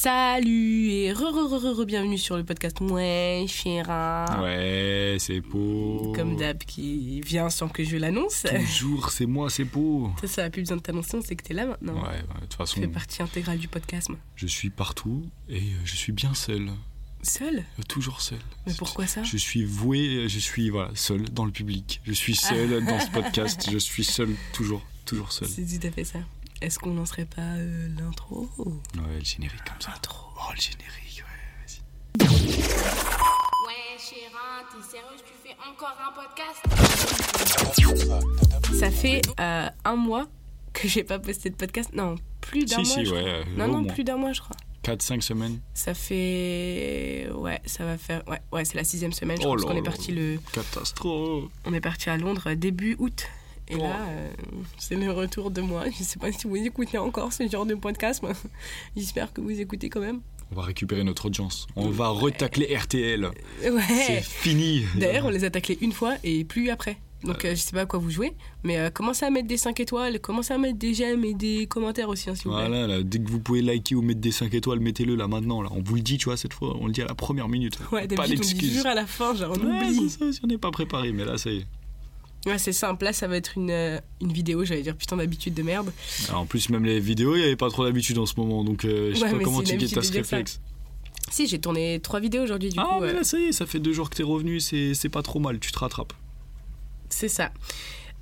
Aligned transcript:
Salut 0.00 0.90
et 0.90 1.10
re 1.10 1.22
re 1.32 1.48
re 1.50 1.74
re, 1.80 1.86
bienvenue 1.86 2.18
sur 2.18 2.36
le 2.36 2.44
podcast 2.44 2.82
Ouais 2.82 3.46
chéra. 3.48 4.26
Ouais, 4.42 5.16
c'est 5.18 5.40
Pau. 5.40 6.12
Comme 6.14 6.36
d'hab 6.36 6.58
qui 6.58 7.22
vient 7.22 7.48
sans 7.48 7.68
que 7.70 7.82
je 7.82 7.96
l'annonce. 7.96 8.42
Toujours, 8.42 9.08
c'est 9.08 9.24
moi, 9.24 9.48
c'est 9.48 9.64
Pau. 9.64 10.10
Ça, 10.20 10.26
ça 10.26 10.44
a 10.44 10.50
plus 10.50 10.60
besoin 10.60 10.76
de 10.76 10.82
t'annoncer, 10.82 11.16
on 11.16 11.22
sait 11.22 11.34
que 11.34 11.42
t'es 11.42 11.54
là 11.54 11.64
maintenant. 11.64 11.94
Ouais, 11.94 12.18
de 12.20 12.40
toute 12.40 12.50
Tu 12.50 12.56
façon, 12.58 12.80
fais 12.82 12.88
partie 12.88 13.22
intégrale 13.22 13.56
du 13.56 13.68
podcast. 13.68 14.10
moi. 14.10 14.18
je 14.34 14.46
suis 14.46 14.68
partout 14.68 15.24
et 15.48 15.60
euh, 15.60 15.76
je 15.86 15.96
suis 15.96 16.12
bien 16.12 16.34
seul. 16.34 16.68
Seul? 17.22 17.64
Euh, 17.78 17.82
Toujours 17.88 18.20
seul. 18.20 18.38
Mais 18.66 18.74
pourquoi 18.76 19.06
ça? 19.06 19.22
Je 19.22 19.38
suis 19.38 19.64
voué, 19.64 20.28
je 20.28 20.38
suis 20.38 20.68
voilà, 20.68 20.90
seul 20.94 21.22
dans 21.30 21.46
le 21.46 21.52
public. 21.52 22.02
Je 22.04 22.12
suis 22.12 22.36
seul 22.36 22.84
dans 22.86 23.00
ce 23.00 23.08
podcast. 23.08 23.66
Je 23.72 23.78
suis 23.78 24.04
seul, 24.04 24.28
toujours, 24.52 24.82
toujours 25.06 25.32
seul. 25.32 25.48
C'est 25.48 25.64
tout 25.80 25.86
à 25.86 25.90
fait 25.90 26.04
ça. 26.04 26.18
Est-ce 26.62 26.78
qu'on 26.78 26.94
lancerait 26.94 27.26
pas 27.26 27.42
euh, 27.42 27.88
l'intro 27.98 28.48
Ouais, 28.58 29.18
le 29.18 29.24
générique 29.24 29.62
comme 29.64 29.80
ça. 29.80 29.90
L'intro. 29.90 30.26
Oh, 30.36 30.52
le 30.54 30.60
générique, 30.60 31.22
ouais, 31.22 31.42
vas-y. 31.60 31.80
Ouais, 33.66 33.98
chérin, 33.98 34.64
t'es 34.70 34.82
sérieuse, 34.82 35.22
tu 35.24 35.32
fais 35.44 35.56
encore 35.68 35.96
un 36.00 36.12
podcast? 36.12 36.62
Ça 38.78 38.90
fait 38.90 39.20
euh, 39.40 39.68
un 39.84 39.96
mois 39.96 40.26
que 40.72 40.88
j'ai 40.88 41.04
pas 41.04 41.18
posté 41.18 41.50
de 41.50 41.56
podcast. 41.56 41.90
Non, 41.94 42.16
plus 42.40 42.64
d'un 42.64 42.82
Si, 42.84 42.88
mois. 42.88 42.94
si, 42.96 43.04
je 43.06 43.14
ouais. 43.14 43.20
crois. 43.20 43.30
euh, 43.32 43.44
Non, 43.56 43.68
non, 43.68 43.82
moins. 43.82 43.92
plus 43.92 44.04
d'un 44.04 44.16
mois, 44.16 44.32
je 44.32 44.40
crois. 44.40 44.56
4-5 44.84 45.20
semaines. 45.20 45.60
Ça 45.74 45.94
fait. 45.94 47.28
Ouais, 47.34 47.60
ça 47.66 47.84
va 47.84 47.98
faire. 47.98 48.22
Ouais, 48.28 48.40
ouais 48.52 48.64
c'est 48.64 48.76
la 48.76 48.84
sixième 48.84 49.12
semaine. 49.12 49.38
Je 49.40 49.46
Oh 49.46 49.52
pense 49.54 49.62
là 49.62 49.68
qu'on 49.68 49.76
est 49.76 49.82
parti 49.82 50.12
le. 50.12 50.38
Catastrophe. 50.52 51.50
On 51.64 51.74
est 51.74 51.80
parti 51.80 52.08
à 52.08 52.16
Londres 52.16 52.52
début 52.54 52.94
août. 52.98 53.26
Et 53.68 53.76
là, 53.76 53.96
euh, 54.08 54.30
c'est 54.78 54.94
le 54.94 55.10
retour 55.10 55.50
de 55.50 55.60
moi. 55.60 55.84
Je 55.96 56.02
sais 56.04 56.18
pas 56.18 56.30
si 56.32 56.46
vous 56.46 56.56
écoutez 56.56 56.98
encore 56.98 57.32
ce 57.32 57.48
genre 57.48 57.66
de 57.66 57.74
podcast. 57.74 58.22
mais 58.22 58.32
J'espère 58.96 59.32
que 59.32 59.40
vous 59.40 59.60
écoutez 59.60 59.88
quand 59.88 60.00
même. 60.00 60.20
On 60.52 60.54
va 60.56 60.62
récupérer 60.62 61.02
notre 61.02 61.26
audience. 61.26 61.66
On 61.74 61.88
va 61.90 62.08
retacler 62.08 62.76
RTL. 62.76 63.28
C'est 63.60 63.70
Ouais. 63.70 64.20
fini. 64.22 64.84
D'ailleurs, 64.96 65.26
on 65.26 65.30
les 65.30 65.42
a 65.44 65.50
taclés 65.50 65.76
une 65.80 65.90
fois 65.92 66.14
et 66.22 66.44
plus 66.44 66.70
après. 66.70 66.98
Donc, 67.24 67.44
euh, 67.44 67.50
je 67.50 67.60
sais 67.60 67.72
pas 67.72 67.80
à 67.80 67.86
quoi 67.86 67.98
vous 67.98 68.10
jouez, 68.10 68.34
mais 68.62 68.76
euh, 68.78 68.90
commencez 68.90 69.24
à 69.24 69.30
mettre 69.30 69.48
des 69.48 69.56
5 69.56 69.80
étoiles, 69.80 70.20
commencez 70.20 70.52
à 70.54 70.58
mettre 70.58 70.78
des 70.78 70.94
j'aime 70.94 71.24
et 71.24 71.34
des 71.34 71.66
commentaires 71.66 72.08
aussi, 72.10 72.30
hein, 72.30 72.34
vous. 72.44 72.50
Voilà, 72.52 72.86
là, 72.86 73.02
dès 73.02 73.18
que 73.18 73.28
vous 73.28 73.40
pouvez 73.40 73.62
liker 73.62 73.96
ou 73.96 74.02
mettre 74.02 74.20
des 74.20 74.30
5 74.30 74.52
étoiles, 74.54 74.78
mettez-le 74.78 75.16
là 75.16 75.26
maintenant. 75.26 75.62
Là. 75.62 75.70
On 75.72 75.82
vous 75.82 75.96
le 75.96 76.02
dit, 76.02 76.18
tu 76.18 76.26
vois, 76.26 76.36
cette 76.36 76.52
fois, 76.52 76.76
on 76.78 76.86
le 76.86 76.92
dit 76.92 77.02
à 77.02 77.06
la 77.06 77.14
première 77.14 77.48
minute. 77.48 77.78
Ouais, 77.90 78.06
pas 78.06 78.28
toujours 78.28 78.86
à 78.86 78.94
la 78.94 79.06
fin, 79.06 79.34
genre 79.34 79.56
on 79.60 79.66
Ouais, 79.66 79.86
oublie. 79.86 80.10
c'est 80.10 80.18
ça, 80.26 80.32
si 80.32 80.40
on 80.44 80.46
n'est 80.46 80.58
pas 80.58 80.70
préparé, 80.70 81.10
mais 81.10 81.24
là, 81.24 81.38
ça 81.38 81.50
y 81.50 81.56
est. 81.56 81.66
Ouais, 82.46 82.58
c'est 82.58 82.72
simple. 82.72 83.04
Là, 83.04 83.12
ça 83.12 83.26
va 83.26 83.36
être 83.36 83.56
une, 83.56 83.70
euh, 83.70 83.98
une 84.20 84.32
vidéo, 84.32 84.64
j'allais 84.64 84.82
dire 84.82 84.96
putain 84.96 85.16
d'habitude 85.16 85.52
de 85.54 85.62
merde. 85.62 85.92
Alors, 86.28 86.42
en 86.42 86.46
plus, 86.46 86.68
même 86.70 86.84
les 86.84 87.00
vidéos, 87.00 87.34
il 87.34 87.40
n'y 87.40 87.44
avait 87.44 87.56
pas 87.56 87.68
trop 87.70 87.84
d'habitude 87.84 88.18
en 88.18 88.26
ce 88.26 88.34
moment, 88.38 88.62
donc 88.64 88.84
euh, 88.84 89.10
je 89.12 89.16
sais 89.16 89.24
Ouais, 89.24 89.30
pas 89.32 89.36
mais 89.38 89.44
comment 89.44 89.62
tu 89.62 89.76
guettes 89.76 89.96
à 89.96 90.02
ce 90.02 90.08
ça. 90.08 90.14
réflexe. 90.14 90.60
Si, 91.30 91.48
j'ai 91.48 91.58
tourné 91.58 91.98
trois 92.00 92.20
vidéos 92.20 92.42
aujourd'hui, 92.44 92.68
du 92.68 92.78
ah, 92.78 92.84
coup. 92.84 93.00
mais 93.00 93.08
euh, 93.08 93.12
là, 93.14 93.24
ça 93.24 93.36
y 93.38 93.44
est, 93.46 93.52
ça 93.52 93.66
fait 93.66 93.80
deux 93.80 93.92
jours 93.92 94.08
que 94.10 94.14
t'es 94.16 94.22
revenu, 94.22 94.60
c'est 94.60 95.08
pas 95.10 95.22
trop 95.22 95.40
mal, 95.40 95.58
tu 95.58 95.72
te 95.72 95.78
rattrapes. 95.78 96.12
c'est 97.10 97.28
ça. 97.28 97.50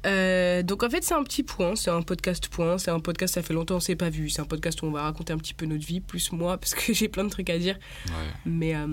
Euh, 0.04 0.62
donc 0.62 0.82
en 0.82 0.90
fait 0.90 1.02
c'est 1.02 1.14
un 1.14 1.22
petit 1.22 1.42
point, 1.42 1.76
c'est 1.76 1.90
un 1.90 2.02
podcast 2.02 2.48
point, 2.48 2.76
c'est 2.78 2.90
un 2.90 3.00
podcast 3.00 3.34
ça 3.34 3.42
fait 3.42 3.54
longtemps 3.54 3.76
on 3.76 3.80
s'est 3.80 3.96
pas 3.96 4.10
vu, 4.10 4.28
c'est 4.28 4.42
un 4.42 4.44
podcast 4.44 4.82
où 4.82 4.86
on 4.86 4.90
va 4.90 5.02
raconter 5.02 5.32
un 5.32 5.38
petit 5.38 5.54
peu 5.54 5.64
notre 5.66 5.86
vie, 5.86 6.00
plus 6.00 6.30
moi 6.32 6.58
parce 6.60 6.74
que 6.74 6.92
j'ai 6.92 7.08
plein 7.08 7.24
de 7.24 7.30
trucs 7.30 7.48
à 7.48 7.58
dire, 7.58 7.78
Ouais. 8.08 8.12
mais 8.44 8.74
euh, 8.76 8.86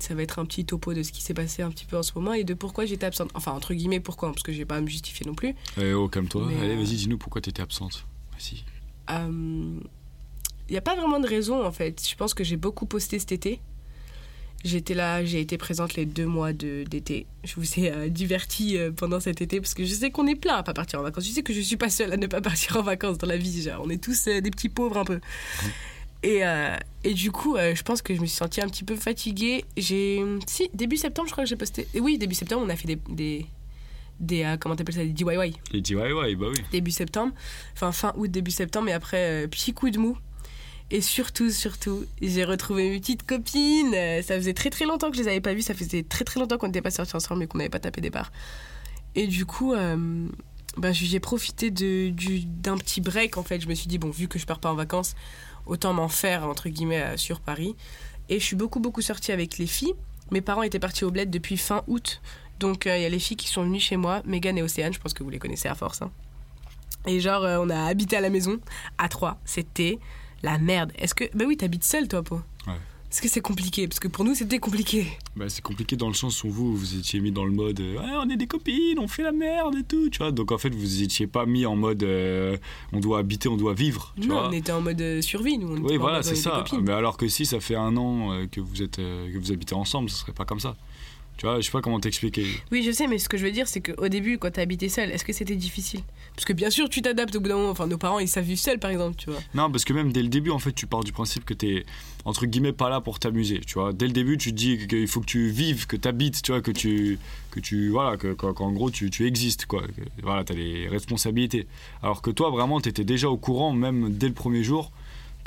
ça 0.00 0.14
va 0.14 0.22
être 0.22 0.38
un 0.40 0.44
petit 0.46 0.64
topo 0.64 0.94
de 0.94 1.02
ce 1.02 1.12
qui 1.12 1.22
s'est 1.22 1.34
passé 1.34 1.62
un 1.62 1.70
petit 1.70 1.84
peu 1.84 1.96
en 1.96 2.02
ce 2.02 2.12
moment 2.16 2.32
et 2.34 2.42
de 2.44 2.54
pourquoi 2.54 2.86
j'étais 2.86 3.06
absente, 3.06 3.30
enfin 3.34 3.52
entre 3.52 3.72
guillemets 3.74 4.00
pourquoi, 4.00 4.30
parce 4.32 4.42
que 4.42 4.52
je 4.52 4.58
vais 4.58 4.64
pas 4.64 4.76
à 4.76 4.80
me 4.80 4.88
justifier 4.88 5.24
non 5.26 5.34
plus. 5.34 5.54
Eh 5.80 5.92
oh, 5.92 6.08
calme-toi. 6.08 6.46
Mais, 6.48 6.56
Allez, 6.60 6.74
euh, 6.74 6.76
vas-y, 6.76 6.96
dis-nous 6.96 7.18
pourquoi 7.18 7.40
t'étais 7.40 7.62
absente. 7.62 8.04
Vas-y. 8.32 8.64
Il 10.68 10.72
n'y 10.72 10.76
a 10.76 10.82
pas 10.82 10.94
vraiment 10.96 11.18
de 11.20 11.26
raison 11.26 11.64
en 11.64 11.72
fait. 11.72 12.06
Je 12.06 12.14
pense 12.14 12.34
que 12.34 12.44
j'ai 12.44 12.56
beaucoup 12.56 12.84
posté 12.86 13.18
cet 13.18 13.32
été. 13.32 13.60
J'étais 14.64 14.94
là, 14.94 15.24
j'ai 15.24 15.40
été 15.40 15.56
présente 15.56 15.94
les 15.94 16.04
deux 16.04 16.26
mois 16.26 16.52
de- 16.52 16.84
d'été. 16.90 17.26
Je 17.44 17.54
vous 17.56 17.78
ai 17.78 17.92
euh, 17.92 18.08
diverti 18.08 18.76
euh, 18.76 18.90
pendant 18.90 19.20
cet 19.20 19.40
été 19.40 19.60
parce 19.60 19.72
que 19.74 19.84
je 19.84 19.94
sais 19.94 20.10
qu'on 20.10 20.26
est 20.26 20.34
plein 20.34 20.56
à 20.56 20.62
pas 20.64 20.74
partir 20.74 20.98
en 20.98 21.02
vacances. 21.04 21.24
Je 21.26 21.30
sais 21.30 21.42
que 21.42 21.52
je 21.52 21.60
suis 21.60 21.76
pas 21.76 21.90
seule 21.90 22.12
à 22.12 22.16
ne 22.16 22.26
pas 22.26 22.40
partir 22.40 22.76
en 22.76 22.82
vacances 22.82 23.18
dans 23.18 23.28
la 23.28 23.36
vie. 23.36 23.62
genre. 23.62 23.82
on 23.84 23.88
est 23.90 24.02
tous 24.02 24.26
euh, 24.26 24.40
des 24.40 24.50
petits 24.50 24.68
pauvres 24.68 24.98
un 24.98 25.04
peu. 25.04 25.20
Et, 26.24 26.44
euh, 26.44 26.74
et 27.04 27.14
du 27.14 27.30
coup, 27.30 27.56
je 27.56 27.80
pense 27.82 28.02
que 28.02 28.12
je 28.14 28.20
me 28.20 28.26
suis 28.26 28.36
sentie 28.36 28.60
un 28.60 28.66
petit 28.68 28.82
peu 28.82 28.96
fatiguée. 28.96 29.64
J'ai, 29.76 30.24
si 30.48 30.68
début 30.74 30.96
septembre, 30.96 31.28
je 31.28 31.32
crois 31.32 31.44
que 31.44 31.48
j'ai 31.50 31.54
posté. 31.56 31.86
Oui, 32.00 32.18
début 32.18 32.34
septembre, 32.34 32.64
on 32.66 32.68
a 32.68 32.74
fait 32.74 32.88
des, 32.88 32.98
des, 33.08 33.46
des 34.18 34.42
euh, 34.42 34.56
comment 34.58 34.74
t'appelles 34.74 34.96
ça, 34.96 35.04
des 35.04 35.10
DIY 35.10 35.24
ouais, 35.24 35.36
ouais, 36.12 36.34
bah 36.34 36.46
oui. 36.52 36.60
début 36.72 36.90
septembre, 36.90 37.32
enfin 37.74 37.92
fin 37.92 38.12
août, 38.16 38.28
début 38.28 38.50
septembre, 38.50 38.88
et 38.88 38.92
après, 38.92 39.44
euh, 39.44 39.46
petit 39.46 39.72
coup 39.72 39.90
de 39.90 39.98
mou. 40.00 40.18
Et 40.90 41.02
surtout, 41.02 41.50
surtout, 41.50 42.06
j'ai 42.22 42.44
retrouvé 42.44 42.88
mes 42.88 42.98
petites 42.98 43.26
copines. 43.26 43.92
Ça 44.22 44.36
faisait 44.36 44.54
très 44.54 44.70
très 44.70 44.86
longtemps 44.86 45.10
que 45.10 45.16
je 45.16 45.22
les 45.22 45.28
avais 45.28 45.40
pas 45.40 45.52
vues, 45.52 45.62
ça 45.62 45.74
faisait 45.74 46.02
très 46.02 46.24
très 46.24 46.40
longtemps 46.40 46.56
qu'on 46.56 46.68
n'était 46.68 46.82
pas 46.82 46.90
sortis 46.90 47.14
ensemble 47.14 47.42
et 47.42 47.46
qu'on 47.46 47.58
n'avait 47.58 47.68
pas 47.68 47.80
tapé 47.80 48.00
des 48.00 48.10
barres. 48.10 48.32
Et 49.14 49.26
du 49.26 49.44
coup, 49.44 49.74
euh, 49.74 50.26
bah, 50.76 50.92
j'ai 50.92 51.20
profité 51.20 51.70
d'un 51.70 52.78
petit 52.78 53.00
break 53.00 53.36
en 53.36 53.42
fait. 53.42 53.60
Je 53.60 53.68
me 53.68 53.74
suis 53.74 53.88
dit, 53.88 53.98
bon, 53.98 54.10
vu 54.10 54.28
que 54.28 54.38
je 54.38 54.46
pars 54.46 54.60
pas 54.60 54.70
en 54.70 54.74
vacances, 54.74 55.14
autant 55.66 55.92
m'en 55.92 56.08
faire 56.08 56.44
entre 56.46 56.68
guillemets 56.70 57.02
euh, 57.02 57.16
sur 57.16 57.40
Paris. 57.40 57.74
Et 58.30 58.38
je 58.40 58.44
suis 58.44 58.56
beaucoup 58.56 58.80
beaucoup 58.80 59.02
sortie 59.02 59.32
avec 59.32 59.58
les 59.58 59.66
filles. 59.66 59.94
Mes 60.30 60.40
parents 60.40 60.62
étaient 60.62 60.78
partis 60.78 61.04
au 61.04 61.10
bled 61.10 61.30
depuis 61.30 61.56
fin 61.58 61.82
août. 61.86 62.20
Donc 62.60 62.86
euh, 62.86 62.96
il 62.96 63.02
y 63.02 63.06
a 63.06 63.08
les 63.08 63.18
filles 63.18 63.36
qui 63.36 63.48
sont 63.48 63.62
venues 63.62 63.80
chez 63.80 63.96
moi, 63.96 64.22
Megan 64.24 64.56
et 64.56 64.62
Océane, 64.62 64.92
je 64.92 64.98
pense 64.98 65.14
que 65.14 65.22
vous 65.22 65.30
les 65.30 65.38
connaissez 65.38 65.68
à 65.68 65.74
force. 65.74 66.02
hein. 66.02 66.10
Et 67.06 67.20
genre, 67.20 67.44
euh, 67.44 67.58
on 67.60 67.70
a 67.70 67.84
habité 67.84 68.16
à 68.16 68.20
la 68.20 68.30
maison, 68.30 68.58
à 68.98 69.08
trois. 69.08 69.38
C'était 69.44 69.98
la 70.42 70.58
merde. 70.58 70.92
Est-ce 70.96 71.14
que. 71.14 71.24
Bah 71.34 71.44
oui, 71.46 71.56
t'habites 71.56 71.84
seule, 71.84 72.08
toi, 72.08 72.22
Po. 72.22 72.36
Ouais. 72.66 72.74
Est-ce 73.10 73.22
que 73.22 73.28
c'est 73.28 73.40
compliqué? 73.40 73.88
Parce 73.88 74.00
que 74.00 74.08
pour 74.08 74.22
nous, 74.22 74.34
c'était 74.34 74.58
compliqué. 74.58 75.06
Bah, 75.34 75.46
c'est 75.48 75.62
compliqué 75.62 75.96
dans 75.96 76.08
le 76.08 76.14
sens 76.14 76.44
où 76.44 76.50
vous, 76.50 76.76
vous 76.76 76.94
étiez 76.94 77.20
mis 77.20 77.32
dans 77.32 77.46
le 77.46 77.50
mode 77.52 77.80
euh, 77.80 77.96
on 78.22 78.28
est 78.28 78.36
des 78.36 78.46
copines, 78.46 78.98
on 78.98 79.08
fait 79.08 79.22
la 79.22 79.32
merde 79.32 79.76
et 79.76 79.82
tout, 79.82 80.10
tu 80.10 80.18
vois. 80.18 80.30
Donc 80.30 80.52
en 80.52 80.58
fait, 80.58 80.68
vous 80.68 81.02
étiez 81.02 81.26
pas 81.26 81.46
mis 81.46 81.64
en 81.64 81.74
mode 81.74 82.02
euh, 82.02 82.58
on 82.92 83.00
doit 83.00 83.20
habiter, 83.20 83.48
on 83.48 83.56
doit 83.56 83.72
vivre, 83.72 84.12
tu 84.20 84.28
non, 84.28 84.34
vois. 84.34 84.48
on 84.48 84.52
était 84.52 84.72
en 84.72 84.82
mode 84.82 85.00
euh, 85.00 85.22
survie, 85.22 85.56
nous. 85.56 85.74
On 85.74 85.80
Oui, 85.88 85.96
voilà, 85.96 86.22
c'est 86.22 86.34
ça. 86.34 86.62
Mais 86.82 86.92
alors 86.92 87.16
que 87.16 87.28
si 87.28 87.46
ça 87.46 87.60
fait 87.60 87.76
un 87.76 87.96
an 87.96 88.46
que 88.52 88.60
vous 88.60 88.82
êtes 88.82 88.98
euh, 88.98 89.32
que 89.32 89.38
vous 89.38 89.52
habitez 89.52 89.74
ensemble, 89.74 90.10
ce 90.10 90.16
serait 90.18 90.32
pas 90.32 90.44
comme 90.44 90.60
ça. 90.60 90.76
Tu 91.38 91.46
vois, 91.46 91.60
je 91.60 91.66
sais 91.66 91.70
pas 91.70 91.80
comment 91.80 92.00
t'expliquer. 92.00 92.46
Oui, 92.72 92.82
je 92.82 92.90
sais, 92.90 93.06
mais 93.06 93.18
ce 93.18 93.28
que 93.28 93.36
je 93.36 93.44
veux 93.44 93.52
dire, 93.52 93.68
c'est 93.68 93.80
qu'au 93.80 94.08
début, 94.08 94.38
quand 94.38 94.50
t'as 94.50 94.62
habité 94.62 94.88
seule, 94.88 95.12
est-ce 95.12 95.24
que 95.24 95.32
c'était 95.32 95.54
difficile? 95.54 96.00
Parce 96.34 96.44
que 96.44 96.52
bien 96.52 96.68
sûr, 96.68 96.88
tu 96.88 97.00
t'adaptes 97.00 97.34
au 97.36 97.40
bout 97.40 97.48
d'un 97.48 97.56
moment. 97.56 97.70
Enfin, 97.70 97.86
nos 97.86 97.96
parents, 97.96 98.18
ils 98.18 98.26
savent 98.26 98.44
vivre 98.44 98.58
seuls, 98.58 98.80
par 98.80 98.90
exemple, 98.90 99.14
tu 99.16 99.30
vois. 99.30 99.38
Non, 99.54 99.70
parce 99.70 99.84
que 99.84 99.92
même 99.92 100.12
dès 100.12 100.22
le 100.22 100.28
début, 100.28 100.50
en 100.50 100.58
fait, 100.58 100.72
tu 100.72 100.88
pars 100.88 101.04
du 101.04 101.12
principe 101.12 101.44
que 101.44 101.54
t'es 101.54 101.84
entre 102.24 102.44
guillemets 102.44 102.72
pas 102.72 102.90
là 102.90 103.00
pour 103.00 103.20
t'amuser. 103.20 103.60
Tu 103.60 103.74
vois, 103.74 103.92
dès 103.92 104.06
le 104.06 104.12
début, 104.12 104.36
tu 104.36 104.50
te 104.50 104.56
dis 104.56 104.86
qu'il 104.88 105.06
faut 105.06 105.20
que 105.20 105.26
tu 105.26 105.48
vives, 105.48 105.86
que 105.86 105.96
t'habites, 105.96 106.42
tu 106.42 106.50
vois, 106.50 106.60
que 106.60 106.72
tu 106.72 107.20
que 107.52 107.60
tu 107.60 107.90
voilà, 107.90 108.16
que 108.16 108.32
qu'en 108.34 108.52
qu'en 108.52 108.72
gros 108.72 108.90
tu, 108.90 109.08
tu 109.08 109.24
existes 109.26 109.66
quoi. 109.66 109.82
Que, 109.82 110.02
voilà, 110.22 110.42
t'as 110.42 110.54
des 110.54 110.88
responsabilités. 110.88 111.66
Alors 112.02 112.20
que 112.20 112.30
toi, 112.30 112.50
vraiment, 112.50 112.80
t'étais 112.80 113.04
déjà 113.04 113.30
au 113.30 113.36
courant, 113.36 113.72
même 113.72 114.12
dès 114.12 114.26
le 114.26 114.34
premier 114.34 114.64
jour, 114.64 114.90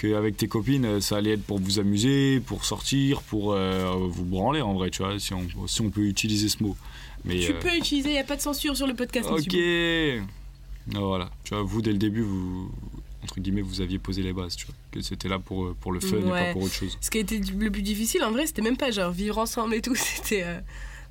qu'avec 0.02 0.36
tes 0.38 0.48
copines, 0.48 0.86
euh, 0.86 1.00
ça 1.00 1.18
allait 1.18 1.34
être 1.34 1.44
pour 1.44 1.60
vous 1.60 1.80
amuser, 1.80 2.40
pour 2.40 2.66
sortir, 2.66 3.22
pour 3.22 3.54
euh, 3.54 3.94
vous 4.10 4.26
branler 4.26 4.62
en 4.62 4.74
vrai, 4.74 4.90
tu 4.90 5.04
vois, 5.04 5.20
si 5.20 5.34
on, 5.34 5.46
si 5.68 5.82
on 5.82 5.90
peut 5.90 6.02
utiliser 6.02 6.50
ce 6.50 6.64
mot. 6.64 6.76
Mais 7.24 7.40
Tu 7.40 7.52
euh, 7.52 7.60
peux 7.60 7.76
utiliser, 7.76 8.14
il 8.14 8.18
a 8.18 8.24
pas 8.24 8.36
de 8.36 8.42
censure 8.42 8.76
sur 8.76 8.88
le 8.88 8.96
podcast. 8.96 9.30
Ok. 9.30 9.38
monsieur. 9.38 10.24
Ah, 10.96 11.00
Voilà. 11.00 11.30
Tu 11.44 11.54
vois, 11.54 11.64
vous 11.64 11.82
dès 11.82 11.92
le 11.92 11.98
début, 11.98 12.22
vous 12.22 12.72
entre 13.24 13.40
guillemets, 13.40 13.62
vous 13.62 13.82
aviez 13.82 14.00
posé 14.00 14.24
les 14.24 14.34
bases, 14.34 14.56
tu 14.56 14.66
vois, 14.66 14.76
que 14.92 15.02
c'était 15.02 15.30
là 15.30 15.38
pour 15.38 15.76
pour 15.76 15.92
le 15.92 16.00
fun 16.00 16.18
et 16.18 16.30
pas 16.30 16.54
pour 16.54 16.64
autre 16.64 16.74
chose. 16.74 16.98
Ce 17.02 17.12
qui 17.12 17.20
a 17.20 17.22
été 17.22 17.38
le 17.40 17.70
plus 17.70 17.84
difficile, 17.84 18.24
en 18.24 18.32
vrai, 18.32 18.48
c'était 18.48 18.64
même 18.64 18.78
pas 18.78 18.90
genre 18.92 19.12
vivre 19.12 19.38
ensemble 19.38 19.76
et 19.76 19.82
tout, 19.82 19.96
c'était 19.96 20.44
euh, 20.44 20.60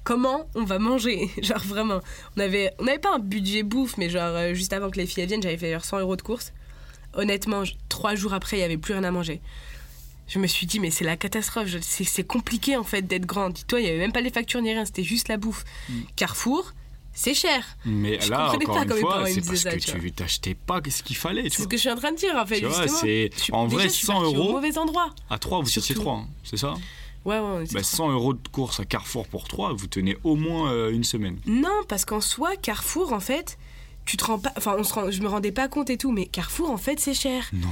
comment 0.02 0.48
on 0.54 0.64
va 0.64 0.78
manger. 0.78 1.30
Genre 1.42 1.62
vraiment, 1.64 2.00
on 2.36 2.40
avait, 2.40 2.72
on 2.78 2.84
n'avait 2.84 2.98
pas 2.98 3.14
un 3.14 3.18
budget 3.20 3.62
bouffe, 3.62 3.96
mais 3.96 4.10
genre 4.10 4.34
euh, 4.34 4.54
juste 4.54 4.72
avant 4.72 4.90
que 4.90 4.96
les 4.96 5.06
filles 5.06 5.26
viennent, 5.26 5.42
j'avais 5.42 5.56
fait 5.56 5.72
genre 5.72 5.84
100 5.84 6.00
euros 6.00 6.16
de 6.16 6.22
courses. 6.22 6.52
Honnêtement, 7.14 7.62
trois 7.88 8.14
jours 8.14 8.34
après, 8.34 8.58
il 8.58 8.60
y 8.60 8.64
avait 8.64 8.76
plus 8.78 8.94
rien 8.94 9.04
à 9.04 9.10
manger. 9.10 9.40
Je 10.28 10.38
me 10.38 10.46
suis 10.46 10.66
dit, 10.66 10.78
mais 10.78 10.90
c'est 10.90 11.04
la 11.04 11.16
catastrophe, 11.16 11.68
c'est 11.80 12.24
compliqué 12.24 12.76
en 12.76 12.84
fait 12.84 13.02
d'être 13.02 13.26
grande. 13.26 13.54
Dis-toi, 13.54 13.80
il 13.80 13.86
y 13.86 13.88
avait 13.88 13.98
même 13.98 14.12
pas 14.12 14.20
les 14.20 14.30
factures 14.30 14.62
ni 14.62 14.72
rien, 14.72 14.84
c'était 14.84 15.02
juste 15.02 15.26
la 15.28 15.36
bouffe. 15.36 15.64
Carrefour, 16.14 16.72
c'est 17.12 17.34
cher. 17.34 17.64
Mais 17.84 18.20
Je 18.20 18.30
là, 18.30 18.52
encore 18.52 18.74
pas 18.76 18.82
une 18.84 19.00
fois, 19.00 19.26
c'est 19.26 19.44
parce 19.44 19.58
ça, 19.58 19.72
que 19.72 19.78
tu 19.78 20.12
t'achetais 20.12 20.54
pas 20.54 20.80
ce 20.88 21.02
qu'il 21.02 21.16
fallait, 21.16 21.50
C'est 21.50 21.62
ce 21.62 21.66
que 21.66 21.76
je 21.76 21.80
suis 21.80 21.90
en 21.90 21.96
train 21.96 22.12
de 22.12 22.16
dire 22.16 22.36
en 22.36 22.46
fait, 22.46 22.60
Tu 22.60 22.66
vois, 22.66 22.86
c'est- 22.86 23.30
en 23.50 23.66
vrai, 23.66 23.84
déjà, 23.84 23.88
je 23.88 23.94
suis 23.94 24.06
100 24.06 24.20
partie 24.20 24.36
euros. 24.36 24.48
Au 24.50 24.52
mauvais 24.52 24.78
endroit. 24.78 25.10
À 25.28 25.38
3, 25.38 25.60
vous 25.62 25.68
étiez 25.68 25.82
Surtout. 25.82 26.02
3, 26.02 26.24
c'est 26.44 26.56
ça 26.58 26.74
Ouais, 27.24 27.34
ouais, 27.34 27.40
on 27.40 27.60
était 27.62 27.74
bah, 27.74 27.80
trois. 27.82 27.96
100 27.96 28.10
euros 28.12 28.32
de 28.34 28.48
course 28.48 28.78
à 28.80 28.84
Carrefour 28.84 29.26
pour 29.26 29.48
3, 29.48 29.72
vous 29.74 29.88
tenez 29.88 30.16
au 30.24 30.36
moins 30.36 30.70
euh, 30.72 30.90
une 30.92 31.04
semaine. 31.04 31.38
Non, 31.44 31.82
parce 31.88 32.04
qu'en 32.04 32.20
soi, 32.20 32.56
Carrefour, 32.56 33.12
en 33.12 33.20
fait, 33.20 33.58
tu 34.10 34.16
te 34.16 34.24
rends 34.24 34.38
pas. 34.40 34.52
Enfin, 34.56 34.74
on 34.76 34.82
se 34.82 34.92
rend- 34.92 35.10
je 35.10 35.22
me 35.22 35.28
rendais 35.28 35.52
pas 35.52 35.68
compte 35.68 35.88
et 35.88 35.96
tout, 35.96 36.10
mais 36.10 36.26
Carrefour, 36.26 36.70
en 36.70 36.76
fait, 36.76 36.98
c'est 36.98 37.14
cher. 37.14 37.44
Non. 37.52 37.68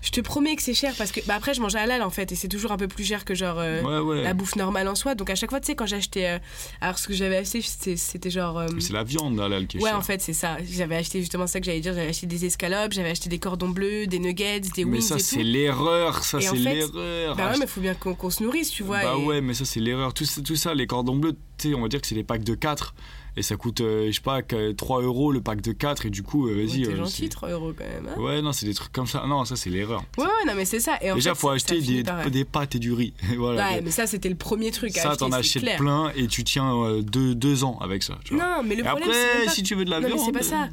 Je 0.00 0.10
te 0.10 0.20
promets 0.20 0.56
que 0.56 0.62
c'est 0.62 0.74
cher 0.74 0.92
parce 0.98 1.12
que 1.12 1.20
bah 1.26 1.34
après 1.36 1.54
je 1.54 1.60
mange 1.60 1.76
halal 1.76 2.02
en 2.02 2.10
fait 2.10 2.32
et 2.32 2.34
c'est 2.34 2.48
toujours 2.48 2.72
un 2.72 2.76
peu 2.76 2.88
plus 2.88 3.04
cher 3.04 3.24
que 3.24 3.36
genre 3.36 3.58
euh, 3.60 3.80
Ouais, 3.82 3.98
ouais. 4.00 4.22
la 4.24 4.34
bouffe 4.34 4.56
normale 4.56 4.88
en 4.88 4.96
soi. 4.96 5.14
Donc 5.14 5.30
à 5.30 5.36
chaque 5.36 5.50
fois 5.50 5.60
tu 5.60 5.66
sais 5.68 5.76
quand 5.76 5.84
acheté 5.92 6.28
euh, 6.28 6.38
alors 6.80 6.98
ce 6.98 7.06
que 7.06 7.14
j'avais 7.14 7.36
acheté 7.36 7.62
c'était 7.62 8.28
genre 8.28 8.58
euh, 8.58 8.66
Mais 8.74 8.80
C'est 8.80 8.92
la 8.94 9.04
viande 9.04 9.38
halal 9.38 9.68
qui 9.68 9.76
est 9.78 9.80
Ouais, 9.80 9.92
en 9.92 10.02
fait, 10.02 10.20
c'est 10.20 10.32
ça. 10.32 10.56
J'avais 10.68 10.96
acheté 10.96 11.20
justement 11.20 11.46
ça 11.46 11.60
que 11.60 11.66
j'allais 11.66 11.78
dire. 11.80 11.94
J'avais 11.94 12.08
acheté 12.08 12.26
des 12.26 12.44
escalopes, 12.46 12.92
j'avais 12.92 13.10
acheté 13.10 13.28
des 13.28 13.38
cordons 13.38 13.68
bleus, 13.68 14.08
des 14.08 14.18
nuggets, 14.18 14.58
des 14.58 14.84
Mais 14.84 14.90
wings 14.98 15.02
ça, 15.02 15.16
et 15.16 15.18
c'est 15.20 15.44
l'erreur, 15.44 16.24
ça, 16.24 16.40
c'est 16.40 16.56
l'erreur. 16.56 17.36
Bah 17.36 17.52
ouais, 17.52 17.58
mais 17.60 17.68
faut 17.68 17.80
bien 17.80 17.94
qu'on 17.94 18.14
qu'on 18.16 18.30
se 18.30 18.42
nourrisse, 18.42 18.70
tu 18.70 18.82
vois. 18.82 19.02
Bah 19.02 19.14
et- 19.16 19.24
ouais, 19.24 19.40
mais 19.40 19.54
ça, 19.54 19.64
c'est 19.64 19.78
l'erreur. 19.80 20.14
Tout, 20.14 20.24
ça- 20.24 20.42
tout 20.42 20.56
ça, 20.56 20.74
les 20.74 20.88
cordons 20.88 21.14
bleus, 21.16 21.36
tu 21.58 21.68
sais, 21.68 21.74
on 21.76 21.80
va 21.82 21.86
dire 21.86 22.00
que 22.00 22.08
c'est 22.08 22.16
des 22.16 22.24
packs 22.24 22.42
de 22.42 22.56
4. 22.56 22.96
Et 23.34 23.40
ça 23.42 23.56
coûte, 23.56 23.80
euh, 23.80 24.08
je 24.08 24.12
sais 24.12 24.20
pas, 24.20 24.42
que 24.42 24.72
3 24.72 25.00
euros 25.02 25.32
le 25.32 25.40
pack 25.40 25.62
de 25.62 25.72
4. 25.72 26.04
Et 26.04 26.10
du 26.10 26.22
coup, 26.22 26.48
euh, 26.48 26.54
Ouais, 26.54 26.66
vas-y. 26.66 26.82
T'es 26.82 26.90
euh, 26.92 26.96
gentil, 26.96 27.22
c'est- 27.22 27.28
3 27.30 27.48
euros 27.50 27.72
quand 27.74 27.84
même. 27.84 28.06
hein. 28.14 28.20
Ouais, 28.20 28.42
non, 28.42 28.52
c'est 28.52 28.66
des 28.66 28.74
trucs 28.74 28.92
comme 28.92 29.06
ça. 29.06 29.24
Non, 29.26 29.46
ça, 29.46 29.56
c'est 29.56 29.70
l'erreur. 29.70 30.04
Ouais, 30.18 30.24
ouais, 30.24 30.30
non, 30.46 30.52
mais 30.54 30.66
c'est 30.66 30.80
ça. 30.80 30.98
Et 31.00 31.10
en 31.10 31.14
Déjà, 31.14 31.34
fait, 31.34 31.40
faut 31.40 31.48
acheter 31.48 31.80
des, 31.80 32.02
des 32.30 32.44
pâtes 32.44 32.74
et 32.74 32.78
du 32.78 32.92
riz. 32.92 33.14
voilà. 33.38 33.70
Ouais, 33.70 33.80
mais 33.80 33.90
ça, 33.90 34.06
c'était 34.06 34.28
le 34.28 34.34
premier 34.34 34.70
truc 34.70 34.96
à 34.98 35.02
ça, 35.02 35.16
t'en 35.16 35.32
achètes 35.32 35.62
clair. 35.62 35.78
plein 35.78 36.12
et 36.14 36.26
tu 36.26 36.44
tiens 36.44 36.74
euh, 36.76 37.00
deux, 37.00 37.34
deux 37.34 37.64
ans 37.64 37.78
avec 37.80 38.02
ça. 38.02 38.18
Tu 38.24 38.34
vois. 38.34 38.44
Non, 38.44 38.62
mais 38.62 38.74
le 38.74 38.82
et 38.82 38.86
problème, 38.86 39.08
après, 39.08 39.44
pas- 39.46 39.50
si 39.50 39.62
tu 39.62 39.74
veux 39.76 39.86
de 39.86 39.90
la 39.90 40.00
Non, 40.00 40.08
mais 40.08 40.14
viande. 40.14 40.26
c'est 40.26 40.32
pas 40.32 40.42
ça. 40.42 40.68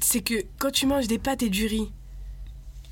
C'est 0.00 0.22
que 0.22 0.34
quand 0.58 0.72
tu 0.72 0.86
manges 0.86 1.06
des 1.06 1.18
pâtes 1.18 1.44
et 1.44 1.50
du 1.50 1.66
riz, 1.66 1.88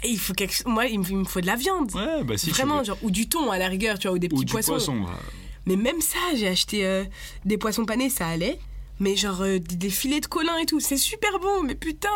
et 0.05 0.09
il 0.09 0.19
faut 0.21 0.35
quelque... 0.35 0.55
moi, 0.69 0.87
il 0.87 1.01
me 1.01 1.25
faut 1.25 1.41
de 1.41 1.47
la 1.47 1.57
viande. 1.57 1.91
Ouais, 1.97 2.23
bah 2.23 2.39
si 2.39 2.51
Vraiment, 2.51 2.85
genre, 2.85 2.99
ou 3.03 3.11
du 3.11 3.29
thon 3.29 3.51
à 3.51 3.59
la 3.59 3.67
rigueur, 3.67 3.99
tu 3.99 4.07
vois, 4.07 4.15
ou 4.15 4.21
des 4.21 4.29
petits 4.29 4.43
Ou 4.43 4.45
du 4.45 4.53
poissons. 4.53 4.71
poisson. 4.71 5.01
bah. 5.01 5.19
Mais 5.67 5.77
même 5.77 6.01
ça, 6.01 6.19
j'ai 6.35 6.49
acheté 6.49 6.85
euh, 6.85 7.05
des 7.45 7.59
poissons 7.59 7.85
panés, 7.85 8.11
ça 8.11 8.27
allait. 8.27 8.59
Mais 9.01 9.15
genre 9.15 9.43
euh, 9.43 9.59
des, 9.61 9.91
filets 9.91 10.21
de 10.21 10.27
colin 10.27 10.57
et 10.59 10.67
tout, 10.67 10.81
c'est 10.81 10.97
super 10.97 11.39
bon, 11.39 11.63
mais 11.63 11.77
putain, 11.77 12.09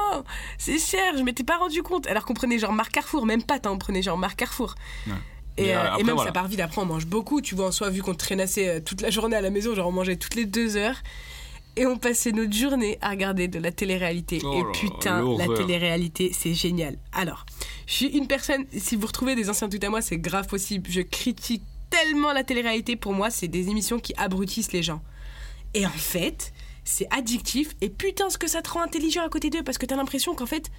c'est 0.58 0.78
cher, 0.78 1.16
je 1.16 1.22
m'étais 1.22 1.44
pas 1.44 1.58
rendu 1.58 1.82
compte. 1.82 2.06
Alors 2.08 2.24
qu'on 2.24 2.34
prenait 2.34 2.58
genre 2.58 2.72
marque 2.72 2.92
Carrefour, 2.92 3.24
même 3.24 3.42
pas, 3.42 3.60
on 3.66 3.78
prenait 3.78 4.02
genre 4.02 4.18
marque 4.18 4.36
Carrefour. 4.36 4.74
Ouais. 5.06 5.12
Et, 5.58 5.76
euh, 5.76 5.96
et 5.98 6.02
même 6.02 6.14
voilà. 6.14 6.30
ça 6.30 6.32
part 6.32 6.48
vite, 6.48 6.60
après 6.60 6.80
on 6.80 6.86
mange 6.86 7.06
beaucoup, 7.06 7.40
tu 7.40 7.54
vois, 7.54 7.66
en 7.66 7.72
soi, 7.72 7.90
vu 7.90 8.02
qu'on 8.02 8.14
traînassait 8.14 8.80
toute 8.80 9.00
la 9.00 9.10
journée 9.10 9.36
à 9.36 9.42
la 9.42 9.50
maison, 9.50 9.74
genre 9.74 9.88
on 9.88 9.92
mangeait 9.92 10.16
toutes 10.16 10.34
les 10.34 10.46
deux 10.46 10.76
heures. 10.76 10.96
Et 11.76 11.86
on 11.86 11.96
passait 11.96 12.32
notre 12.32 12.52
journée 12.52 12.98
à 13.00 13.10
regarder 13.10 13.48
de 13.48 13.58
la 13.58 13.72
télé-réalité. 13.72 14.40
Oh 14.44 14.60
et 14.60 14.78
putain, 14.78 15.22
la 15.38 15.46
télé-réalité, 15.56 16.30
c'est 16.38 16.52
génial. 16.52 16.98
Alors, 17.12 17.46
je 17.86 17.94
suis 17.94 18.06
une 18.08 18.26
personne, 18.26 18.66
si 18.76 18.94
vous 18.94 19.06
retrouvez 19.06 19.34
des 19.34 19.48
anciens 19.48 19.70
tout 19.70 19.78
à 19.80 19.88
moi, 19.88 20.02
c'est 20.02 20.18
grave 20.18 20.46
possible. 20.46 20.90
Je 20.90 21.00
critique 21.00 21.62
tellement 22.04 22.32
la 22.32 22.44
télé-réalité. 22.44 22.96
Pour 22.96 23.12
moi, 23.12 23.30
c'est 23.30 23.48
des 23.48 23.68
émissions 23.68 23.98
qui 23.98 24.14
abrutissent 24.16 24.72
les 24.72 24.82
gens. 24.82 25.02
Et 25.74 25.86
en 25.86 25.90
fait, 25.90 26.52
c'est 26.84 27.06
addictif. 27.10 27.74
Et 27.80 27.88
putain, 27.88 28.30
ce 28.30 28.38
que 28.38 28.48
ça 28.48 28.62
te 28.62 28.70
rend 28.70 28.82
intelligent 28.82 29.24
à 29.24 29.28
côté 29.28 29.50
d'eux. 29.50 29.62
Parce 29.62 29.78
que 29.78 29.86
t'as 29.86 29.96
l'impression 29.96 30.34
qu'en 30.34 30.46
fait, 30.46 30.70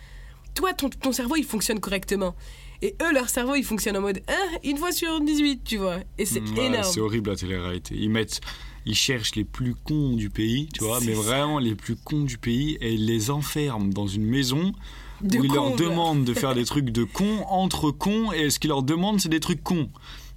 toi, 0.54 0.74
ton, 0.74 0.90
ton 0.90 1.12
cerveau, 1.12 1.36
il 1.36 1.46
fonctionne 1.46 1.80
correctement. 1.80 2.36
Et 2.82 2.96
eux, 3.02 3.14
leur 3.14 3.30
cerveau, 3.30 3.56
il 3.56 3.64
fonctionne 3.64 3.98
en 3.98 4.02
mode 4.02 4.22
Ah, 4.28 4.58
une 4.64 4.78
fois 4.78 4.92
sur 4.92 5.22
18, 5.22 5.64
tu 5.64 5.78
vois. 5.78 5.98
Et 6.18 6.26
c'est 6.26 6.42
Ouais, 6.42 6.66
énorme. 6.66 6.84
C'est 6.84 7.00
horrible 7.00 7.30
la 7.32 7.36
télé-réalité. 7.38 7.96
Ils 7.98 8.10
mettent, 8.10 8.42
ils 8.86 8.96
cherchent 8.96 9.36
les 9.36 9.46
plus 9.46 9.74
cons 9.74 10.14
du 10.14 10.30
pays, 10.30 10.68
tu 10.74 10.84
vois, 10.84 11.00
mais 11.00 11.16
ça. 11.16 11.22
vraiment 11.22 11.60
les 11.60 11.76
plus 11.76 11.96
cons 11.96 12.24
du 12.24 12.38
pays 12.38 12.78
et 12.82 12.94
ils 12.94 13.06
les 13.06 13.32
enferment 13.32 13.88
dans 13.88 14.08
une 14.08 14.26
maison 14.26 14.74
De 15.22 15.40
où 15.40 15.46
ils 15.46 15.54
leur 15.54 15.76
demandent 15.78 16.26
de 16.26 16.34
faire 16.34 16.54
des 16.54 16.66
trucs 16.66 16.90
de 16.90 17.06
cons 17.06 17.44
entre 17.48 17.92
cons 17.92 18.34
et 18.34 18.50
ce 18.50 18.60
qu'ils 18.60 18.68
leur 18.70 18.84
demandent 18.84 19.22
c'est 19.22 19.30
des 19.30 19.40
trucs 19.40 19.64
cons. 19.64 19.90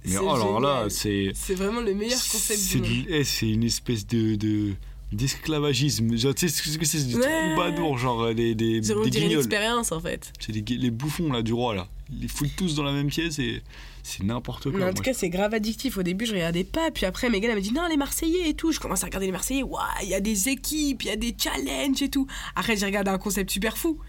Mais 0.05 0.11
C'est 0.11 0.17
oh, 0.19 0.29
alors 0.31 0.59
là, 0.59 0.85
c'est 0.89 1.31
C'est 1.35 1.55
vraiment 1.55 1.81
le 1.81 1.93
meilleur 1.93 2.19
concept 2.31 2.69
du 2.71 2.77
monde. 2.81 3.05
eh, 3.09 3.23
c'est 3.23 3.49
une 3.49 3.63
espèce 3.63 4.05
de, 4.07 4.35
de 4.35 4.73
d'esclavagisme. 5.11 6.09
Tu 6.11 6.19
sais 6.19 6.47
ce 6.47 6.77
que 6.77 6.85
c'est, 6.85 6.99
c'est 6.99 7.07
du 7.07 7.15
Ouais. 7.15 7.53
troubadour, 7.53 7.97
genre 7.97 8.33
des 8.33 8.55
des, 8.55 8.77
une 8.89 9.31
expérience, 9.31 9.91
en 9.91 9.99
fait. 9.99 10.31
C'est 10.39 10.51
des 10.51 10.61
gui- 10.61 10.77
les 10.77 10.91
bouffons 10.91 11.31
là 11.31 11.41
du 11.41 11.53
roi 11.53 11.75
là. 11.75 11.87
Ils 12.11 12.21
les 12.21 12.27
foutent 12.27 12.55
tous 12.55 12.75
dans 12.75 12.83
la 12.83 12.91
même 12.93 13.07
pièce 13.07 13.37
et 13.39 13.61
c'est 14.03 14.23
n'importe 14.23 14.69
quoi. 14.69 14.79
Mais 14.79 14.85
en 14.85 14.93
tout 14.93 15.03
cas, 15.03 15.13
c'est 15.13 15.29
grave 15.29 15.53
addictif. 15.53 15.97
Au 15.97 16.03
début, 16.03 16.25
je 16.25 16.33
regardais 16.33 16.63
pas. 16.63 16.91
Puis 16.91 17.05
après, 17.05 17.29
Megan, 17.29 17.53
m'a 17.53 17.59
dit 17.59 17.73
non, 17.73 17.87
les 17.89 17.97
Marseillais 17.97 18.49
et 18.49 18.53
tout. 18.53 18.71
Je 18.71 18.79
commence 18.79 19.03
à 19.03 19.07
regarder 19.07 19.25
les 19.25 19.31
Marseillais. 19.33 19.63
Waouh, 19.63 19.81
il 20.03 20.09
y 20.09 20.13
a 20.13 20.21
des 20.21 20.47
équipes, 20.49 21.03
il 21.03 21.07
y 21.07 21.11
a 21.11 21.15
des 21.17 21.35
challenges 21.37 22.01
et 22.01 22.09
tout. 22.09 22.27
Après, 22.55 22.77
j'ai 22.77 22.85
regardé 22.85 23.09
un 23.11 23.17
concept 23.17 23.49
super 23.51 23.77
fou. 23.77 23.99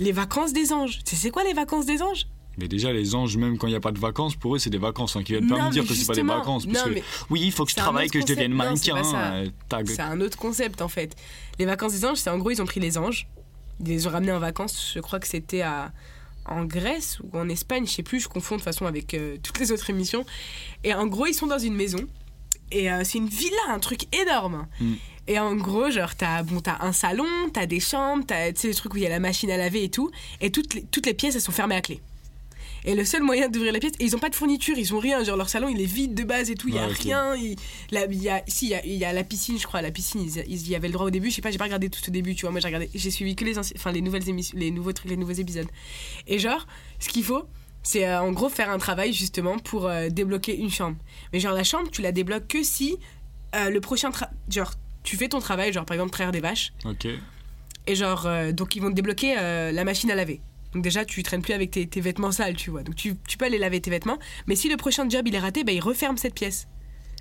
Les 0.00 0.12
vacances 0.12 0.52
des 0.52 0.72
anges. 0.72 0.98
Tu 1.04 1.14
sais, 1.14 1.22
c'est 1.22 1.30
quoi 1.30 1.44
les 1.44 1.54
vacances 1.54 1.86
des 1.86 2.02
anges? 2.02 2.26
Mais 2.58 2.68
déjà, 2.68 2.92
les 2.92 3.14
anges, 3.14 3.36
même 3.36 3.56
quand 3.56 3.66
il 3.66 3.70
n'y 3.70 3.76
a 3.76 3.80
pas 3.80 3.92
de 3.92 3.98
vacances, 3.98 4.34
pour 4.34 4.56
eux, 4.56 4.58
c'est 4.58 4.70
des 4.70 4.78
vacances. 4.78 5.16
Hein, 5.16 5.22
qui 5.22 5.32
viennent 5.32 5.48
pas 5.48 5.66
me 5.66 5.70
dire 5.70 5.86
que 5.86 5.94
c'est 5.94 6.06
pas 6.06 6.14
des 6.14 6.22
vacances. 6.22 6.66
Parce 6.66 6.78
non, 6.78 6.84
que, 6.84 6.94
mais 6.94 7.02
oui, 7.30 7.40
il 7.44 7.52
faut 7.52 7.64
que 7.64 7.70
je 7.70 7.76
travaille, 7.76 8.08
que 8.08 8.20
je 8.20 8.26
devienne 8.26 8.52
mannequin. 8.52 8.96
euh. 9.14 9.46
C'est 9.86 10.00
un 10.00 10.20
autre 10.20 10.36
concept 10.36 10.82
en 10.82 10.88
fait. 10.88 11.14
Les 11.58 11.66
vacances 11.66 11.92
des 11.92 12.04
anges, 12.04 12.18
c'est 12.18 12.30
en 12.30 12.38
gros, 12.38 12.50
ils 12.50 12.60
ont 12.60 12.66
pris 12.66 12.80
les 12.80 12.98
anges. 12.98 13.28
Ils 13.80 13.88
les 13.88 14.06
ont 14.06 14.10
ramenés 14.10 14.32
en 14.32 14.40
vacances. 14.40 14.92
Je 14.94 15.00
crois 15.00 15.20
que 15.20 15.28
c'était 15.28 15.62
à 15.62 15.92
en 16.48 16.64
Grèce 16.64 17.18
ou 17.20 17.38
en 17.38 17.48
Espagne, 17.48 17.86
je 17.86 17.92
sais 17.92 18.02
plus, 18.02 18.20
je 18.20 18.28
confonds 18.28 18.56
de 18.56 18.60
toute 18.60 18.64
façon 18.64 18.86
avec 18.86 19.14
euh, 19.14 19.36
toutes 19.42 19.58
les 19.58 19.70
autres 19.70 19.90
émissions. 19.90 20.24
Et 20.84 20.94
en 20.94 21.06
gros, 21.06 21.26
ils 21.26 21.34
sont 21.34 21.46
dans 21.46 21.58
une 21.58 21.74
maison. 21.74 22.00
Et 22.70 22.90
euh, 22.90 23.02
c'est 23.04 23.18
une 23.18 23.28
villa, 23.28 23.56
un 23.68 23.78
truc 23.78 24.14
énorme. 24.14 24.66
Mm. 24.80 24.94
Et 25.28 25.38
en 25.38 25.54
gros, 25.54 25.90
genre, 25.90 26.14
t'as 26.16 26.42
bon, 26.42 26.60
t'as 26.60 26.78
un 26.80 26.92
salon, 26.92 27.26
t'as 27.52 27.66
des 27.66 27.80
chambres, 27.80 28.24
t'as 28.26 28.52
tu 28.52 28.62
sais, 28.62 28.68
le 28.68 28.74
truc 28.74 28.94
où 28.94 28.96
il 28.96 29.02
y 29.02 29.06
a 29.06 29.10
la 29.10 29.20
machine 29.20 29.50
à 29.50 29.56
laver 29.58 29.84
et 29.84 29.90
tout. 29.90 30.10
Et 30.40 30.50
toutes 30.50 30.74
les, 30.74 30.82
toutes 30.84 31.06
les 31.06 31.14
pièces, 31.14 31.34
elles 31.34 31.42
sont 31.42 31.52
fermées 31.52 31.76
à 31.76 31.82
clé. 31.82 32.00
Et 32.90 32.94
le 32.94 33.04
seul 33.04 33.22
moyen 33.22 33.50
d'ouvrir 33.50 33.72
les 33.74 33.80
pièces, 33.80 33.92
et 34.00 34.04
ils 34.04 34.16
ont 34.16 34.18
pas 34.18 34.30
de 34.30 34.34
fourniture, 34.34 34.78
ils 34.78 34.94
ont 34.94 34.98
rien. 34.98 35.22
Genre, 35.22 35.36
leur 35.36 35.50
salon, 35.50 35.68
il 35.68 35.78
est 35.80 35.84
vide 35.84 36.14
de 36.14 36.24
base 36.24 36.50
et 36.50 36.54
tout, 36.54 36.68
il 36.68 36.74
y 36.74 36.78
a 36.78 36.86
Ouais, 36.86 36.92
rien. 36.94 37.34
il- 37.36 37.56
la- 37.90 38.06
il 38.06 38.22
y 38.22 38.30
a, 38.30 38.42
si, 38.48 38.66
il 38.66 38.70
y 38.70 38.74
a, 38.74 38.86
il 38.86 38.94
y 38.94 39.04
a 39.04 39.12
la 39.12 39.24
piscine, 39.24 39.58
je 39.58 39.66
crois, 39.66 39.82
la 39.82 39.90
piscine, 39.90 40.22
ils, 40.22 40.42
ils 40.48 40.68
y 40.70 40.74
avaient 40.74 40.88
le 40.88 40.94
droit 40.94 41.04
au 41.06 41.10
début. 41.10 41.28
Je 41.30 41.34
sais 41.36 41.42
pas, 41.42 41.50
j'ai 41.50 41.58
pas 41.58 41.64
regardé 41.64 41.90
tout 41.90 42.00
au 42.08 42.10
début, 42.10 42.34
tu 42.34 42.42
vois. 42.42 42.50
Moi, 42.50 42.60
j'ai 42.60 42.68
regardé, 42.68 42.88
j'ai 42.94 43.10
suivi 43.10 43.36
que 43.36 43.44
les, 43.44 43.58
enfin, 43.58 43.92
les 43.92 44.00
nouvelles 44.00 44.26
émissions, 44.28 44.56
les 44.58 44.70
nouveaux 44.70 44.92
trucs, 44.94 45.10
les 45.10 45.18
nouveaux 45.18 45.32
épisodes. 45.32 45.68
Et 46.26 46.38
genre, 46.38 46.66
ce 46.98 47.08
qu'il 47.10 47.24
faut, 47.24 47.44
c'est 47.82 48.06
euh, 48.08 48.22
en 48.22 48.32
gros 48.32 48.48
faire 48.48 48.70
un 48.70 48.78
travail 48.78 49.12
justement 49.12 49.58
pour 49.58 49.86
euh, 49.86 50.08
débloquer 50.08 50.56
une 50.56 50.70
chambre. 50.70 50.96
Mais 51.34 51.40
genre, 51.40 51.52
la 51.54 51.64
chambre, 51.64 51.90
tu 51.90 52.00
la 52.00 52.10
débloques 52.12 52.48
que 52.48 52.62
si 52.62 52.96
euh, 53.54 53.68
le 53.70 53.80
prochain. 53.80 54.10
genre, 54.48 54.72
tu 55.02 55.16
fais 55.16 55.28
ton 55.28 55.40
travail, 55.40 55.72
genre 55.74 55.84
par 55.84 55.94
exemple 55.94 56.10
traire 56.10 56.32
des 56.32 56.40
vaches, 56.40 56.72
Ok. 56.86 57.06
et 57.86 57.94
genre, 57.94 58.26
donc 58.52 58.76
ils 58.76 58.80
vont 58.82 58.88
te 58.90 58.94
débloquer 58.94 59.34
la 59.36 59.84
machine 59.84 60.10
à 60.10 60.14
laver. 60.14 60.40
Donc 60.74 60.82
déjà, 60.82 61.04
tu 61.04 61.22
traînes 61.22 61.42
plus 61.42 61.54
avec 61.54 61.70
tes, 61.70 61.86
tes 61.86 62.00
vêtements 62.00 62.32
sales, 62.32 62.56
tu 62.56 62.70
vois. 62.70 62.82
Donc 62.82 62.94
tu, 62.94 63.14
tu 63.26 63.36
peux 63.38 63.44
aller 63.46 63.58
laver 63.58 63.80
tes 63.80 63.90
vêtements. 63.90 64.18
Mais 64.46 64.54
si 64.56 64.68
le 64.68 64.76
prochain 64.76 65.08
job 65.08 65.26
il 65.26 65.34
est 65.34 65.38
raté, 65.38 65.64
bah, 65.64 65.72
il 65.72 65.80
referme 65.80 66.16
cette 66.18 66.34
pièce. 66.34 66.66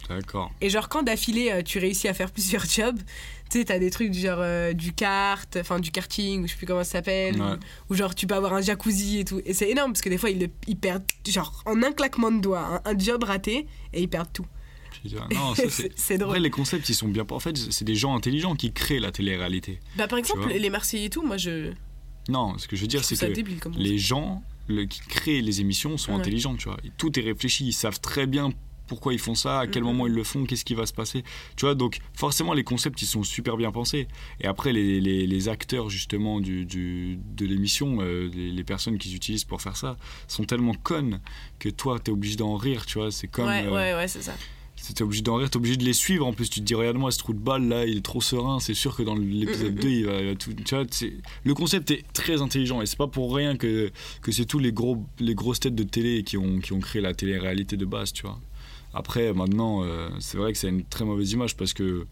D'accord. 0.10 0.52
Et 0.62 0.70
genre, 0.70 0.88
quand 0.90 1.04
d'affilée 1.04 1.52
euh, 1.52 1.62
tu 1.64 1.80
réussis 1.80 2.08
à 2.08 2.14
faire 2.14 2.32
plusieurs 2.34 2.66
jobs, 2.66 2.98
tu 3.50 3.60
sais, 3.60 3.66
t'as 3.66 3.80
des 3.80 3.90
trucs 3.90 4.12
du 4.12 4.20
genre 4.20 4.40
euh, 4.42 4.74
du 4.74 4.94
kart, 4.94 5.58
enfin 5.60 5.80
du 5.80 5.92
karting, 5.92 6.44
ou 6.44 6.48
je 6.48 6.52
sais 6.52 6.58
plus 6.58 6.68
comment 6.68 6.84
ça 6.84 6.92
s'appelle, 6.92 7.42
Ouais. 7.42 7.52
ou, 7.90 7.94
ou 7.94 7.96
genre 7.96 8.14
tu 8.16 8.28
peux 8.28 8.36
avoir 8.36 8.54
un 8.54 8.62
jacuzzi 8.62 9.20
et 9.20 9.26
tout. 9.26 9.42
Et 9.46 9.54
c'est 9.54 9.70
énorme 9.70 9.92
parce 9.94 10.02
que 10.02 10.10
des 10.10 10.18
fois 10.18 10.30
ils, 10.30 10.40
le- 10.40 10.50
ils 10.68 10.78
perdent, 10.78 11.04
genre 11.28 11.62
en 11.66 11.82
un 11.84 11.92
claquement 11.92 12.32
de 12.32 12.40
doigts, 12.40 12.82
un, 12.86 12.92
un 12.92 12.98
job 12.98 13.24
raté 13.24 13.66
et 13.94 14.02
ils 14.02 14.08
perdent 14.10 14.32
tout. 14.32 14.46
Putain, 15.04 15.28
Non, 15.34 15.54
c'est. 15.96 16.18
drôle. 16.18 16.32
Après, 16.32 16.40
les 16.42 16.50
concepts, 16.50 16.88
ils 16.90 16.96
sont 16.96 17.08
bien. 17.08 17.26
En 17.30 17.40
fait, 17.40 17.56
c'est 17.58 17.86
des 17.86 17.96
gens 17.96 18.16
intelligents 18.16 18.56
qui 18.56 18.72
créent 18.74 19.00
la 19.00 19.12
télé-réalité. 19.12 19.80
Bah, 19.96 20.08
par 20.08 20.18
exemple, 20.20 20.48
les 20.50 20.70
Marseillais 20.70 21.06
et 21.06 21.10
tout, 21.10 21.26
moi 21.26 21.38
je. 21.38 21.72
Non, 22.30 22.58
ce 22.58 22.68
que 22.68 22.76
je 22.76 22.82
veux 22.82 22.88
dire, 22.88 23.04
c'est 23.04 23.16
que 23.18 23.26
débile 23.34 23.60
les 23.78 23.98
gens 23.98 24.44
le- 24.68 24.86
qui 24.86 25.00
créent 25.02 25.42
les 25.42 25.62
émissions 25.62 25.98
sont 25.98 26.14
Ouais. 26.14 26.20
intelligents, 26.20 26.56
tu 26.56 26.68
vois. 26.70 26.78
Tout 26.98 27.18
est 27.20 27.24
réfléchi, 27.24 27.68
ils 27.68 27.74
savent 27.74 28.00
très 28.02 28.28
bien 28.28 28.52
pourquoi 28.88 29.14
ils 29.14 29.20
font 29.20 29.36
ça, 29.36 29.60
à 29.60 29.68
quel 29.68 29.84
moment 29.84 30.08
ils 30.08 30.14
le 30.14 30.24
font, 30.24 30.46
qu'est-ce 30.46 30.64
qui 30.64 30.74
va 30.74 30.86
se 30.86 30.94
passer. 30.94 31.24
Tu 31.58 31.66
vois, 31.66 31.76
donc 31.76 32.00
forcément 32.14 32.54
les 32.54 32.64
concepts 32.64 33.02
ils 33.02 33.06
sont 33.06 33.22
super 33.24 33.58
bien 33.58 33.70
pensés. 33.72 34.08
Et 34.40 34.46
après 34.48 34.72
les, 34.72 35.02
les- 35.02 35.28
les 35.28 35.50
acteurs 35.50 35.90
justement 35.90 36.40
du, 36.40 36.66
du- 36.66 37.20
de 37.36 37.46
l'émission, 37.46 37.98
euh, 38.02 38.30
les, 38.34 38.50
les 38.52 38.64
personnes 38.64 38.98
qu'ils 38.98 39.14
utilisent 39.16 39.44
pour 39.44 39.62
faire 39.62 39.76
ça, 39.76 39.98
sont 40.30 40.46
tellement 40.46 40.74
connes 40.74 41.20
que 41.60 41.68
toi 41.70 42.00
t'es 42.00 42.12
obligé 42.12 42.38
d'en 42.38 42.56
rire, 42.56 42.86
tu 42.86 42.98
vois. 42.98 43.12
C'est 43.12 43.28
comme... 43.28 43.48
ouais, 43.48 43.66
euh, 43.66 43.72
ouais, 43.74 43.94
ouais, 43.96 44.08
c'est 44.08 44.22
ça. 44.22 44.36
T'es 44.96 45.04
obligé 45.04 45.22
d'en 45.22 45.36
rire, 45.36 45.50
t'es 45.50 45.58
obligé 45.58 45.76
de 45.76 45.84
les 45.84 45.94
suivre. 45.94 46.26
En 46.26 46.34
plus, 46.34 46.50
tu 46.50 46.60
te 46.62 46.66
dis, 46.66 46.74
regarde-moi 46.76 47.12
ce 47.12 47.18
trou 47.18 47.34
de 47.34 47.40
balle 47.40 47.68
là, 47.68 47.86
il 47.86 47.98
est 47.98 48.02
trop 48.06 48.22
serein. 48.22 48.60
C'est 48.60 48.74
sûr 48.74 48.96
que 48.96 49.04
dans 49.04 49.16
l'épisode 49.16 49.74
Mm, 49.74 49.78
mm, 49.78 49.80
2, 49.82 49.90
il 49.90 50.06
va, 50.06 50.22
il 50.22 50.28
va 50.30 50.36
tout. 50.36 50.54
Tu 50.54 50.76
vois, 50.76 50.86
c'est- 50.90 51.14
le 51.44 51.54
concept 51.54 51.92
est 51.92 52.06
très 52.14 52.42
intelligent 52.42 52.82
et 52.82 52.86
c'est 52.86 52.98
pas 52.98 53.08
pour 53.08 53.36
rien 53.36 53.58
que, 53.58 53.92
que 54.22 54.32
c'est 54.32 54.46
tous 54.46 54.60
les, 54.60 54.72
gros, 54.72 55.04
les 55.20 55.36
grosses 55.36 55.60
têtes 55.60 55.76
de 55.76 55.84
télé 55.84 56.24
qui 56.24 56.38
ont, 56.38 56.60
qui 56.60 56.74
ont 56.74 56.80
créé 56.80 57.02
la 57.02 57.14
télé-réalité 57.14 57.76
de 57.76 57.86
base, 57.86 58.14
tu 58.14 58.22
vois. 58.24 58.40
Après, 58.94 59.34
maintenant, 59.34 59.84
euh, 59.84 60.10
c'est 60.20 60.38
vrai 60.38 60.54
que 60.54 60.58
c'est 60.58 60.70
une 60.70 60.84
très 60.86 61.06
mauvaise 61.06 61.32
image 61.34 61.56
parce 61.58 61.74
que. 61.74 62.06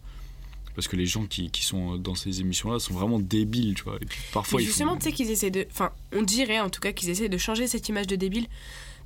Parce 0.74 0.88
que 0.88 0.96
les 0.96 1.06
gens 1.06 1.24
qui, 1.24 1.50
qui 1.50 1.64
sont 1.64 1.96
dans 1.96 2.14
ces 2.14 2.42
émissions-là 2.42 2.78
sont 2.78 2.92
vraiment 2.92 3.18
débiles, 3.18 3.72
tu 3.74 3.84
vois. 3.84 3.96
Et 4.02 4.04
puis 4.04 4.18
parfois, 4.30 4.60
Mais 4.60 4.66
justement, 4.66 4.92
font... 4.92 4.98
tu 4.98 5.04
sais 5.04 5.12
qu'ils 5.12 5.30
essaient 5.30 5.50
de. 5.50 5.66
Enfin, 5.70 5.90
on 6.12 6.20
dirait 6.22 6.60
en 6.60 6.68
tout 6.68 6.80
cas 6.80 6.92
qu'ils 6.92 7.08
essaient 7.08 7.30
de 7.30 7.38
changer 7.38 7.66
cette 7.66 7.88
image 7.88 8.06
de 8.06 8.14
débile. 8.16 8.46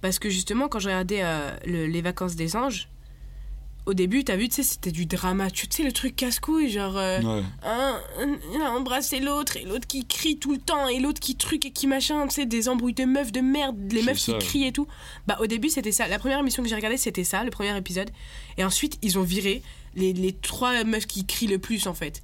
Parce 0.00 0.18
que 0.18 0.28
justement, 0.30 0.66
quand 0.66 0.80
je 0.80 0.88
regardais 0.88 1.20
euh, 1.22 1.48
le- 1.66 1.86
les 1.86 2.02
vacances 2.02 2.34
des 2.34 2.56
anges, 2.56 2.88
au 3.86 3.94
début, 3.94 4.24
t'as 4.24 4.36
vu, 4.36 4.48
tu 4.48 4.56
sais, 4.56 4.62
c'était 4.62 4.92
du 4.92 5.06
drama. 5.06 5.50
Tu 5.50 5.66
sais, 5.70 5.82
le 5.82 5.92
truc 5.92 6.14
casse-couille, 6.16 6.70
genre. 6.70 6.96
euh, 6.96 7.20
Ouais. 7.20 7.42
un, 7.64 7.98
un- 8.18 8.38
il 8.54 8.62
a 8.62 8.70
embrassé 8.72 9.20
l'autre, 9.20 9.56
et 9.56 9.64
l'autre 9.64 9.86
qui 9.86 10.06
crie 10.06 10.38
tout 10.38 10.52
le 10.52 10.58
temps, 10.58 10.86
et 10.88 11.00
l'autre 11.00 11.20
qui 11.20 11.34
truc 11.36 11.64
et 11.66 11.70
qui 11.70 11.86
machin, 11.86 12.26
tu 12.28 12.34
sais, 12.34 12.46
des 12.46 12.68
embrouilles 12.68 12.94
de 12.94 13.04
meufs 13.04 13.32
de 13.32 13.40
merde, 13.40 13.76
les 13.92 14.02
meufs 14.02 14.18
ça, 14.18 14.32
qui 14.34 14.46
crient 14.46 14.66
et 14.66 14.72
tout. 14.72 14.86
Bah, 15.26 15.38
au 15.40 15.46
début, 15.46 15.68
c'était 15.70 15.92
ça. 15.92 16.06
La 16.08 16.18
première 16.18 16.38
émission 16.38 16.62
que 16.62 16.68
j'ai 16.68 16.74
regardée, 16.74 16.96
c'était 16.98 17.24
ça, 17.24 17.42
le 17.44 17.50
premier 17.50 17.76
épisode. 17.76 18.10
Et 18.58 18.64
ensuite, 18.64 18.98
ils 19.02 19.18
ont 19.18 19.22
viré 19.22 19.62
les, 19.94 20.12
les 20.12 20.32
trois 20.32 20.84
meufs 20.84 21.06
qui 21.06 21.24
crient 21.26 21.48
le 21.48 21.58
plus, 21.58 21.86
en 21.86 21.94
fait. 21.94 22.22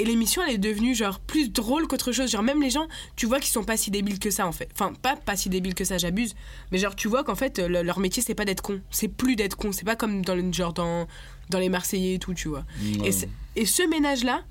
Et 0.00 0.04
l'émission, 0.04 0.42
elle 0.46 0.54
est 0.54 0.58
devenue 0.58 0.94
genre 0.94 1.18
plus 1.18 1.50
drôle 1.50 1.88
qu'autre 1.88 2.12
chose. 2.12 2.30
Genre, 2.30 2.42
même 2.42 2.62
les 2.62 2.70
gens, 2.70 2.86
tu 3.16 3.26
vois 3.26 3.40
qu'ils 3.40 3.50
sont 3.50 3.64
pas 3.64 3.76
si 3.76 3.90
débiles 3.90 4.18
que 4.20 4.30
ça, 4.30 4.46
en 4.46 4.52
fait. 4.52 4.68
Enfin, 4.74 4.92
pas, 5.02 5.16
pas 5.16 5.36
si 5.36 5.48
débiles 5.48 5.74
que 5.74 5.84
ça, 5.84 5.98
j'abuse. 5.98 6.34
Mais 6.70 6.78
genre, 6.78 6.94
tu 6.94 7.08
vois 7.08 7.24
qu'en 7.24 7.34
fait, 7.34 7.58
le- 7.58 7.82
leur 7.82 7.98
métier, 7.98 8.22
c'est 8.22 8.34
pas 8.36 8.44
d'être 8.44 8.62
con. 8.62 8.80
C'est 8.90 9.08
plus 9.08 9.34
d'être 9.34 9.56
con. 9.56 9.72
C'est 9.72 9.84
pas 9.84 9.96
comme 9.96 10.24
dans, 10.24 10.36
le, 10.36 10.52
genre 10.52 10.72
dans, 10.72 11.08
dans 11.50 11.58
les 11.58 11.68
Marseillais 11.68 12.14
et 12.14 12.18
tout, 12.20 12.32
tu 12.34 12.46
vois. 12.48 12.64
Ouais. 13.00 13.10
Et, 13.56 13.62
et 13.62 13.66
ce 13.66 13.82
ménage-là, 13.88 14.44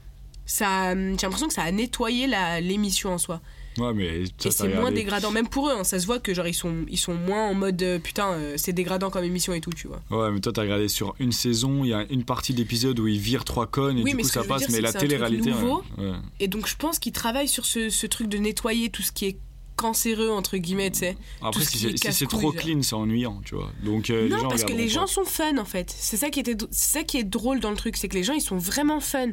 ça, 0.46 0.94
j'ai 0.96 1.18
l'impression 1.24 1.48
que 1.48 1.54
ça 1.54 1.63
a 1.63 1.72
nettoyé 1.72 2.27
l'émission 2.62 3.12
en 3.13 3.18
soi. 3.18 3.42
Ouais, 3.77 3.93
mais 3.93 4.25
ça, 4.38 4.50
et 4.50 4.51
c'est 4.51 4.67
moins 4.75 4.91
dégradant, 4.91 5.31
même 5.31 5.48
pour 5.48 5.69
eux. 5.69 5.74
hein. 5.79 5.84
ça 5.84 6.00
se 6.00 6.05
voit 6.05 6.19
que 6.19 6.34
genre 6.34 6.48
ils 6.48 6.53
sont, 6.53 6.86
ils 6.89 6.98
sont 6.98 7.13
moins 7.13 7.46
en 7.48 7.53
mode 7.53 7.81
euh, 7.84 8.00
putain, 8.00 8.31
euh, 8.34 8.53
c'est 8.57 8.74
dégradant 8.74 9.10
comme 9.10 9.24
émission 9.24 9.53
et 9.53 9.62
tout, 9.62 9.72
tu 9.72 9.88
vois. 9.88 10.01
Ouais, 10.10 10.31
mais 10.31 10.39
toi, 10.39 10.51
t'as 10.51 10.62
regardé 10.63 10.88
sur 10.88 11.13
une 11.19 11.31
saison, 11.31 11.84
il 11.84 11.89
y 11.89 11.93
a 11.93 12.05
une 12.10 12.24
partie 12.24 12.53
d'épisode 12.53 13.00
où 13.00 13.07
ils 13.07 13.19
virent 13.19 13.46
trois 13.46 13.67
connes 13.67 13.98
et 14.00 14.03
Oui, 14.03 14.12
du 14.12 14.17
mais 14.17 14.24
coup 14.24 14.29
ça 14.29 14.43
passe, 14.43 14.62
dire, 14.67 14.69
mais 14.72 14.81
la 14.81 14.93
télé-réalité. 14.93 15.50
ouais. 15.51 15.55
nouveau. 15.62 15.84
Ouais. 15.98 16.13
Et 16.39 16.48
donc 16.48 16.67
je 16.67 16.75
pense 16.75 17.00
qu'ils 17.00 17.13
travaillent 17.13 17.48
sur 17.48 17.65
ce, 17.65 17.89
ce 17.89 18.07
truc 18.07 18.27
de 18.29 18.38
nettoyer 18.38 18.89
tout 18.89 19.01
ce 19.03 19.12
qui 19.12 19.25
est 19.25 19.38
cancéreux 19.75 20.31
entre 20.31 20.57
guillemets, 20.57 20.89
tu 20.89 21.00
sais. 21.00 21.17
Après, 21.39 21.63
si 21.63 21.77
c'est 21.98 22.12
si 22.12 22.25
trop 22.25 22.41
genre. 22.51 22.55
clean, 22.55 22.81
c'est 22.81 22.96
ennuyant, 22.96 23.41
tu 23.46 23.53
vois. 23.53 23.69
Donc 23.84 24.10
euh, 24.10 24.24
les 24.24 24.29
non, 24.29 24.39
gens 24.39 24.48
parce 24.50 24.63
que 24.63 24.74
les 24.74 24.88
gens 24.89 25.05
sont 25.05 25.24
fun 25.24 25.57
en 25.60 25.65
fait. 25.65 25.93
C'est 25.96 26.17
ça 26.17 26.31
qui 26.31 26.39
était, 26.39 26.55
ça 26.72 27.03
qui 27.03 27.17
est 27.17 27.24
drôle 27.24 27.60
dans 27.60 27.69
le 27.69 27.77
truc, 27.77 27.96
c'est 27.96 28.07
que 28.07 28.15
les 28.15 28.24
gens 28.24 28.34
ils 28.34 28.41
sont 28.41 28.57
vraiment 28.57 29.00
fun. 29.00 29.27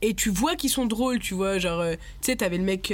Et 0.00 0.14
tu 0.14 0.30
vois 0.30 0.56
qu'ils 0.56 0.70
sont 0.70 0.86
drôles, 0.86 1.18
tu 1.20 1.34
vois, 1.34 1.58
genre, 1.58 1.80
euh, 1.80 1.94
tu 1.94 2.26
sais, 2.26 2.36
t'avais 2.36 2.58
le 2.58 2.64
mec. 2.64 2.92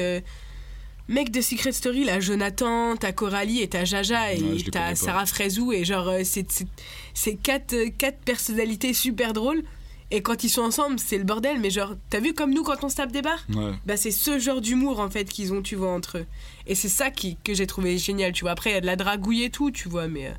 Mec 1.08 1.30
de 1.30 1.40
Secret 1.40 1.72
Story, 1.72 2.04
là, 2.04 2.20
Jonathan, 2.20 2.94
t'as 2.96 3.12
Coralie 3.12 3.62
et 3.62 3.68
t'as 3.68 3.86
Jaja 3.86 4.34
et 4.34 4.42
Ouais, 4.42 4.58
t'as. 4.70 4.94
Sarah 4.94 5.24
Fraisou 5.24 5.72
et 5.72 5.84
genre 5.84 6.08
euh, 6.08 6.20
c'est 6.22 7.34
quatre, 7.36 7.72
euh, 7.72 7.88
quatre 7.96 8.18
personnalités 8.18 8.92
super 8.92 9.32
drôles 9.32 9.62
et 10.10 10.22
quand 10.22 10.42
ils 10.42 10.48
sont 10.48 10.62
ensemble 10.62 10.98
c'est 10.98 11.18
le 11.18 11.24
bordel 11.24 11.60
mais 11.60 11.70
genre 11.70 11.94
t'as 12.08 12.20
vu 12.20 12.32
comme 12.32 12.54
nous 12.54 12.62
quand 12.62 12.82
on 12.82 12.88
se 12.88 12.96
tape 12.96 13.12
des 13.12 13.20
barres 13.22 13.44
Ouais. 13.54 13.72
bah 13.86 13.96
c'est 13.98 14.10
ce 14.10 14.38
genre 14.38 14.60
d'humour 14.62 15.00
en 15.00 15.10
fait 15.10 15.24
qu'ils 15.26 15.52
ont 15.52 15.60
tu 15.60 15.76
vois 15.76 15.90
entre 15.92 16.18
eux 16.18 16.26
et 16.66 16.74
c'est 16.74 16.88
ça 16.88 17.10
qui, 17.10 17.36
que 17.44 17.52
j'ai 17.54 17.66
trouvé 17.66 17.98
génial 17.98 18.32
tu 18.32 18.42
vois 18.44 18.52
après 18.52 18.70
il 18.70 18.74
y 18.74 18.76
a 18.76 18.80
de 18.80 18.86
la 18.86 18.96
dragouille 18.96 19.42
et 19.44 19.50
tout 19.50 19.70
tu 19.70 19.88
vois 19.88 20.08
mais, 20.08 20.26
euh, 20.28 20.32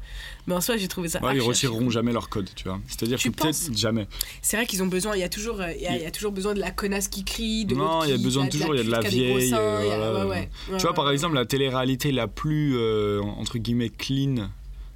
mais 0.47 0.55
en 0.55 0.61
soi 0.61 0.77
j'ai 0.77 0.87
trouvé 0.87 1.07
ça 1.09 1.23
Ouais, 1.23 1.35
ils 1.35 1.41
retireront 1.41 1.89
jamais 1.91 2.11
leur 2.13 2.29
code, 2.29 2.49
tu 2.55 2.63
vois. 2.63 2.79
C'est-à-dire 2.87 3.19
que 3.21 3.29
peut-être 3.29 3.75
jamais. 3.77 4.07
c'est 4.41 4.57
vrai 4.57 4.65
qu'ils 4.65 4.81
ont 4.81 4.87
besoin 4.87 5.15
il 5.15 5.19
y 5.19 5.23
a 5.23 5.29
toujours 5.29 5.61
euh, 5.61 5.71
il 5.75 5.81
y 5.81 5.87
a, 5.87 5.95
il 5.95 6.01
y 6.01 6.05
a 6.05 6.11
toujours 6.11 6.31
besoin 6.31 6.53
de 6.55 6.59
la 6.59 6.71
connasse 6.71 7.07
qui 7.07 7.23
crie 7.23 7.65
de 7.65 7.75
Non, 7.75 8.03
il 8.03 8.09
y 8.09 8.13
a 8.13 8.17
besoin 8.17 8.45
de 8.45 8.49
toujours, 8.49 8.73
il 8.73 8.77
y 8.77 8.81
a 8.81 8.83
de 8.83 8.89
la 8.91 9.01
vieille. 9.01 9.51
euh. 9.53 10.45
Tu 10.77 10.81
vois, 10.81 10.93
par 10.93 11.09
exemple, 11.11 11.35
la 11.35 11.45
télé-réalité 11.45 12.11
la 12.11 12.27
plus, 12.27 12.75
euh, 12.77 13.21
entre 13.21 13.57
guillemets, 13.59 13.89
clean 13.89 14.49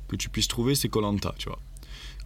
que 0.07 0.15
tu 0.15 0.29
puisses 0.29 0.47
trouver, 0.47 0.75
c'est 0.75 0.89
Colanta, 0.89 1.33
tu 1.37 1.49
vois. 1.49 1.59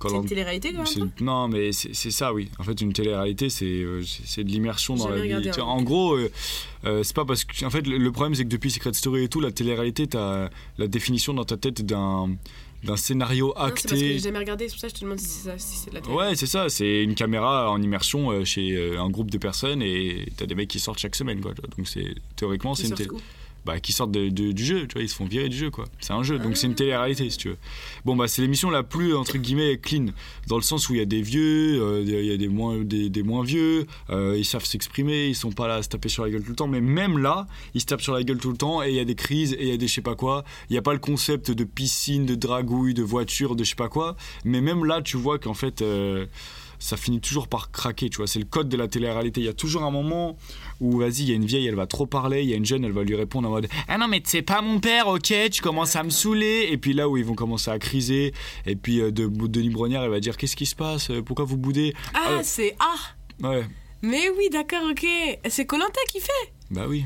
C'est 0.02 0.16
une 0.16 0.26
télé-réalité 0.26 0.74
quand 0.74 0.98
même 0.98 1.12
Non, 1.22 1.48
mais 1.48 1.72
c'est 1.72 2.12
ça, 2.12 2.34
oui. 2.34 2.50
En 2.60 2.64
fait, 2.64 2.80
une 2.82 2.94
télé-réalité, 2.94 3.50
c'est 3.50 3.66
euh, 3.66 4.02
de 4.38 4.44
l'immersion 4.44 4.96
dans 4.96 5.10
la 5.10 5.16
vie. 5.16 5.22
regardé, 5.22 5.50
hein. 5.50 5.64
En 5.64 5.82
gros, 5.82 6.16
euh, 6.16 6.32
euh, 6.86 7.04
c'est 7.04 7.16
pas 7.16 7.26
parce 7.26 7.44
que. 7.44 7.66
En 7.66 7.70
fait, 7.70 7.86
le, 7.86 8.12
problème, 8.12 8.36
c'est 8.36 8.44
que 8.44 8.50
depuis 8.50 8.72
Secret 8.72 8.94
Story 8.94 9.24
et 9.24 9.30
tout, 9.30 9.40
la 9.40 9.52
télé-réalité, 9.52 10.08
t'as 10.08 10.50
la 10.78 10.88
définition 10.88 11.34
dans 11.34 11.46
ta 11.46 11.58
tête 11.58 11.86
d'un 11.86 12.36
d'un 12.84 12.96
scénario 12.96 13.48
Non, 13.48 13.54
c'est 13.54 13.70
parce 13.70 13.82
que 13.82 13.88
acté. 13.88 14.14
j'ai 14.14 14.20
jamais 14.20 14.38
regardé 14.38 14.70
c'est 14.70 14.76
pour 14.76 14.82
ça 14.82 14.88
que 14.88 14.94
je 14.94 15.00
te 15.00 15.04
demande 15.04 15.20
si 15.20 15.28
c'est 15.28 15.50
ça 15.50 15.58
si 15.58 15.78
c'est 15.78 15.90
de 15.90 15.96
la 15.96 16.02
télé 16.02 16.14
Ouais, 16.14 16.36
c'est 16.36 16.46
ça, 16.46 16.70
c'est 16.70 17.04
une 17.04 17.16
caméra 17.16 17.72
en 17.72 17.82
immersion 17.82 18.46
chez 18.46 18.96
un 18.96 19.10
groupe 19.10 19.32
de 19.32 19.40
personnes 19.40 19.82
et 19.82 20.28
t'as 20.38 20.46
des 20.46 20.54
mecs 20.54 20.70
qui 20.70 20.80
sortent 20.80 21.00
chaque 21.00 21.16
semaine, 21.16 21.42
quoi. 21.42 21.54
Donc, 21.56 21.88
c'est 21.88 22.14
théoriquement, 22.36 22.76
c'est 22.76 22.88
une 22.88 22.94
télé. 22.94 23.10
où? 23.10 23.20
Bah, 23.68 23.80
qui 23.82 23.92
sortent 23.92 24.12
de- 24.14 24.30
de- 24.30 24.54
du 24.54 24.64
jeu, 24.66 24.88
tu 24.88 24.94
vois, 24.94 25.02
ils 25.04 25.10
se 25.10 25.16
font 25.16 25.26
virer 25.26 25.50
du 25.50 25.58
jeu, 25.58 25.70
quoi. 25.70 25.86
C'est 26.00 26.14
un 26.14 26.24
jeu, 26.24 26.40
donc 26.40 26.56
c'est 26.56 26.68
une 26.68 26.72
Ah. 26.74 26.76
télé-réalité, 26.78 27.30
si 27.30 27.38
tu 27.38 27.50
veux. 27.50 27.58
Bon, 28.06 28.16
bah, 28.16 28.28
c'est 28.30 28.42
l'émission 28.42 28.70
la 28.70 28.82
plus, 28.82 29.14
entre 29.14 29.38
guillemets, 29.38 29.78
clean, 29.78 30.06
dans 30.48 30.56
le 30.56 30.62
sens 30.62 30.88
où 30.90 30.94
il 30.94 31.00
y 31.00 31.02
a 31.02 31.06
des 31.06 31.22
vieux, 31.22 31.82
euh, 31.84 32.02
il 32.02 32.26
y 32.26 32.32
a 32.32 32.38
des 32.38 32.48
moins, 32.48 32.78
des, 32.78 33.10
des 33.10 33.24
moins 33.24 33.44
vieux, 33.44 33.86
euh, 34.10 34.36
ils 34.38 34.46
savent 34.46 34.64
s'exprimer, 34.64 35.28
ils 35.28 35.36
sont 35.36 35.52
pas 35.52 35.68
là 35.68 35.76
à 35.76 35.84
se 35.84 35.90
taper 35.90 36.08
sur 36.08 36.24
la 36.24 36.30
gueule 36.32 36.44
tout 36.44 36.50
le 36.52 36.56
temps, 36.56 36.68
mais 36.70 36.80
même 36.80 37.18
là, 37.18 37.46
ils 37.74 37.82
se 37.82 37.86
tapent 37.86 38.02
sur 38.02 38.14
la 38.14 38.24
gueule 38.24 38.38
tout 38.38 38.52
le 38.52 38.58
temps 38.58 38.82
et 38.82 38.90
il 38.90 38.96
y 38.96 39.00
a 39.02 39.06
des 39.06 39.16
crises 39.16 39.52
et 39.54 39.64
il 39.64 39.68
y 39.68 39.72
a 39.74 39.78
des 39.78 39.88
je 39.88 39.94
sais 39.96 40.02
pas 40.02 40.16
quoi. 40.16 40.46
Il 40.70 40.74
n'y 40.74 40.78
a 40.80 40.82
pas 40.82 40.94
le 40.94 41.00
concept 41.00 41.52
de 41.52 41.64
piscine, 41.66 42.26
de 42.26 42.36
dragouille, 42.36 42.94
de 42.94 43.04
voiture, 43.04 43.58
de 43.58 43.66
je 43.66 43.70
sais 43.72 43.76
pas 43.76 43.90
quoi, 43.90 44.16
mais 44.46 44.62
même 44.62 44.86
là, 44.86 45.02
tu 45.02 45.18
vois 45.18 45.40
qu'en 45.40 45.54
fait. 45.54 45.82
euh, 45.82 46.26
ça 46.80 46.98
finit 46.98 47.20
toujours 47.20 47.48
par 47.48 47.72
craquer, 47.72 48.10
tu 48.10 48.18
vois. 48.18 48.28
C'est 48.28 48.40
le 48.40 48.46
code 48.46 48.70
de 48.70 48.78
la 48.78 48.88
télé-réalité. 48.88 49.42
Il 49.42 49.46
y 49.46 49.50
a 49.50 49.54
toujours 49.54 49.84
un 49.84 49.92
moment 49.92 50.38
où, 50.80 51.00
vas-y, 51.00 51.22
il 51.22 51.30
y 51.30 51.32
a 51.32 51.36
une 51.36 51.46
vieille, 51.46 51.68
elle 51.68 51.76
va 51.76 51.88
trop 51.88 52.06
parler, 52.06 52.44
il 52.44 52.50
y 52.50 52.54
a 52.54 52.56
une 52.58 52.66
jeune, 52.66 52.84
elle 52.86 52.92
va 52.92 53.04
lui 53.04 53.16
répondre 53.16 53.48
en 53.48 53.52
mode 53.52 53.68
Ah 53.88 53.98
non, 53.98 54.08
mais 54.08 54.22
c'est 54.26 54.42
pas 54.42 54.62
mon 54.62 54.80
père, 54.80 55.08
ok, 55.08 55.34
tu 55.52 55.62
commences 55.62 55.96
à 55.96 56.04
me 56.04 56.10
saouler. 56.10 56.68
Et 56.72 56.78
puis 56.78 56.94
là 56.94 57.10
où 57.10 57.18
ils 57.18 57.26
vont 57.26 57.36
commencer 57.36 57.72
à 57.72 57.80
criser, 57.80 58.34
et 58.66 58.76
puis 58.76 59.02
euh, 59.02 59.12
de, 59.12 59.28
Denis 59.28 59.70
Brognard, 59.70 60.04
elle 60.04 60.12
va 60.12 60.20
dire 60.20 60.38
Qu'est-ce 60.38 60.56
qui 60.56 60.66
se 60.66 60.76
passe? 60.76 61.12
Pourquoi 61.26 61.46
vous 61.46 61.58
boudez? 61.58 61.94
Ah 62.14 62.38
Ah. 62.38 62.40
c'est 62.44 62.76
ah 62.80 63.48
Ouais, 63.48 63.66
mais 64.02 64.30
oui 64.38 64.50
d'accord 64.52 64.84
ok 64.90 65.06
c'est 65.48 65.66
Colanta 65.66 66.00
qui 66.12 66.20
fait 66.20 66.54
bah 66.72 66.86
oui. 66.88 67.06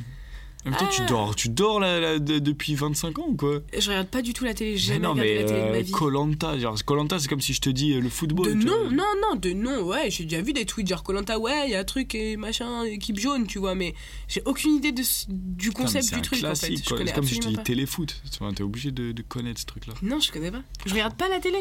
En 0.63 0.69
même 0.69 0.77
temps, 0.79 0.87
tu 0.89 1.01
Ah. 1.01 1.05
dors, 1.07 1.35
tu 1.35 1.49
dors 1.49 1.79
là, 1.79 1.99
là, 1.99 2.19
de- 2.19 2.37
depuis 2.37 2.75
25 2.75 3.17
ans 3.17 3.25
ou 3.29 3.35
quoi 3.35 3.61
je 3.77 3.89
regarde 3.89 4.07
pas 4.07 4.21
du 4.21 4.31
tout 4.33 4.43
la 4.45 4.53
télé 4.53 4.77
j'ai 4.77 4.89
Mais 4.89 4.93
jamais 4.95 5.07
non, 5.07 5.11
regardé 5.13 5.33
mais 5.33 5.41
la 5.41 5.47
télé 5.47 5.61
de 5.67 5.71
ma 5.71 5.81
vie 5.81 5.91
Colanta, 5.91 6.55
Colanta, 6.85 7.17
c'est 7.19 7.27
comme 7.27 7.41
si 7.41 7.53
je 7.53 7.61
te 7.61 7.69
dis 7.71 7.93
euh, 7.93 7.99
le 7.99 8.09
football. 8.09 8.45
De 8.47 8.53
non, 8.53 8.83
vois. 8.83 8.91
non, 8.91 9.03
non, 9.29 9.35
de 9.35 9.53
non, 9.53 9.81
ouais, 9.81 10.11
j'ai 10.11 10.25
déjà 10.25 10.41
vu 10.43 10.53
des 10.53 10.65
tweets 10.65 10.87
genre 10.87 11.01
Colanta, 11.01 11.39
ouais, 11.39 11.63
il 11.67 11.71
y 11.71 11.75
a 11.75 11.79
un 11.79 11.83
truc 11.83 12.13
et 12.13 12.37
machin, 12.37 12.83
équipe 12.83 13.19
jaune, 13.19 13.47
tu 13.47 13.57
vois, 13.57 13.73
mais 13.73 13.95
j'ai 14.27 14.43
aucune 14.45 14.75
idée 14.75 14.91
de, 14.91 15.01
du 15.29 15.69
mais 15.69 15.73
concept 15.73 16.13
du 16.13 16.21
truc 16.21 16.43
en 16.43 16.53
fait. 16.53 16.71
Je 16.75 16.75
C'est 16.75 17.13
comme 17.13 17.23
si 17.25 17.35
je 17.35 17.39
te 17.39 17.47
dis 17.47 17.57
téléfoot. 17.57 18.21
Tu 18.31 18.37
vois, 18.39 18.53
T'es 18.53 18.61
obligé 18.63 18.91
de, 18.91 19.11
de 19.13 19.21
connaître 19.23 19.59
ce 19.61 19.65
truc-là. 19.65 19.93
Non, 20.03 20.19
je 20.19 20.31
connais 20.31 20.51
pas. 20.51 20.61
Je 20.85 20.91
regarde 20.91 21.15
pas 21.15 21.27
la 21.27 21.39
télé. 21.39 21.57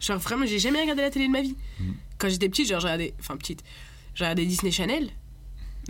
Genre 0.00 0.18
vraiment, 0.18 0.46
j'ai 0.46 0.58
jamais 0.58 0.80
regardé 0.80 1.02
la 1.02 1.10
télé 1.10 1.26
de 1.26 1.30
ma 1.32 1.42
vie. 1.42 1.56
Mm. 1.78 1.92
Quand 2.18 2.28
j'étais 2.30 2.48
petite, 2.48 2.68
genre 2.68 2.80
j'ai 2.80 2.86
regardé, 2.86 3.14
enfin 3.20 3.36
petite, 3.36 3.62
j'ai 4.14 4.24
regardé 4.24 4.46
Disney 4.46 4.72
Channel. 4.72 5.10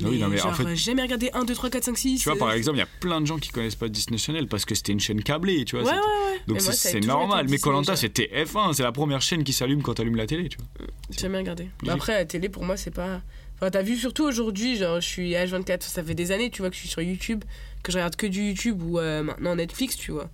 Ah 0.00 0.06
oui, 0.08 0.18
non, 0.18 0.28
mais 0.28 0.40
en 0.40 0.44
genre, 0.44 0.56
fait- 0.56 0.68
j'ai 0.70 0.76
jamais 0.76 1.02
regardé 1.02 1.30
1, 1.34 1.44
2, 1.44 1.54
3, 1.54 1.68
4, 1.70 1.84
5, 1.84 1.98
6. 1.98 2.18
Tu 2.20 2.28
vois, 2.28 2.38
par 2.38 2.52
exemple, 2.52 2.76
il 2.78 2.80
y 2.80 2.82
a 2.84 2.88
plein 3.00 3.20
de 3.20 3.26
gens 3.26 3.38
qui 3.38 3.50
connaissent 3.50 3.74
pas 3.74 3.88
Disney 3.88 4.16
Channel 4.18 4.46
parce 4.48 4.64
que 4.64 4.74
c'était 4.74 4.92
une 4.92 5.00
chaîne 5.00 5.22
câblée, 5.22 5.64
tu 5.66 5.76
vois. 5.76 5.84
Ouais, 5.84 5.90
ouais, 5.92 5.96
ouais. 5.98 6.40
Donc 6.46 6.56
Mais 6.62 6.72
c'est 6.72 7.00
normal. 7.00 7.46
Mais 7.50 7.58
Colanta, 7.58 7.94
c'était 7.96 8.30
F1, 8.44 8.72
c'est 8.72 8.82
la 8.82 8.92
première 8.92 9.20
chaîne 9.20 9.44
qui 9.44 9.52
s'allume 9.52 9.82
quand 9.82 9.94
t'allumes 9.94 10.16
la 10.16 10.26
télé, 10.26 10.48
tu 10.48 10.56
vois. 10.58 10.86
Jamais 11.10 11.38
regardé. 11.38 11.68
Mais 11.82 11.90
après, 11.90 12.14
la 12.14 12.24
télé, 12.24 12.48
pour 12.48 12.64
moi, 12.64 12.76
c'est 12.76 12.90
pas. 12.90 13.20
Enfin, 13.56 13.70
t'as 13.70 13.82
vu 13.82 13.96
surtout 13.96 14.24
aujourd'hui, 14.24 14.76
genre, 14.76 15.00
je 15.00 15.06
suis 15.06 15.32
H24, 15.34 15.82
ça 15.82 16.02
fait 16.02 16.14
des 16.14 16.32
années, 16.32 16.50
tu 16.50 16.62
vois, 16.62 16.68
que 16.70 16.74
je 16.74 16.80
suis 16.80 16.88
sur 16.88 17.00
YouTube, 17.02 17.44
que 17.84 17.92
je 17.92 17.98
regarde 17.98 18.16
que 18.16 18.26
du 18.26 18.48
YouTube 18.48 18.82
ou 18.82 18.98
euh, 18.98 19.22
maintenant 19.22 19.54
Netflix, 19.54 19.96
tu 19.96 20.10
vois. 20.10 20.28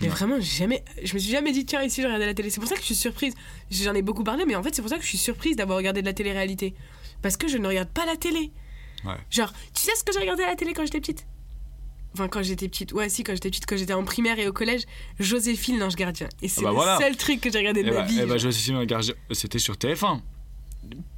Mais 0.00 0.06
Ouais. 0.06 0.12
vraiment, 0.12 0.40
jamais, 0.40 0.84
je 1.02 1.12
me 1.14 1.18
suis 1.18 1.32
jamais 1.32 1.50
dit, 1.52 1.64
tiens, 1.66 1.82
ici, 1.82 2.00
je 2.00 2.06
regardais 2.06 2.26
la 2.26 2.34
télé. 2.34 2.48
C'est 2.48 2.60
pour 2.60 2.68
ça 2.68 2.74
que 2.76 2.80
je 2.80 2.86
suis 2.86 2.94
surprise. 2.94 3.34
J'en 3.72 3.94
ai 3.94 4.02
beaucoup 4.02 4.22
parlé, 4.24 4.44
mais 4.46 4.54
en 4.54 4.62
fait, 4.62 4.72
c'est 4.74 4.82
pour 4.82 4.88
ça 4.90 4.96
que 4.98 5.02
je 5.02 5.08
suis 5.08 5.18
surprise 5.18 5.56
d'avoir 5.56 5.78
regardé 5.78 6.00
de 6.00 6.06
la 6.06 6.12
télé-réalité. 6.12 6.74
Parce 7.22 7.36
que 7.36 7.48
je 7.48 7.58
ne 7.58 7.66
regarde 7.66 7.88
pas 7.88 8.06
la 8.06 8.16
télé. 8.16 8.52
Ouais. 9.04 9.14
Genre, 9.30 9.52
tu 9.74 9.82
sais 9.82 9.94
ce 9.96 10.04
que 10.04 10.12
j'ai 10.12 10.20
regardé 10.20 10.42
à 10.42 10.48
la 10.48 10.56
télé 10.56 10.72
quand 10.74 10.84
j'étais 10.84 11.00
petite? 11.00 11.26
Enfin, 12.12 12.26
quand 12.28 12.42
j'étais 12.42 12.68
petite. 12.68 12.92
Ouais, 12.92 13.08
si, 13.08 13.22
quand 13.22 13.32
j'étais 13.34 13.50
petite, 13.50 13.66
quand 13.66 13.76
j'étais 13.76 13.92
en 13.92 14.02
primaire 14.04 14.38
et 14.38 14.48
au 14.48 14.52
collège, 14.52 14.82
Joséphine, 15.20 15.78
l'ange 15.78 15.94
gardien. 15.94 16.28
Et 16.42 16.48
c'est 16.48 16.62
bah 16.62 16.70
le 16.70 16.74
voilà. 16.74 16.98
seul 16.98 17.16
truc 17.16 17.40
que 17.40 17.50
j'ai 17.52 17.58
regardé 17.58 17.82
de 17.84 17.88
Et 17.88 17.90
ma 17.92 17.98
bah, 18.00 18.06
vie. 18.06 18.16
eh 18.18 18.22
bah, 18.22 18.36
genre. 18.36 18.38
Joséphine 18.50 18.84
Gardien, 18.84 19.14
c'était 19.30 19.58
sur 19.60 19.74
TF1, 19.74 20.20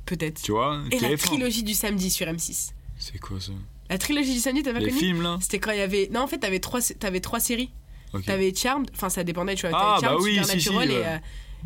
Peut-être. 0.06 0.42
tu 0.42 0.52
vois. 0.52 0.82
Et 0.90 0.98
la 1.00 1.08
TF1. 1.10 1.16
trilogie 1.18 1.62
du 1.62 1.74
samedi 1.74 2.10
sur 2.10 2.26
M6. 2.26 2.72
C'est 2.98 3.18
quoi 3.18 3.40
ça? 3.40 3.52
La 3.88 3.98
trilogie 3.98 4.34
du 4.34 4.40
samedi, 4.40 4.62
t'as 4.62 4.72
pas 4.72 4.78
Les 4.80 4.88
connu? 4.88 4.98
films 4.98 5.22
là? 5.22 5.38
C'était 5.40 5.58
quand 5.58 5.72
il 5.72 5.78
y 5.78 5.82
avait. 5.82 6.08
Non, 6.12 6.20
en 6.20 6.26
fait, 6.26 6.38
t'avais 6.38 6.60
trois, 6.60 6.80
t'avais 6.80 7.20
trois 7.20 7.40
séries. 7.40 7.70
Ok. 8.12 8.24
T'avais 8.26 8.54
Charmed, 8.54 8.90
enfin, 8.94 9.08
ça 9.08 9.24
dépendait, 9.24 9.54
tu 9.54 9.66
vois. 9.66 9.76
Ah, 9.78 9.96
T'avais 10.00 10.06
Charmed, 10.06 10.18
bah 10.18 10.24
oui, 10.24 10.32
si, 10.34 10.38
Supernatural 10.60 10.88
si, 10.88 10.94
et, 10.94 10.98
ouais. 10.98 11.06
euh, 11.06 11.18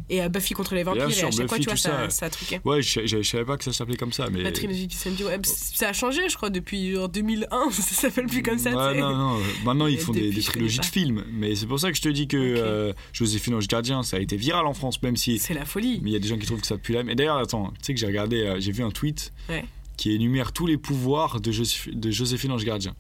et 0.09 0.23
euh, 0.23 0.29
Buffy 0.29 0.55
contre 0.55 0.75
les 0.75 0.83
vampires. 0.83 1.11
sûr, 1.11 1.25
et 1.25 1.29
à 1.29 1.31
chaque 1.31 1.49
fois, 1.49 1.59
tu 1.59 1.65
vois, 1.65 1.77
ça, 1.77 2.05
ça. 2.05 2.11
ça 2.11 2.31
truquait. 2.31 2.61
Ouais, 2.65 2.83
je, 2.83 3.07
je, 3.07 3.23
je 3.23 3.29
savais 3.29 3.45
pas 3.45 3.57
que 3.57 3.65
ça 3.65 3.73
s'appelait 3.73 3.97
comme 3.97 4.13
ça, 4.13 4.29
mais. 4.31 4.43
La 4.43 4.53
trilogie 4.53 4.87
du 4.87 4.95
samedi, 4.97 5.25
ouais. 5.25 5.39
Ça 5.45 5.89
a 5.89 5.93
changé, 5.93 6.29
je 6.29 6.37
crois, 6.37 6.51
depuis 6.51 6.93
genre 6.93 7.09
2001. 7.09 7.71
Ça 7.71 7.83
s'appelle 7.83 8.27
plus 8.27 8.43
comme 8.43 8.59
ça, 8.59 8.71
Ouais, 8.71 9.01
non, 9.01 9.15
non. 9.17 9.39
Maintenant, 9.65 9.87
ils 9.87 9.99
font 9.99 10.13
des, 10.13 10.31
trilogies 10.41 10.79
de 10.81 10.85
films. 10.85 11.25
Mais 11.33 11.55
c'est 11.55 11.67
pour 11.67 11.81
ça 11.81 11.91
que 11.91 11.97
je 11.97 12.03
te 12.03 12.09
dis 12.09 12.29
que 12.29 12.37
Ok. 12.37 12.59
euh, 12.63 12.93
Joséphine 13.13 13.55
Ange 13.55 13.69
Gardien, 13.69 14.03
ça 14.03 14.17
a 14.17 14.21
été 14.21 14.37
viral 14.37 14.67
en 14.67 14.75
France, 14.75 15.03
même 15.03 15.17
si. 15.17 15.39
C'est 15.39 15.55
la 15.55 15.65
folie. 15.65 16.01
Mais 16.03 16.11
il 16.11 16.13
y 16.13 16.17
a 16.17 16.21
des 16.21 16.29
gens 16.29 16.39
qui 16.39 16.47
trouvent 16.47 16.61
que 16.61 16.67
ça 16.67 16.79
pue 16.79 16.93
la. 16.93 17.03
Mais 17.03 17.15
d'ailleurs, 17.15 17.37
attends, 17.39 17.69
tu 17.79 17.85
sais 17.87 17.95
que 17.95 18.01
j'ai 18.01 18.07
regardé, 18.07 18.43
euh, 18.43 18.61
j'ai 18.61 18.73
vu 18.73 18.83
un 18.85 18.91
tweet 18.91 19.33
Ouais. 19.49 19.65
qui 19.97 20.13
énumère 20.13 20.53
tous 20.53 20.67
les 20.67 20.77
pouvoirs 20.77 21.41
de, 21.41 21.53
de 21.93 22.11
Joséphine 22.11 22.53
Ange 22.53 22.65
Gardien. 22.65 22.95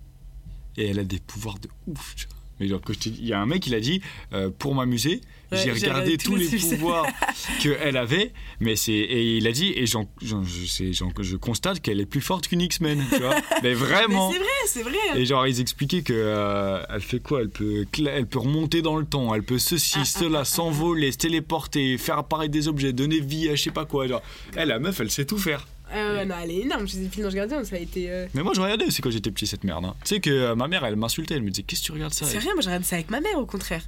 Et 0.77 0.87
elle 0.89 0.99
a 0.99 1.05
des 1.05 1.19
pouvoirs 1.21 1.59
de 1.59 1.69
ouf, 1.87 2.15
tu 2.17 2.27
vois. 2.27 2.36
Mais 2.61 2.69
genre, 2.69 2.81
il 3.05 3.27
y 3.27 3.33
a 3.33 3.41
un 3.41 3.47
mec, 3.47 3.67
il 3.67 3.75
a 3.75 3.81
dit, 3.81 4.01
euh, 4.33 4.51
pour 4.57 4.75
m'amuser, 4.75 5.21
Ouais, 5.53 5.59
j'ai 5.59 5.71
regardé 5.71 6.17
tous 6.17 6.35
les 6.35 6.49
pouvoirs 6.49 7.07
qu'elle 7.61 7.97
avait, 7.97 8.33
mais 8.59 8.75
c'est 8.75 8.93
et 8.93 9.37
il 9.37 9.47
a 9.47 9.53
dit, 9.53 9.73
et 9.77 9.87
j'en, 9.87 10.09
je, 10.21 11.37
constate 11.37 11.81
qu'elle 11.81 12.01
est 12.01 12.07
plus 12.07 12.21
forte 12.21 12.49
qu'une 12.49 12.63
X-Men, 12.63 13.05
tu 13.09 13.21
vois. 13.21 13.37
mais 13.63 13.73
vraiment. 13.73 14.33
c'est 14.33 14.39
vrai, 14.39 14.49
c'est 14.67 14.83
vrai. 14.83 15.21
Et 15.21 15.25
genre 15.25 15.47
ils 15.47 15.61
expliquaient 15.61 16.03
que 16.03 16.13
euh, 16.13 16.83
elle 16.89 17.01
fait 17.01 17.21
quoi? 17.21 17.43
Elle 17.43 17.51
peut 17.51 17.87
elle 17.97 18.27
peut 18.27 18.41
remonter 18.41 18.83
dans 18.83 18.97
le 18.97 19.07
temps, 19.07 19.33
elle 19.37 19.45
peut 19.45 19.61
ceci, 19.61 19.99
Ah, 20.01 20.05
cela, 20.05 20.45
s'envoler, 20.45 21.13
se 21.13 21.19
téléporter, 21.19 21.97
faire 21.97 22.19
apparaître 22.19 22.51
des 22.51 22.67
objets, 22.67 22.93
donner 22.93 23.21
vie 23.21 23.49
à 23.49 23.55
je 23.55 23.63
sais 23.63 23.71
pas 23.71 23.85
quoi. 23.85 24.09
Genre, 24.09 24.23
elle 24.57 24.69
la 24.69 24.81
meuf, 24.81 24.99
elle 24.99 25.13
sait 25.13 25.27
tout 25.27 25.39
faire. 25.39 25.65
Euh, 25.95 26.25
non, 26.25 26.35
elle 26.43 26.51
est 26.51 26.61
énorme. 26.63 26.87
Joséphine 26.89 27.23
l'ange 27.25 27.35
gardien, 27.35 27.63
ça 27.65 27.77
a 27.77 27.79
été. 27.79 28.11
euh, 28.11 28.27
Mais 28.35 28.43
moi 28.43 28.53
je 28.55 28.61
regardais 28.61 28.87
aussi 28.87 29.01
quand 29.03 29.11
j'étais 29.11 29.31
petit 29.31 29.47
cette 29.47 29.63
merde. 29.65 29.85
hein. 29.85 29.95
Tu 30.05 30.15
sais 30.17 30.21
que 30.21 30.31
euh, 30.31 30.55
ma 30.57 30.67
mère 30.69 30.85
elle 30.85 30.97
m'insultait, 30.97 31.35
elle 31.35 31.43
me 31.43 31.51
disait 31.51 31.63
qu'est-ce 31.63 31.83
que 31.83 31.87
tu 31.87 31.93
regardes 31.93 32.13
ça? 32.15 32.27
C'est 32.27 32.39
rien, 32.39 32.53
moi 32.55 32.63
je 32.63 32.67
regarde 32.69 32.85
ça 32.85 32.97
avec 32.97 33.11
ma 33.11 33.21
mère 33.21 33.39
au 33.39 33.47
contraire. 33.47 33.83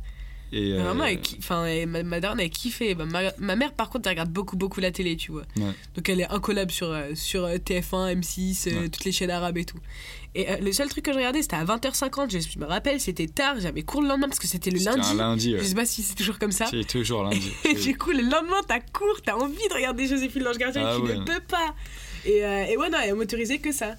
Et, 0.53 0.73
euh, 0.73 0.83
Vraiment, 0.83 1.05
elle, 1.05 1.21
ki- 1.21 1.37
enfin, 1.39 1.67
ma, 1.87 2.03
ma 2.03 2.21
daronne, 2.21 2.41
elle 2.41 2.49
kiffait. 2.51 2.95
Ma, 2.95 3.05
ma- 3.05 3.33
ma 3.39 3.57
mère, 3.57 3.73
par 3.75 3.91
contre, 3.91 4.07
elle 4.09 4.13
regarde 4.15 4.31
beaucoup, 4.31 4.57
beaucoup 4.57 4.81
la 4.81 4.91
télé, 4.91 5.17
tu 5.17 5.31
vois. 5.33 5.43
Ouais. 5.59 5.73
Donc, 5.95 6.09
elle 6.09 6.21
est 6.21 6.31
incollable 6.31 6.71
sur, 6.71 6.91
euh, 6.91 7.11
sur 7.15 7.45
euh, 7.45 7.57
TF1, 7.59 8.15
M6, 8.19 8.69
euh, 8.69 8.81
Ouais. 8.83 8.89
toutes 8.89 9.05
les 9.05 9.13
chaînes 9.13 9.31
arabes 9.31 9.59
et 9.59 9.65
tout. 9.65 9.79
Et 10.35 10.49
euh, 10.51 10.57
le 10.59 10.73
seul 10.73 10.89
truc 10.89 11.05
que 11.05 11.13
je 11.13 11.17
regardais, 11.19 11.43
c'était 11.43 11.57
à 11.57 11.65
20h50. 11.65 12.31
Je, 12.31 12.39
je 12.39 12.59
me 12.59 12.65
rappelle, 12.67 13.01
c'était 13.01 13.27
tard. 13.27 13.57
J'avais 13.61 13.83
cours 13.83 14.03
le 14.03 14.09
lendemain 14.09 14.29
parce 14.29 14.39
que 14.39 14.47
c'était 14.47 14.71
le 14.71 14.79
c'était 14.79 14.91
lundi. 14.97 15.09
un 15.11 15.15
lundi. 15.15 15.51
Je 15.53 15.57
ouais. 15.57 15.65
sais 15.65 15.75
pas 15.75 15.87
si 15.87 16.03
c'est 16.03 16.15
toujours 16.15 16.39
comme 16.39 16.53
ça. 16.53 16.67
C'est 16.71 16.87
toujours 16.87 17.25
lundi. 17.25 17.51
Et 17.65 17.75
du 17.75 17.97
coup, 17.99 18.11
le 18.13 18.23
lendemain, 18.23 18.61
t'as 18.67 18.81
cours, 18.81 19.21
t'as 19.25 19.35
envie 19.35 19.55
de 19.69 19.75
regarder 19.75 20.07
Joséphine 20.07 20.43
l'Ange 20.45 20.59
Gardien 20.59 20.83
Ah 20.87 20.97
et 20.97 21.13
tu 21.13 21.19
ne 21.19 21.25
peux 21.25 21.41
pas. 21.49 21.75
Et, 22.25 22.45
euh, 22.45 22.65
et 22.67 22.77
ouais, 22.77 22.89
non, 22.91 22.99
elle 23.03 23.15
m'autorisait 23.15 23.59
que 23.59 23.73
ça. 23.73 23.95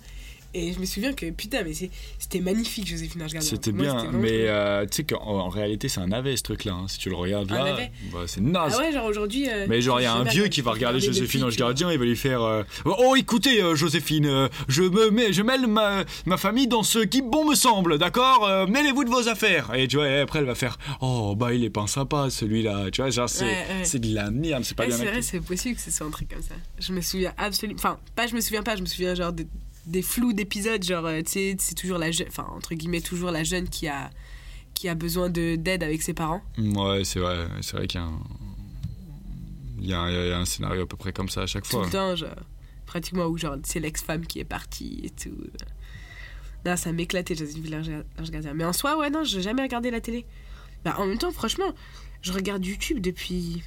Et 0.54 0.74
je 0.74 0.80
me 0.80 0.86
souviens 0.86 1.14
que 1.14 1.30
putain, 1.30 1.64
mais 1.64 1.74
c'était 1.74 2.40
magnifique, 2.40 2.88
Joséphine 2.88 3.22
l'Ange 3.22 3.34
Gardien. 3.34 3.50
C'était 3.50 3.72
bien, 3.72 4.12
mais 4.12 4.48
euh, 4.48 4.86
tu 4.86 4.98
sais 4.98 5.04
qu'en 5.04 5.20
en 5.22 5.50
réalité, 5.50 5.90
c'est 5.90 6.00
un 6.00 6.08
navet 6.08 6.36
ce 6.38 6.44
truc-là. 6.44 6.74
hein. 6.74 6.86
Si 6.88 6.98
tu 6.98 7.10
le 7.10 7.16
regardes 7.16 7.52
là, 7.52 7.78
bah, 8.12 8.20
c'est 8.26 8.42
naze. 8.42 8.74
Ah 8.76 8.82
ouais, 8.82 8.92
genre 8.92 9.06
aujourd'hui. 9.06 9.48
euh, 9.50 9.68
Mais 9.70 9.82
genre, 9.82 10.00
il 10.00 10.04
y 10.04 10.08
a 10.08 10.14
un 10.14 10.24
vieux 10.24 10.48
qui 10.48 10.62
va 10.62 10.72
regarder 10.72 11.00
Joséphine 11.00 11.24
depuis, 11.26 11.44
Ange 11.44 11.56
tu 11.56 11.60
vois. 11.62 11.68
Gardien, 11.70 11.92
il 11.92 12.00
va 12.00 12.06
lui 12.06 12.16
faire 12.16 12.42
euh, 12.42 12.64
Oh, 12.86 13.16
écoutez, 13.16 13.62
Joséphine, 13.76 14.50
je 14.68 14.82
me 14.84 15.12
mets, 15.12 15.34
je 15.34 15.42
mêle 15.44 15.68
ma, 15.68 16.04
ma 16.26 16.38
famille 16.38 16.68
dans 16.68 16.84
ce 16.84 17.00
qui 17.00 17.22
bon 17.22 17.48
me 17.50 17.56
semble, 17.56 17.98
d'accord 18.00 18.68
Mêlez-vous 18.68 19.04
de 19.04 19.10
vos 19.10 19.28
affaires. 19.28 19.74
Et 19.76 19.88
tu 19.88 19.98
vois, 19.98 20.08
et 20.10 20.20
après, 20.22 20.40
elle 20.40 20.46
va 20.46 20.56
faire 20.56 20.78
Oh, 21.02 21.36
bah, 21.36 21.54
il 21.54 21.64
est 21.64 21.70
pas 21.70 21.86
sympa 21.88 22.30
celui-là. 22.30 22.90
Tu 22.92 23.02
vois, 23.02 23.10
genre, 23.12 23.30
c'est 23.30 23.46
Ouais, 23.46 24.00
de 24.00 24.14
la 24.16 24.32
merde, 24.32 24.64
c'est 24.64 24.76
pas 24.76 24.84
Ouais, 24.84 24.90
bien 24.90 24.98
c'est 24.98 25.06
vrai, 25.06 25.22
c'est 25.22 25.40
possible 25.42 25.76
que 25.76 25.82
ce 25.82 25.92
soit 25.92 26.08
un 26.08 26.12
truc 26.12 26.30
comme 26.30 26.42
ça. 26.42 26.56
Je 26.80 26.92
me 26.94 27.02
souviens 27.02 27.34
absolument. 27.38 27.78
Enfin, 27.78 28.00
pas 28.16 28.26
je 28.28 28.34
me 28.36 28.42
souviens 28.42 28.64
pas, 28.64 28.76
je 28.76 28.82
me 28.82 28.86
souviens 28.88 29.14
genre 29.16 29.32
des, 29.34 29.46
des 29.90 30.02
flous 30.02 30.34
d'épisodes, 30.34 30.84
genre, 30.84 31.06
euh, 31.06 31.22
tu 31.22 31.32
sais, 31.32 31.56
c'est 31.60 31.76
toujours 31.76 31.98
la 31.98 32.12
jeune. 32.12 32.28
Enfin, 32.30 32.48
entre 32.56 32.74
guillemets, 32.76 33.02
toujours 33.02 33.32
la 33.32 33.44
jeune 33.44 33.68
qui 33.70 33.88
a, 33.88 34.10
qui 34.74 34.88
a 34.88 34.96
besoin 34.96 35.30
de- 35.30 35.56
d'aide 35.56 35.84
avec 35.84 36.02
ses 36.02 36.14
parents. 36.14 36.42
Ouais, 36.58 37.04
c'est 37.04 37.20
vrai, 37.20 37.48
c'est 37.62 37.76
vrai 37.78 37.88
qu'il 37.88 38.00
y 38.00 38.04
a 38.04 38.08
un. 38.08 38.20
Il 39.82 39.88
y, 39.88 39.94
a 39.94 40.00
un- 40.00 40.10
il 40.12 40.28
y 40.30 40.32
a 40.32 40.38
un 40.38 40.46
scénario 40.46 40.84
à 40.84 40.86
peu 40.88 40.98
près 40.98 41.14
comme 41.14 41.30
ça 41.30 41.42
à 41.44 41.46
chaque 41.48 41.64
Tout 41.64 41.72
fois. 41.72 41.86
le 41.86 41.92
temps, 41.92 42.16
genre, 42.16 42.30
pratiquement, 42.86 43.26
où 43.28 43.38
genre, 43.38 43.56
c'est 43.64 43.80
l'ex-femme 43.80 44.26
qui 44.26 44.40
est 44.40 44.44
partie 44.46 45.02
et 45.04 45.10
tout. 45.10 45.38
Non, 46.66 46.76
ça 46.76 46.92
m'éclatait, 46.92 47.36
Joséphine 47.36 47.70
l'Ange 47.72 47.90
l'Ange 48.18 48.32
Gardien. 48.32 48.54
Mais 48.54 48.66
en 48.66 48.74
soi, 48.74 48.98
ouais, 48.98 49.10
non, 49.10 49.24
j'ai 49.24 49.42
jamais 49.42 49.62
regardé 49.62 49.90
la 49.92 50.02
télé. 50.02 50.26
Bah, 50.84 50.96
en 50.98 51.06
même 51.06 51.18
temps, 51.18 51.32
franchement, 51.32 51.74
je 52.22 52.34
regarde 52.34 52.66
YouTube 52.66 53.00
depuis. 53.00 53.64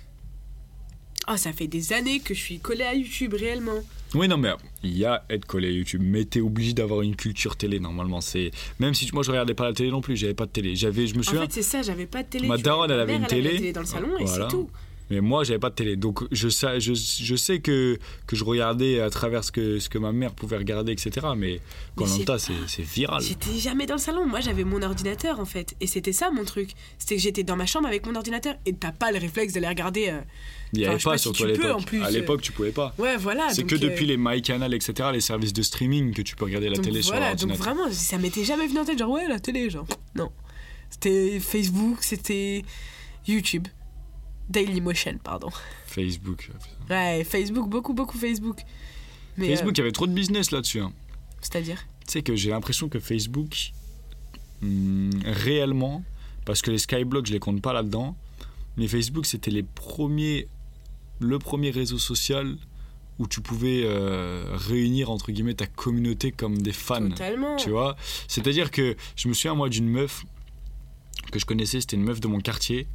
Oh, 1.28 1.36
ça 1.36 1.52
fait 1.52 1.68
des 1.68 1.92
années 1.92 2.20
que 2.20 2.34
je 2.34 2.40
suis 2.40 2.58
collée 2.58 2.84
à 2.84 2.94
YouTube 2.94 3.34
réellement. 3.34 3.80
Oui, 4.14 4.28
non, 4.28 4.36
mais 4.36 4.50
il 4.82 4.96
y 4.96 5.04
a 5.04 5.24
être 5.30 5.46
collé 5.46 5.68
à 5.68 5.70
YouTube, 5.70 6.02
mais 6.04 6.24
t'es 6.24 6.40
obligé 6.40 6.72
d'avoir 6.74 7.02
une 7.02 7.16
culture 7.16 7.56
télé 7.56 7.80
normalement. 7.80 8.20
C'est 8.20 8.50
même 8.78 8.92
si 8.92 9.08
moi 9.12 9.22
je 9.22 9.30
regardais 9.30 9.54
pas 9.54 9.64
la 9.68 9.72
télé 9.72 9.90
non 9.90 10.00
plus, 10.00 10.16
j'avais 10.16 10.34
pas 10.34 10.46
de 10.46 10.50
télé. 10.50 10.76
J'avais, 10.76 11.06
je 11.06 11.14
me 11.14 11.20
En 11.20 11.22
souviens, 11.22 11.42
fait, 11.42 11.52
c'est 11.52 11.62
ça, 11.62 11.82
j'avais 11.82 12.06
pas 12.06 12.22
de 12.22 12.28
télé. 12.28 12.46
Ma 12.48 12.58
daronne, 12.58 12.90
elle 12.90 13.00
avait 13.00 13.14
une 13.16 13.22
elle 13.22 13.28
télé. 13.28 13.52
la 13.52 13.58
télé 13.58 13.72
dans 13.72 13.80
le 13.80 13.86
salon 13.86 14.18
et 14.18 14.26
c'est 14.26 14.48
tout. 14.48 14.68
Mais 15.12 15.20
moi 15.20 15.44
j'avais 15.44 15.58
pas 15.58 15.70
de 15.70 15.74
télé. 15.74 15.96
Donc 15.96 16.20
je 16.32 16.48
sais, 16.48 16.80
je, 16.80 16.94
je 16.94 17.36
sais 17.36 17.60
que 17.60 17.98
que 18.26 18.34
je 18.34 18.44
regardais 18.44 19.00
à 19.00 19.10
travers 19.10 19.44
ce 19.44 19.52
que 19.52 19.78
ce 19.78 19.88
que 19.88 19.98
ma 19.98 20.10
mère 20.12 20.32
pouvait 20.32 20.56
regarder, 20.56 20.92
etc. 20.92 21.26
Mais 21.36 21.60
quand 21.96 22.06
c'est 22.06 22.20
Lanta, 22.20 22.38
c'est 22.38 22.82
viral. 22.82 23.22
J'étais 23.22 23.58
jamais 23.58 23.86
dans 23.86 23.94
le 23.96 24.00
salon. 24.00 24.26
Moi, 24.26 24.40
j'avais 24.40 24.64
mon 24.64 24.82
ordinateur 24.82 25.38
en 25.38 25.44
fait. 25.44 25.74
Et 25.80 25.86
c'était 25.86 26.12
ça 26.12 26.30
mon 26.30 26.44
truc. 26.44 26.70
C'était 26.98 27.16
que 27.16 27.22
j'étais 27.22 27.42
dans 27.42 27.56
ma 27.56 27.66
chambre 27.66 27.86
avec 27.86 28.06
mon 28.06 28.14
ordinateur 28.14 28.54
et 28.66 28.72
t'as 28.72 28.92
pas 28.92 29.12
le 29.12 29.18
réflexe 29.18 29.52
d'aller 29.52 29.68
regarder. 29.68 30.08
euh, 30.08 30.20
Il 30.72 30.80
y 30.80 30.84
Enfin, 30.84 30.92
avait 30.92 31.00
sais 31.00 31.08
pas 31.10 31.18
si 31.18 31.22
surtout 31.22 31.38
tu 31.38 31.44
à 31.44 31.46
l'époque. 31.48 31.84
plus, 31.86 32.02
À 32.02 32.06
euh. 32.06 32.10
l'époque, 32.10 32.40
tu 32.42 32.52
pouvais 32.52 32.72
pas. 32.72 32.94
Ouais, 32.98 33.16
voilà. 33.18 33.48
C'est 33.50 33.62
donc, 33.62 33.70
que 33.70 33.74
euh, 33.76 33.78
depuis 33.90 34.06
les 34.06 34.16
MyCanal, 34.16 34.72
etc., 34.72 35.10
les 35.12 35.20
services 35.20 35.52
de 35.52 35.62
streaming 35.62 36.14
que 36.14 36.22
tu 36.22 36.34
peux 36.36 36.44
regarder 36.46 36.68
la 36.70 36.76
donc 36.76 36.84
télé 36.86 37.00
voilà, 37.02 37.36
sur 37.36 37.46
donc 37.46 37.56
l'ordinateur. 37.58 37.74
vraiment, 37.74 37.92
ça 37.92 38.16
m'était 38.18 38.44
jamais 38.44 38.66
venu 38.66 38.78
en 38.80 38.84
tête. 38.86 38.98
Genre, 38.98 39.10
ouais, 39.10 39.28
la 39.28 39.38
télé, 39.40 39.68
genre. 39.68 39.86
Non. 40.16 40.30
C'était 40.90 41.38
Facebook, 41.40 41.98
c'était 42.00 42.62
YouTube. 43.26 43.68
Dailymotion, 44.48 45.18
pardon. 45.22 45.48
Facebook. 45.86 46.50
Ouais, 46.90 47.24
Facebook, 47.24 47.68
beaucoup, 47.68 47.94
beaucoup 47.94 48.18
Facebook. 48.18 48.60
Mais, 49.36 49.48
Facebook, 49.48 49.76
il 49.76 49.80
euh, 49.80 49.84
y 49.84 49.86
avait 49.86 49.92
trop 49.92 50.06
de 50.06 50.12
business 50.12 50.50
là-dessus. 50.50 50.80
hein. 50.80 50.92
C'est-à-dire 51.40 51.84
Tu 52.06 52.12
sais 52.12 52.22
que 52.22 52.36
j'ai 52.36 52.50
l'impression 52.50 52.88
que 52.88 52.98
Facebook, 52.98 53.72
hum, 54.62 55.10
réellement, 55.24 56.04
parce 56.44 56.62
que 56.62 56.70
les 56.70 56.78
Skyblogs, 56.78 57.26
je 57.26 57.32
les 57.32 57.38
compte 57.38 57.62
pas 57.62 57.72
là-dedans, 57.72 58.16
mais 58.76 58.88
Facebook, 58.88 59.26
c'était 59.26 59.50
les 59.50 59.62
premiers, 59.62 60.48
le 61.20 61.38
premier 61.38 61.70
réseau 61.70 61.98
social 61.98 62.56
où 63.18 63.26
tu 63.26 63.40
pouvais 63.40 63.82
euh, 63.84 64.44
réunir, 64.52 65.10
entre 65.10 65.32
guillemets, 65.32 65.54
ta 65.54 65.66
communauté 65.66 66.32
comme 66.32 66.60
des 66.60 66.72
fans. 66.72 67.10
Totalement. 67.10 67.56
Tu 67.56 67.70
vois 67.70 67.96
C'est-à-dire 68.26 68.70
que 68.70 68.96
je 69.16 69.28
me 69.28 69.34
souviens, 69.34 69.54
moi, 69.54 69.68
d'une 69.68 69.88
meuf 69.88 70.24
que 71.30 71.38
je 71.38 71.44
connaissais, 71.44 71.80
c'était 71.80 71.96
une 71.96 72.04
meuf 72.04 72.20
de 72.20 72.28
mon 72.28 72.40
quartier. 72.40 72.86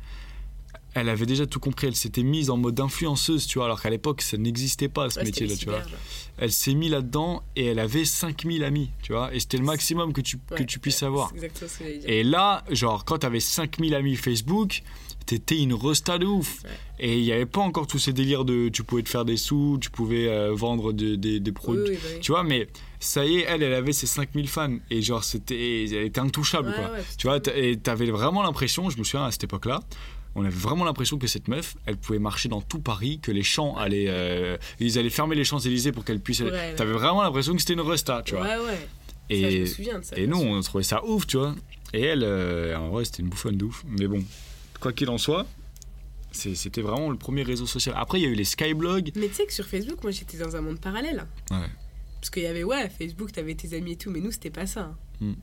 Elle 1.00 1.10
avait 1.10 1.25
déjà 1.25 1.46
tout 1.46 1.60
compris, 1.60 1.88
elle 1.88 1.96
s'était 1.96 2.24
mise 2.24 2.50
en 2.50 2.58
mode 2.58 2.80
influenceuse, 2.80 3.46
tu 3.48 3.60
vois, 3.60 3.66
alors 3.66 3.82
qu'à 3.82 3.89
l'époque, 3.89 4.22
ça 4.22 4.38
n'existait 4.38 4.89
pas 4.89 5.10
ce 5.10 5.20
Ouais, 5.20 5.25
métier-là, 5.25 5.56
tu 5.56 5.65
vois 5.65 5.82
elle 6.39 6.52
s'est 6.52 6.76
mise 6.76 6.91
là-dedans 6.91 7.41
et 7.56 7.65
elle 7.65 7.80
avait 7.80 8.06
5000 8.06 8.63
amis, 8.63 8.91
tu 9.02 9.12
vois. 9.12 9.34
Et 9.34 9.39
c'était 9.39 9.58
le 9.58 9.63
maximum 9.63 10.13
que 10.13 10.21
tu, 10.21 10.38
que 10.56 10.62
tu 10.62 10.78
puisses 10.78 11.02
avoir. 11.02 11.32
Ce 11.32 11.34
que. 11.43 12.08
Et 12.12 12.24
là, 12.24 12.63
genre, 12.69 13.06
quand 13.06 13.17
t'avais 13.17 13.39
5000 13.39 13.95
amis 13.95 14.15
Facebook, 14.15 14.84
t'étais 15.26 15.58
une 15.58 15.74
resta 15.74 16.19
de 16.19 16.28
ouf. 16.28 16.62
Ouais. 16.63 16.69
Et 17.00 17.17
il 17.17 17.24
n'y 17.24 17.32
avait 17.32 17.48
pas 17.48 17.62
encore 17.62 17.88
tous 17.88 17.98
ces 17.98 18.13
délires 18.13 18.45
de 18.45 18.69
tu 18.69 18.84
pouvais 18.84 19.02
te 19.02 19.10
faire 19.10 19.26
des 19.26 19.36
sous, 19.36 19.80
tu 19.82 19.89
pouvais 19.89 20.28
euh, 20.28 20.54
vendre 20.54 20.93
de- 20.93 21.15
des- 21.15 21.52
produits. 21.52 21.89
oui, 21.89 21.95
bah 22.04 22.10
oui. 22.13 22.19
Tu 22.21 22.32
vois, 22.32 22.43
mais 22.43 22.67
ça 23.00 23.26
y 23.26 23.38
est, 23.38 23.45
elle, 23.48 23.63
elle 23.63 23.74
avait 23.74 23.91
ses 23.93 24.06
5000 24.06 24.48
fans. 24.48 24.78
Et 24.91 25.02
genre, 25.02 25.24
c'était, 25.24 25.86
elle 25.86 26.06
était 26.06 26.19
intouchable, 26.19 26.69
Ouais, 26.69 26.76
quoi. 26.76 26.91
ouais, 26.91 27.04
Tu 27.17 27.26
vois, 27.26 27.39
et 27.56 27.78
t'avais 27.78 28.12
vraiment 28.12 28.43
l'impression, 28.43 28.91
je 28.91 28.98
me 29.00 29.04
souviens 29.04 29.26
à 29.26 29.32
cette 29.32 29.43
époque-là, 29.45 29.80
on 30.39 30.45
avait 30.45 30.56
vraiment 30.56 30.86
l'impression 30.86 31.17
que 31.17 31.26
cette 31.28 31.47
meuf, 31.47 31.76
elle 31.88 31.97
pouvait 31.97 32.19
marcher 32.19 32.47
dans 32.47 32.62
tout 32.62 32.80
Paris, 32.80 33.19
que 33.21 33.32
les 33.32 33.41
champs 33.43 33.76
allaient, 33.76 34.06
euh, 34.08 34.56
ils 34.80 34.97
allaient 35.00 35.10
fermer 35.10 35.36
les 35.36 35.43
Champs 35.43 35.58
Élysées 35.60 35.91
pour 35.91 36.06
qu'elle 36.06 36.19
puisse. 36.19 36.39
Ouais, 36.41 36.52
ouais. 36.52 36.76
T'avais 36.76 36.93
vraiment 36.93 37.23
l'impression 37.23 37.54
que 37.54 37.60
c'était 37.60 37.73
une 37.73 37.82
resta, 37.82 38.21
tu 38.23 38.36
vois. 38.36 38.43
Ouais, 38.45 38.65
ouais. 38.65 38.78
Ça, 39.30 39.50
je 39.50 39.56
et 39.58 39.60
me 39.62 39.65
souviens 39.65 40.00
de 40.00 40.06
ça. 40.06 40.15
et 40.15 40.28
bien 40.28 40.36
nous, 40.36 40.39
on 40.41 40.62
trouvait 40.62 40.84
ça 40.84 41.04
ouf, 41.04 41.26
tu 41.28 41.38
vois. 41.38 41.54
Et 41.93 42.02
elle, 42.02 42.23
euh, 42.23 42.78
en 42.78 42.89
vrai, 42.89 43.04
c'était 43.04 43.23
une 43.23 43.30
bouffonne 43.30 43.58
de 43.58 43.65
ouf. 43.65 43.84
Mais 43.88 44.08
bon, 44.08 44.23
quoi 44.80 44.93
qu'il 44.93 45.10
en 45.10 45.17
soit, 45.17 45.45
c'était 46.32 46.82
vraiment 46.82 47.10
le 47.10 47.17
premier 47.17 47.41
réseau 47.43 47.65
social. 47.65 47.95
Après, 47.97 48.19
il 48.19 48.23
y 48.23 48.28
a 48.28 48.30
eu 48.30 48.36
les 48.36 48.45
Skyblogs. 48.45 49.12
Mais 49.15 49.28
tu 49.28 49.34
sais 49.34 49.45
que 49.47 49.54
sur 49.54 49.65
Facebook, 49.65 50.04
moi 50.04 50.12
j'étais 50.12 50.38
dans 50.38 50.56
un 50.56 50.62
monde 50.62 50.80
parallèle. 50.80 51.26
Ouais. 51.50 51.58
Parce 52.21 52.30
qu'il 52.30 52.43
y 52.43 52.47
avait, 52.47 52.63
ouais, 52.63 52.89
Facebook, 52.89 53.32
t'avais 53.32 53.56
tes 53.56 53.76
amis 53.76 53.93
et 53.93 53.95
tout, 53.97 54.12
mais 54.12 54.19
nous 54.19 54.32
c'était 54.32 54.50
pas 54.52 54.67
ça. 54.67 54.82
hein. 54.82 54.95
Hmm. 55.19 55.34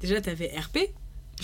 Déjà, 0.00 0.20
t'avais 0.20 0.48
RP. 0.58 0.78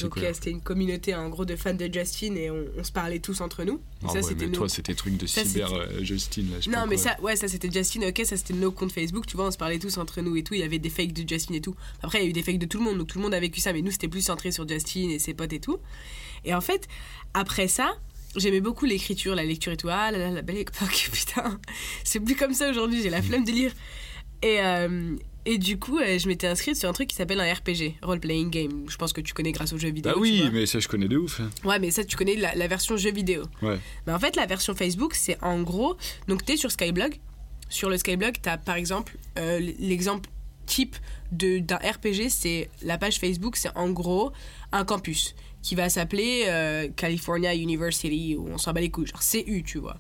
Donc 0.01 0.13
quoi, 0.15 0.23
euh, 0.23 0.31
c'était 0.33 0.51
une 0.51 0.61
communauté 0.61 1.15
en 1.15 1.29
gros 1.29 1.45
de 1.45 1.57
fans 1.57 1.75
de 1.75 1.89
Justin 1.93 2.35
et 2.37 2.51
on, 2.51 2.65
on 2.79 2.85
se 2.85 2.93
parlait 2.93 3.19
tous 3.19 3.41
entre 3.41 3.65
nous. 3.65 3.75
Et 3.75 4.05
Ah 4.05 4.09
ça 4.09 4.15
ouais, 4.15 4.23
c'était 4.23 4.45
mais 4.47 4.53
nos- 4.53 4.59
toi, 4.59 4.69
c'était 4.69 4.95
truc 4.95 5.17
de 5.17 5.27
Ça, 5.27 5.45
cyber 5.45 5.73
euh, 5.75 6.03
Justine. 6.05 6.51
Là, 6.51 6.57
je 6.61 6.71
Non 6.71 6.87
mais 6.89 6.95
quoi. 6.97 7.05
ça, 7.05 7.21
ouais, 7.21 7.37
ça 7.37 7.49
c'était 7.49 7.71
Justin, 7.71 8.09
ok, 8.09 8.23
ça 8.25 8.37
c'était 8.37 8.55
nos 8.55 8.71
comptes 8.71 8.93
Facebook, 8.93 9.27
tu 9.27 9.37
vois, 9.37 9.47
on 9.49 9.51
se 9.51 9.59
parlait 9.59 9.79
tous 9.79 9.99
entre 9.99 10.21
nous 10.21 10.37
et 10.37 10.43
tout, 10.45 10.55
il 10.55 10.61
y 10.61 10.63
avait 10.63 10.79
des 10.79 10.91
fakes 10.91 11.13
de 11.13 11.29
Justin 11.29 11.55
et 11.55 11.61
tout. 11.61 11.75
Après, 12.03 12.19
il 12.21 12.23
y 12.25 12.27
a 12.27 12.31
eu 12.31 12.33
des 12.33 12.43
fakes 12.43 12.59
de 12.59 12.67
tout 12.67 12.79
le 12.79 12.85
monde, 12.85 12.99
donc 12.99 13.09
tout 13.09 13.19
le 13.19 13.25
monde 13.25 13.35
a 13.35 13.41
vécu 13.41 13.61
ça, 13.61 13.73
mais 13.73 13.83
nous 13.83 13.91
c'était 13.91 14.09
plus 14.09 14.23
centré 14.23 14.53
sur 14.53 14.67
Justin 14.69 15.09
et 15.11 15.19
ses 15.19 15.35
potes 15.35 15.53
et 15.53 15.61
tout. 15.61 15.79
Et 16.45 16.55
en 16.55 16.61
fait, 16.61 16.87
après 17.35 17.69
ça, 17.69 17.93
j'aimais 18.37 18.61
beaucoup 18.61 18.87
l'écriture, 18.87 19.35
la 19.35 19.45
lecture 19.45 19.73
et 19.73 19.77
tout. 19.77 19.89
Ah 19.91 20.11
là 20.13 20.19
là, 20.19 20.31
la 20.31 20.43
belle 20.43 20.59
époque, 20.59 21.09
putain. 21.13 21.59
C'est 22.05 22.21
plus 22.21 22.37
comme 22.37 22.55
ça 22.55 22.71
aujourd'hui, 22.71 23.03
j'ai 23.03 23.11
la 23.11 23.23
flemme 23.23 23.45
de 23.45 23.51
lire. 23.51 23.73
Et, 24.43 24.61
euh, 24.61 25.17
et 25.47 25.59
du 25.59 25.79
coup, 25.79 25.99
euh, 25.99 26.19
je 26.19 26.29
m'étais 26.29 26.47
inscrite 26.47 26.77
sur 26.77 26.89
un 26.89 26.93
truc 26.93 27.09
qui 27.09 27.17
s'appelle 27.17 27.41
un 27.41 27.53
RPG, 27.53 27.97
Role 28.03 28.21
Playing 28.21 28.51
Game. 28.51 28.85
Je 28.89 28.97
pense 28.97 29.13
que 29.13 29.21
tu 29.21 29.33
connais 29.35 29.53
grâce 29.53 29.73
aux 29.73 29.79
jeux 29.79 29.91
vidéo. 29.91 30.13
Bah 30.13 30.17
tu 30.17 30.21
oui, 30.23 30.43
mais 30.53 30.67
ça, 30.67 30.79
je 30.81 30.89
connais 30.89 31.09
de 31.09 31.17
ouf. 31.17 31.41
hein. 31.41 31.51
Ouais, 31.65 31.79
mais 31.79 31.91
ça, 31.91 32.05
tu 32.05 32.17
connais 32.17 32.37
la, 32.37 32.55
la 32.55 32.67
version 32.69 32.97
jeu 32.97 33.11
vidéo. 33.13 33.43
Ouais. 33.63 33.79
Mais 34.07 34.13
en 34.13 34.19
fait, 34.19 34.37
la 34.37 34.47
version 34.47 34.75
Facebook, 34.75 35.15
c'est 35.15 35.43
en 35.43 35.63
gros. 35.63 35.97
Donc, 36.29 36.45
tu 36.45 36.53
es 36.53 36.57
sur 36.57 36.71
Skyblog. 36.71 37.19
Sur 37.69 37.89
le 37.89 37.97
Skyblog, 37.99 38.35
tu 38.43 38.49
as 38.49 38.59
par 38.59 38.75
exemple 38.77 39.17
euh, 39.39 39.59
l'exemple 39.79 40.29
type 40.67 40.97
de- 41.33 41.59
d'un 41.59 41.77
RPG, 41.77 42.29
c'est 42.29 42.69
la 42.83 42.99
page 42.99 43.19
Facebook, 43.19 43.57
c'est 43.57 43.71
en 43.77 43.91
gros 43.91 44.33
un 44.73 44.85
campus 44.85 45.35
qui 45.63 45.75
va 45.75 45.89
s'appeler 45.89 46.45
euh, 46.47 46.89
California 46.97 47.55
University, 47.55 48.35
ou 48.37 48.49
on 48.49 48.57
s'en 48.59 48.73
bat 48.73 48.81
les 48.81 48.91
couilles, 48.91 49.07
genre 49.07 49.21
CU, 49.21 49.63
tu 49.65 49.79
vois. 49.79 49.99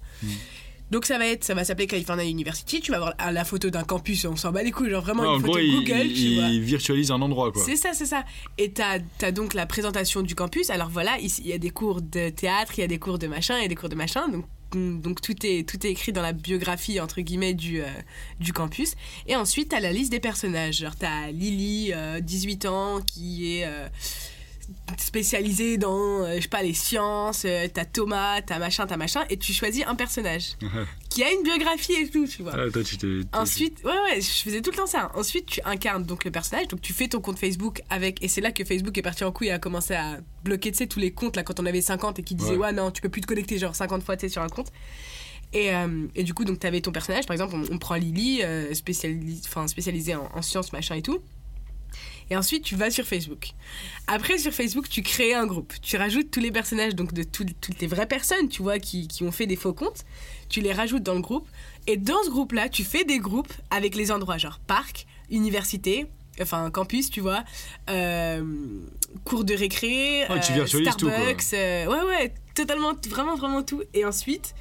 Donc 0.91 1.05
ça 1.07 1.19
va 1.19 1.27
être, 1.27 1.45
ça 1.45 1.55
va 1.55 1.65
s'appeler 1.65 1.87
California 1.87 2.25
University. 2.25 2.81
Tu 2.81 2.91
vas 2.91 2.97
avoir 2.97 3.15
la 3.33 3.45
photo 3.45 3.71
d'un 3.71 3.85
campus, 3.85 4.25
on 4.25 4.37
s'en 4.37 4.51
bat 4.53 4.63
les 4.63 4.73
couilles, 4.73 4.91
genre 4.91 5.03
vraiment 5.05 5.23
en 5.23 5.35
une 5.37 5.41
photo 5.41 5.53
gros, 5.53 5.81
Google, 5.81 6.07
il- 6.07 6.15
tu 6.15 6.35
vois. 6.35 6.49
il 6.49 6.61
virtualise 6.63 7.11
un 7.13 7.23
endroit, 7.23 7.53
quoi. 7.53 7.63
C'est 7.65 7.77
ça, 7.77 7.91
c'est 7.95 8.07
ça. 8.07 8.25
Et 8.59 8.73
t'as 8.73 8.99
as 9.23 9.33
donc 9.33 9.55
la 9.55 9.67
présentation 9.67 10.23
du 10.23 10.35
campus. 10.35 10.69
Alors 10.71 10.89
voilà, 10.89 11.19
ici, 11.21 11.43
il 11.45 11.51
y 11.51 11.53
a 11.53 11.59
des 11.59 11.71
cours 11.71 12.03
de 12.03 12.31
théâtre, 12.31 12.73
il 12.77 12.81
y 12.81 12.85
a 12.85 12.89
des 12.89 12.99
cours 12.99 13.19
de 13.19 13.27
machin, 13.29 13.57
il 13.59 13.63
y 13.63 13.65
a 13.67 13.69
des 13.69 13.75
cours 13.77 13.89
de 13.89 13.95
machin. 13.95 14.29
Donc, 14.29 14.45
donc 14.73 15.21
tout, 15.21 15.35
est, 15.45 15.69
tout 15.69 15.85
est 15.85 15.91
écrit 15.91 16.13
dans 16.13 16.23
la 16.23 16.33
biographie, 16.33 17.01
entre 17.01 17.21
guillemets, 17.21 17.55
du, 17.55 17.81
euh, 17.83 17.87
du 18.39 18.53
campus. 18.53 18.95
Et 19.27 19.35
ensuite, 19.37 19.71
t'as 19.71 19.81
la 19.81 19.93
liste 19.93 20.13
des 20.13 20.21
personnages. 20.21 20.77
Genre, 20.79 20.95
t'as 20.97 21.31
Lily, 21.33 21.93
euh, 21.93 22.21
18 22.21 22.67
ans, 22.67 23.01
qui 23.05 23.59
est... 23.59 23.65
euh, 23.67 23.89
spécialisé 24.99 25.79
dans, 25.79 26.23
euh, 26.25 26.37
je 26.37 26.43
sais 26.43 26.49
pas, 26.49 26.63
les 26.63 26.75
sciences, 26.75 27.43
euh, 27.45 27.67
t'as 27.73 27.85
Thomas, 27.85 28.43
t'as 28.43 28.59
machin, 28.59 28.87
t'as 28.87 28.97
machin, 28.97 29.25
et 29.31 29.37
tu 29.37 29.53
choisis 29.53 29.85
un 29.87 29.95
personnage 29.95 30.57
qui 31.11 31.23
a 31.23 31.33
une 31.33 31.43
biographie 31.43 31.93
et 31.95 32.09
tout, 32.09 32.27
tu 32.27 32.43
vois. 32.43 32.53
Ah, 32.55 32.71
toi, 32.71 32.83
tu 32.83 32.97
t'es. 32.99 33.21
Ensuite, 33.33 33.83
ouais, 33.85 33.91
ouais, 33.93 34.21
je 34.21 34.29
faisais 34.43 34.61
tout 34.63 34.71
le 34.71 34.77
temps 34.77 34.87
ça. 34.87 35.11
Ensuite, 35.15 35.47
tu 35.47 35.61
incarnes 35.65 36.05
donc 36.05 36.25
le 36.25 36.31
personnage, 36.31 36.69
donc 36.69 36.81
tu 36.81 36.93
fais 36.93 37.09
ton 37.09 37.21
compte 37.21 37.39
Facebook 37.39 37.83
avec, 37.91 38.23
et 38.23 38.29
c'est 38.29 38.41
là 38.41 38.53
que 38.53 38.65
Facebook 38.65 38.97
est 38.99 39.03
parti 39.03 39.25
en 39.25 39.33
couille 39.33 39.49
et 39.49 39.53
a 39.53 39.59
commencé 39.59 39.95
à 39.95 40.19
bloquer, 40.45 40.71
tu 40.73 40.79
sais, 40.79 40.87
tous 40.87 41.01
les 41.01 41.13
comptes 41.13 41.37
là 41.37 41.43
quand 41.43 41.61
on 41.61 41.67
avait 41.67 41.81
50 41.83 42.19
et 42.19 42.23
qui 42.23 42.35
disaient, 42.35 42.51
Ouais. 42.53 42.57
ouais, 42.67 42.73
non, 42.73 42.91
tu 42.91 43.01
peux 43.03 43.09
plus 43.09 43.21
te 43.21 43.27
connecter 43.27 43.59
genre 43.59 43.75
50 43.75 44.03
fois, 44.03 44.17
tu 44.17 44.27
sais, 44.27 44.29
sur 44.33 44.43
un 44.43 44.49
compte. 44.49 44.73
Et, 45.53 45.75
euh, 45.75 46.07
et 46.15 46.23
du 46.23 46.33
coup, 46.33 46.45
donc 46.45 46.61
t'avais 46.61 46.81
ton 46.81 46.93
personnage, 46.93 47.27
par 47.27 47.35
exemple, 47.35 47.57
on, 47.57 47.75
on 47.75 47.79
prend 47.79 47.97
Lily, 47.97 48.41
euh, 48.45 48.73
spécialis- 48.73 49.43
spécialisée 49.67 50.15
en, 50.15 50.31
en 50.33 50.43
sciences, 50.43 50.73
machin 50.73 50.95
et 50.95 51.03
tout. 51.03 51.19
Et 52.31 52.37
ensuite, 52.37 52.63
tu 52.63 52.77
vas 52.77 52.91
sur 52.91 53.05
Facebook. 53.05 53.51
Après, 54.07 54.39
sur 54.39 54.53
Facebook, 54.53 54.89
tu 54.89 55.03
crées 55.03 55.35
un 55.35 55.47
groupe. 55.47 55.73
Tu 55.83 55.97
rajoutes 55.97 56.31
tous 56.31 56.39
les 56.41 56.53
personnages, 56.53 56.95
donc 56.95 57.13
de 57.13 57.25
tout- 57.25 57.45
toutes 57.61 57.81
les 57.81 57.87
vraies 57.89 58.07
personnes, 58.07 58.49
tu 58.49 58.63
vois, 58.63 58.79
qui, 58.79 59.09
qui 59.09 59.25
ont 59.25 59.33
fait 59.33 59.47
des 59.47 59.57
faux 59.57 59.73
comptes. 59.75 60.05
Tu 60.49 60.61
les 60.61 60.73
rajoutes 60.73 61.03
dans 61.03 61.15
le 61.15 61.21
groupe. 61.21 61.49
Et 61.89 61.97
dans 61.97 62.23
ce 62.25 62.31
groupe-là, 62.31 62.69
tu 62.69 62.85
fais 62.85 63.05
des 63.05 63.19
groupes 63.19 63.53
avec 63.71 63.97
les 63.97 64.13
endroits, 64.13 64.39
genre 64.39 64.61
parc, 64.61 65.07
université, 65.31 66.07
enfin 66.41 66.71
campus, 66.71 67.11
tu 67.11 67.21
vois, 67.21 67.43
euh, 67.89 68.45
cours 69.25 69.45
de 69.45 69.55
récré, 69.55 70.25
Ouais, 70.29 70.41
tu 70.41 70.53
euh, 70.53 70.57
virtualises 70.57 70.97
tout. 70.97 71.09
Starbucks, 71.09 71.43
euh, 71.55 71.87
ouais, 71.87 72.03
ouais, 72.09 72.35
totalement, 72.55 72.93
vraiment, 73.09 73.35
vraiment 73.37 73.63
tout. 73.65 73.83
Et 73.95 74.05
ensuite, 74.05 74.55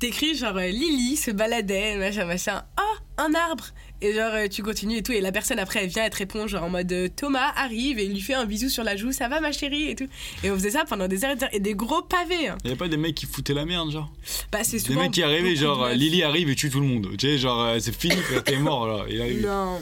t'écris 0.00 0.34
genre 0.36 0.56
euh, 0.56 0.66
Lily 0.66 1.16
se 1.16 1.30
baladait, 1.30 1.96
machin, 1.96 2.24
machin. 2.24 2.64
Ah, 2.76 2.82
un 3.18 3.34
arbre 3.34 3.64
Et 4.02 4.12
genre, 4.12 4.32
euh, 4.34 4.46
tu 4.48 4.62
continues 4.62 4.98
et 4.98 5.02
tout. 5.02 5.12
Et 5.12 5.20
la 5.22 5.32
personne 5.32 5.58
après, 5.58 5.82
elle 5.84 5.88
vient, 5.88 6.04
elle 6.04 6.10
te 6.10 6.16
répond 6.18 6.46
genre 6.46 6.64
en 6.64 6.68
mode 6.70 6.92
euh, 6.92 7.08
Thomas 7.08 7.52
arrive 7.56 7.98
et 7.98 8.04
il 8.04 8.12
lui 8.12 8.20
fait 8.20 8.34
un 8.34 8.44
bisou 8.44 8.68
sur 8.68 8.84
la 8.84 8.94
joue, 8.96 9.10
ça 9.12 9.28
va 9.28 9.40
ma 9.40 9.52
chérie 9.52 9.88
et 9.90 9.94
tout. 9.96 10.06
Et 10.44 10.50
on 10.50 10.54
faisait 10.54 10.70
ça 10.72 10.84
pendant 10.86 11.08
des 11.08 11.24
heures 11.24 11.30
et 11.32 11.36
des 11.36 11.44
heures. 11.44 11.54
Et 11.54 11.60
des 11.60 11.74
gros 11.74 12.02
pavés. 12.02 12.48
hein. 12.48 12.58
Y 12.64 12.72
a 12.72 12.76
pas 12.76 12.88
des 12.88 12.96
mecs 12.98 13.14
qui 13.14 13.24
foutaient 13.26 13.54
la 13.54 13.64
merde, 13.64 13.90
genre? 13.90 14.10
Bah, 14.52 14.58
c'est 14.62 14.72
Des 14.78 14.82
souvent. 14.84 15.00
mecs 15.02 15.12
qui 15.12 15.22
arrivaient, 15.22 15.56
genre. 15.56 15.88
Lily 15.88 16.22
arrive 16.24 16.50
et 16.50 16.54
tue 16.56 16.68
tout 16.70 16.80
le 16.80 16.86
monde. 16.86 17.08
Tu 17.18 17.26
sais, 17.26 17.38
genre 17.38 17.62
euh, 17.62 17.78
c'est 17.80 17.94
fini, 17.98 18.16
t'es 18.44 18.56
mort 18.58 18.86
là. 18.86 19.04
Il- 19.08 19.40
Non. 19.42 19.80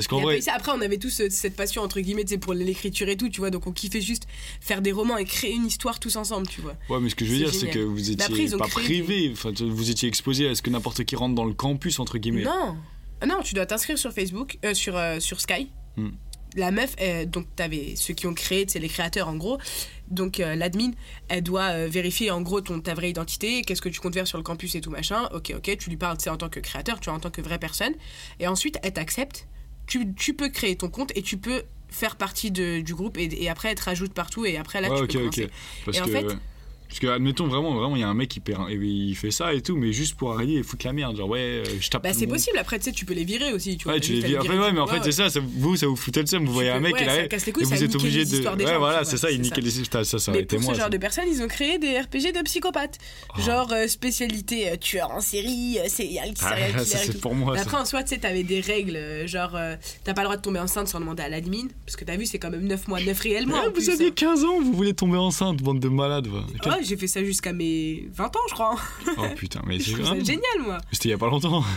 Parce 0.00 0.08
qu'en 0.08 0.20
vrai, 0.20 0.40
ça. 0.40 0.54
Après, 0.54 0.72
on 0.74 0.80
avait 0.80 0.98
tous 0.98 1.20
euh, 1.20 1.28
cette 1.30 1.56
passion, 1.56 1.82
entre 1.82 2.00
guillemets, 2.00 2.24
pour 2.40 2.54
l'écriture 2.54 3.08
et 3.08 3.16
tout, 3.16 3.28
tu 3.28 3.40
vois. 3.40 3.50
Donc, 3.50 3.66
on 3.66 3.72
kiffait 3.72 4.00
juste 4.00 4.26
faire 4.60 4.82
des 4.82 4.92
romans 4.92 5.16
et 5.16 5.24
créer 5.24 5.54
une 5.54 5.66
histoire 5.66 6.00
tous 6.00 6.16
ensemble, 6.16 6.46
tu 6.48 6.60
vois. 6.60 6.76
ouais, 6.88 7.00
mais 7.00 7.08
ce 7.10 7.14
que 7.14 7.24
je 7.24 7.30
veux 7.30 7.36
C'est 7.38 7.44
dire, 7.50 7.54
c'est 7.60 7.70
que 7.70 7.78
vous 7.78 8.10
après, 8.12 8.42
étiez 8.44 8.56
pas 8.58 8.66
privé, 8.66 9.30
enfin, 9.32 9.52
tu- 9.52 9.68
vous 9.68 9.90
étiez 9.90 10.08
exposé 10.08 10.48
à 10.48 10.54
ce 10.54 10.62
que 10.62 10.70
n'importe 10.70 11.04
qui 11.04 11.16
rentre 11.16 11.34
dans 11.34 11.44
le 11.44 11.54
campus, 11.54 11.98
entre 12.00 12.18
guillemets. 12.18 12.42
Non. 12.44 12.76
Ah 13.20 13.26
non, 13.26 13.42
tu 13.42 13.54
dois 13.54 13.66
t'inscrire 13.66 13.98
sur 13.98 14.12
Facebook, 14.12 14.58
euh, 14.64 14.74
sur, 14.74 14.96
euh, 14.96 15.20
sur 15.20 15.40
Sky. 15.40 15.68
Hmm. 15.96 16.10
La 16.56 16.72
meuf, 16.72 16.96
euh, 17.00 17.26
donc 17.26 17.46
t'avais 17.54 17.94
ceux 17.94 18.12
qui 18.14 18.26
ont 18.26 18.34
créé, 18.34 18.64
c'est 18.66 18.80
les 18.80 18.88
créateurs 18.88 19.28
en 19.28 19.36
gros. 19.36 19.58
Donc 20.10 20.40
euh, 20.40 20.56
l'admin, 20.56 20.90
elle 21.28 21.42
doit 21.44 21.68
euh, 21.70 21.88
vérifier 21.88 22.32
en 22.32 22.40
gros 22.42 22.60
ton, 22.60 22.80
ta 22.80 22.94
vraie 22.94 23.10
identité, 23.10 23.62
qu'est-ce 23.62 23.80
que 23.80 23.88
tu 23.88 24.00
comptes 24.00 24.14
faire 24.14 24.26
sur 24.26 24.36
le 24.36 24.42
campus 24.42 24.74
et 24.74 24.80
tout 24.80 24.90
machin. 24.90 25.28
Ok, 25.32 25.52
ok, 25.54 25.76
tu 25.78 25.90
lui 25.90 25.96
parles 25.96 26.18
sais, 26.20 26.28
en 26.30 26.36
tant 26.36 26.48
que 26.48 26.58
créateur, 26.58 26.98
tu 26.98 27.04
vois, 27.10 27.14
en 27.16 27.20
tant 27.20 27.30
que 27.30 27.40
vraie 27.40 27.60
personne. 27.60 27.92
Et 28.40 28.48
ensuite, 28.48 28.78
elle 28.82 28.92
t'accepte. 28.94 29.46
Tu, 29.90 30.14
tu 30.14 30.32
peux 30.34 30.48
créer 30.48 30.76
ton 30.76 30.88
compte 30.88 31.12
et 31.16 31.22
tu 31.22 31.36
peux 31.36 31.64
faire 31.88 32.14
partie 32.16 32.50
de- 32.52 32.80
du 32.80 32.94
groupe 32.94 33.18
et, 33.18 33.28
et 33.42 33.48
après 33.50 33.74
te 33.74 33.82
rajoute 33.82 34.14
partout 34.14 34.46
et 34.46 34.56
après 34.56 34.80
là 34.80 34.88
ouais, 34.90 35.06
tu 35.08 35.18
peux. 35.18 35.48
Parce 35.84 35.96
Et 35.96 36.00
en 36.00 36.04
que. 36.06 36.10
fait- 36.12 36.26
Parce 36.90 36.98
que, 36.98 37.06
admettons, 37.06 37.46
vraiment, 37.46 37.72
vraiment, 37.74 37.94
il 37.94 38.00
y 38.00 38.02
a 38.02 38.08
un 38.08 38.14
mec 38.14 38.28
qui 38.28 38.40
perd, 38.40 38.68
et 38.68 38.74
il 38.74 39.14
fait 39.14 39.30
ça 39.30 39.54
et 39.54 39.62
tout, 39.62 39.76
mais 39.76 39.92
juste 39.92 40.16
pour 40.16 40.32
arriver 40.32 40.54
et 40.54 40.62
foutre 40.64 40.84
la 40.86 40.92
merde. 40.92 41.16
Genre, 41.16 41.28
ouais, 41.28 41.38
euh, 41.38 41.64
je 41.80 41.88
tape. 41.88 42.02
Bah 42.02 42.12
c'est 42.12 42.26
possible, 42.26 42.58
après 42.58 42.78
tu 42.80 42.86
sais, 42.86 42.92
tu 42.92 43.04
peux 43.04 43.14
les 43.14 43.24
virer 43.24 43.52
aussi. 43.52 43.76
Tu 43.76 43.84
vois, 43.84 43.92
Ouais, 43.94 44.00
tu 44.00 44.12
les 44.14 44.20
vis. 44.20 44.34
Après, 44.36 44.58
ouais, 44.58 44.72
mais 44.72 44.80
en 44.80 44.88
fait, 44.88 44.94
ouais. 44.98 45.00
c'est 45.04 45.12
ça, 45.12 45.30
ça- 45.30 45.38
vous, 45.40 45.76
ça 45.76 45.86
vous 45.86 45.94
foutait 45.94 46.20
le 46.20 46.26
seum. 46.26 46.44
Vous 46.44 46.52
voyez 46.52 46.70
un 46.70 46.80
mec, 46.80 46.94
ouais, 46.94 47.02
il 47.02 47.06
ça 47.06 47.12
arrive. 47.12 47.28
casse 47.28 47.46
les 47.46 47.52
couilles, 47.52 47.62
et 47.62 47.66
ça 47.66 47.76
vous 47.76 47.84
êtes 47.84 47.94
obligé 47.94 48.24
de. 48.24 48.30
des 48.56 48.64
Ouais, 48.64 48.72
gens, 48.72 48.78
voilà, 48.80 49.04
c'est 49.04 49.16
ça, 49.16 49.30
il 49.30 49.40
niquait 49.40 49.60
les. 49.60 49.70
Ça, 49.70 50.04
ça 50.04 50.32
Mais 50.32 50.42
pour 50.42 50.60
moi. 50.60 50.72
ce 50.72 50.76
ça. 50.76 50.82
genre 50.82 50.90
de 50.90 50.98
personnes, 50.98 51.24
ils 51.32 51.40
ont 51.42 51.48
créé 51.48 51.78
des 51.78 51.98
RPG 52.00 52.32
de 52.36 52.42
psychopathes. 52.42 52.98
Oh. 53.38 53.40
Genre 53.40 53.72
euh, 53.72 53.86
spécialité 53.86 54.70
euh, 54.72 54.76
tueur 54.76 55.10
en 55.12 55.20
série, 55.20 55.78
Ah, 55.80 55.88
ça, 55.88 56.98
c'est 56.98 57.20
pour 57.20 57.34
moi. 57.34 57.56
Après, 57.56 57.76
en 57.76 57.84
soi, 57.84 58.02
tu 58.02 58.10
sais, 58.10 58.18
t'avais 58.18 58.42
des 58.42 58.60
règles, 58.60 58.98
genre, 59.26 59.56
t'as 60.04 60.12
pas 60.14 60.22
le 60.22 60.26
droit 60.26 60.36
de 60.36 60.42
tomber 60.42 60.58
enceinte 60.58 60.88
sans 60.88 60.98
demander 60.98 61.22
à 61.22 61.28
l'admin. 61.28 61.68
Parce 61.86 61.94
que 61.96 62.04
t'as 62.04 62.16
vu, 62.16 62.26
c'est 62.26 62.38
quand 62.38 62.50
même 62.50 62.66
9 62.66 62.88
mois, 62.88 63.00
9 63.00 63.20
réels 63.20 63.46
mois. 63.46 63.62
Eh, 63.66 63.78
vous 63.80 63.90
aviez 63.90 64.08
hein. 64.08 64.12
15 64.14 64.44
ans, 64.44 64.60
vous 64.60 64.72
voulez 64.72 64.94
tomber 64.94 65.18
enceinte, 65.18 65.62
bande 65.62 65.78
de 65.80 65.88
malades. 65.88 66.26
J'ai 66.82 66.96
fait 66.96 67.06
ça 67.06 67.22
jusqu'à 67.24 67.52
mes 67.52 68.08
20 68.12 68.36
ans, 68.36 68.40
je 68.48 68.54
crois. 68.54 68.76
Oh 69.18 69.22
putain, 69.36 69.62
mais 69.66 69.78
c'est 69.80 69.96
génial, 70.24 70.42
moi. 70.60 70.78
C'était 70.92 71.08
il 71.08 71.12
y 71.12 71.14
a 71.14 71.18
pas 71.18 71.28
longtemps. 71.28 71.64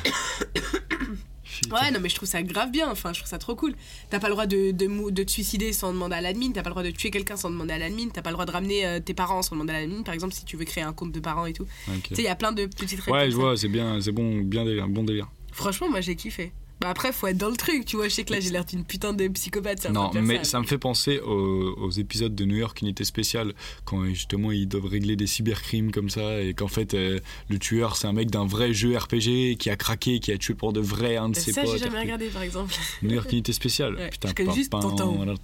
Ouais, 1.72 1.92
non, 1.92 2.00
mais 2.02 2.10
je 2.10 2.16
trouve 2.16 2.28
ça 2.28 2.42
grave 2.44 2.72
bien. 2.72 2.90
Enfin, 2.92 3.14
je 3.14 3.20
trouve 3.20 3.30
ça 3.30 3.38
trop 3.38 3.56
cool. 3.56 3.74
T'as 4.10 4.20
pas 4.20 4.28
le 4.28 4.34
droit 4.34 4.46
de, 4.46 4.72
de, 4.72 5.12
de 5.12 5.24
te 5.24 5.32
suicider 5.32 5.72
sans 5.72 5.94
demander 5.94 6.16
à 6.16 6.22
l'admin. 6.22 6.52
T'as 6.52 6.62
pas 6.62 6.70
le 6.70 6.74
droit 6.74 6.84
de 6.84 6.92
tuer 6.92 7.10
quelqu'un 7.10 7.38
sans 7.38 7.50
demander 7.50 7.74
à 7.74 7.78
l'admin. 7.78 8.10
T'as 8.10 8.22
pas 8.22 8.32
le 8.32 8.36
droit 8.36 8.46
de 8.46 8.52
ramener 8.52 8.86
euh, 8.86 9.00
tes 9.00 9.14
parents 9.14 9.42
sans 9.42 9.56
demander 9.56 9.74
à 9.74 9.82
l'admin. 9.82 10.02
Par 10.04 10.14
exemple, 10.14 10.34
si 10.34 10.46
tu 10.46 10.58
veux 10.58 10.66
créer 10.66 10.84
un 10.84 10.94
compte 10.94 11.12
de 11.12 11.20
parents 11.20 11.46
et 11.46 11.54
tout. 11.54 11.66
Ok. 11.88 12.04
Tu 12.10 12.16
sais, 12.16 12.22
il 12.24 12.26
y 12.26 12.28
a 12.28 12.36
plein 12.36 12.52
de 12.52 12.66
petites 12.66 13.00
règles. 13.00 13.12
Ouais, 13.18 13.32
je 13.32 13.36
vois, 13.36 13.56
c'est 13.56 13.70
bien, 13.70 14.02
c'est 14.02 14.12
bon, 14.12 14.42
bien 14.42 14.66
délire, 14.66 14.88
bon 14.88 15.04
délire. 15.04 15.30
Franchement, 15.52 15.90
moi 15.90 16.02
j'ai 16.02 16.16
kiffé. 16.16 16.52
Bah 16.84 16.90
après, 16.90 17.14
faut 17.14 17.28
être 17.28 17.38
dans 17.38 17.50
le 17.50 17.56
truc, 17.56 17.86
tu 17.86 17.96
vois. 17.96 18.10
Je 18.10 18.14
sais 18.14 18.26
que 18.26 18.34
là, 18.34 18.42
j'ai 18.42 18.50
l'air 18.50 18.66
d'une 18.66 18.84
putain 18.84 19.14
de 19.14 19.26
psychopathe. 19.30 19.90
Non, 19.90 20.12
mais 20.14 20.44
ça 20.44 20.60
me 20.60 20.66
fait 20.66 20.78
penser 20.78 21.20
aux, 21.20 21.74
aux 21.78 21.92
épisodes 21.92 22.36
de 22.36 22.44
New 22.44 22.58
York 22.58 22.82
Unité 22.82 23.06
Spéciale, 23.06 23.54
quand 23.86 24.04
justement 24.08 24.52
ils 24.52 24.68
doivent 24.68 24.88
régler 24.88 25.16
des 25.16 25.28
cybercrimes 25.28 25.92
comme 25.92 26.10
ça, 26.10 26.42
et 26.42 26.54
qu'en 26.54 26.68
fait 26.68 26.94
euh, 26.94 27.20
le 27.50 27.58
tueur 27.58 27.96
c'est 27.96 28.08
un 28.08 28.14
mec 28.14 28.30
d'un 28.30 28.46
vrai 28.46 28.74
jeu 28.74 28.98
RPG 28.98 29.56
qui 29.58 29.70
a 29.70 29.78
craqué, 29.78 30.20
qui 30.20 30.34
a 30.34 30.38
tué 30.38 30.56
pour 30.56 30.74
de 30.74 30.82
vrai 30.82 31.16
un 31.16 31.30
de 31.30 31.36
ses 31.36 31.54
Ça, 31.54 31.62
potes. 31.62 31.72
j'ai 31.72 31.86
jamais 31.86 32.02
regardé, 32.02 32.28
par 32.28 32.42
exemple. 32.42 32.74
New 33.02 33.14
York 33.14 33.32
Unité 33.32 33.54
Spéciale. 33.54 33.96
Ouais, 34.04 34.10
Putain, 34.10 34.30
je 34.30 34.34
connais 34.34 34.54
juste 34.54 34.74
Ouais, 34.74 34.82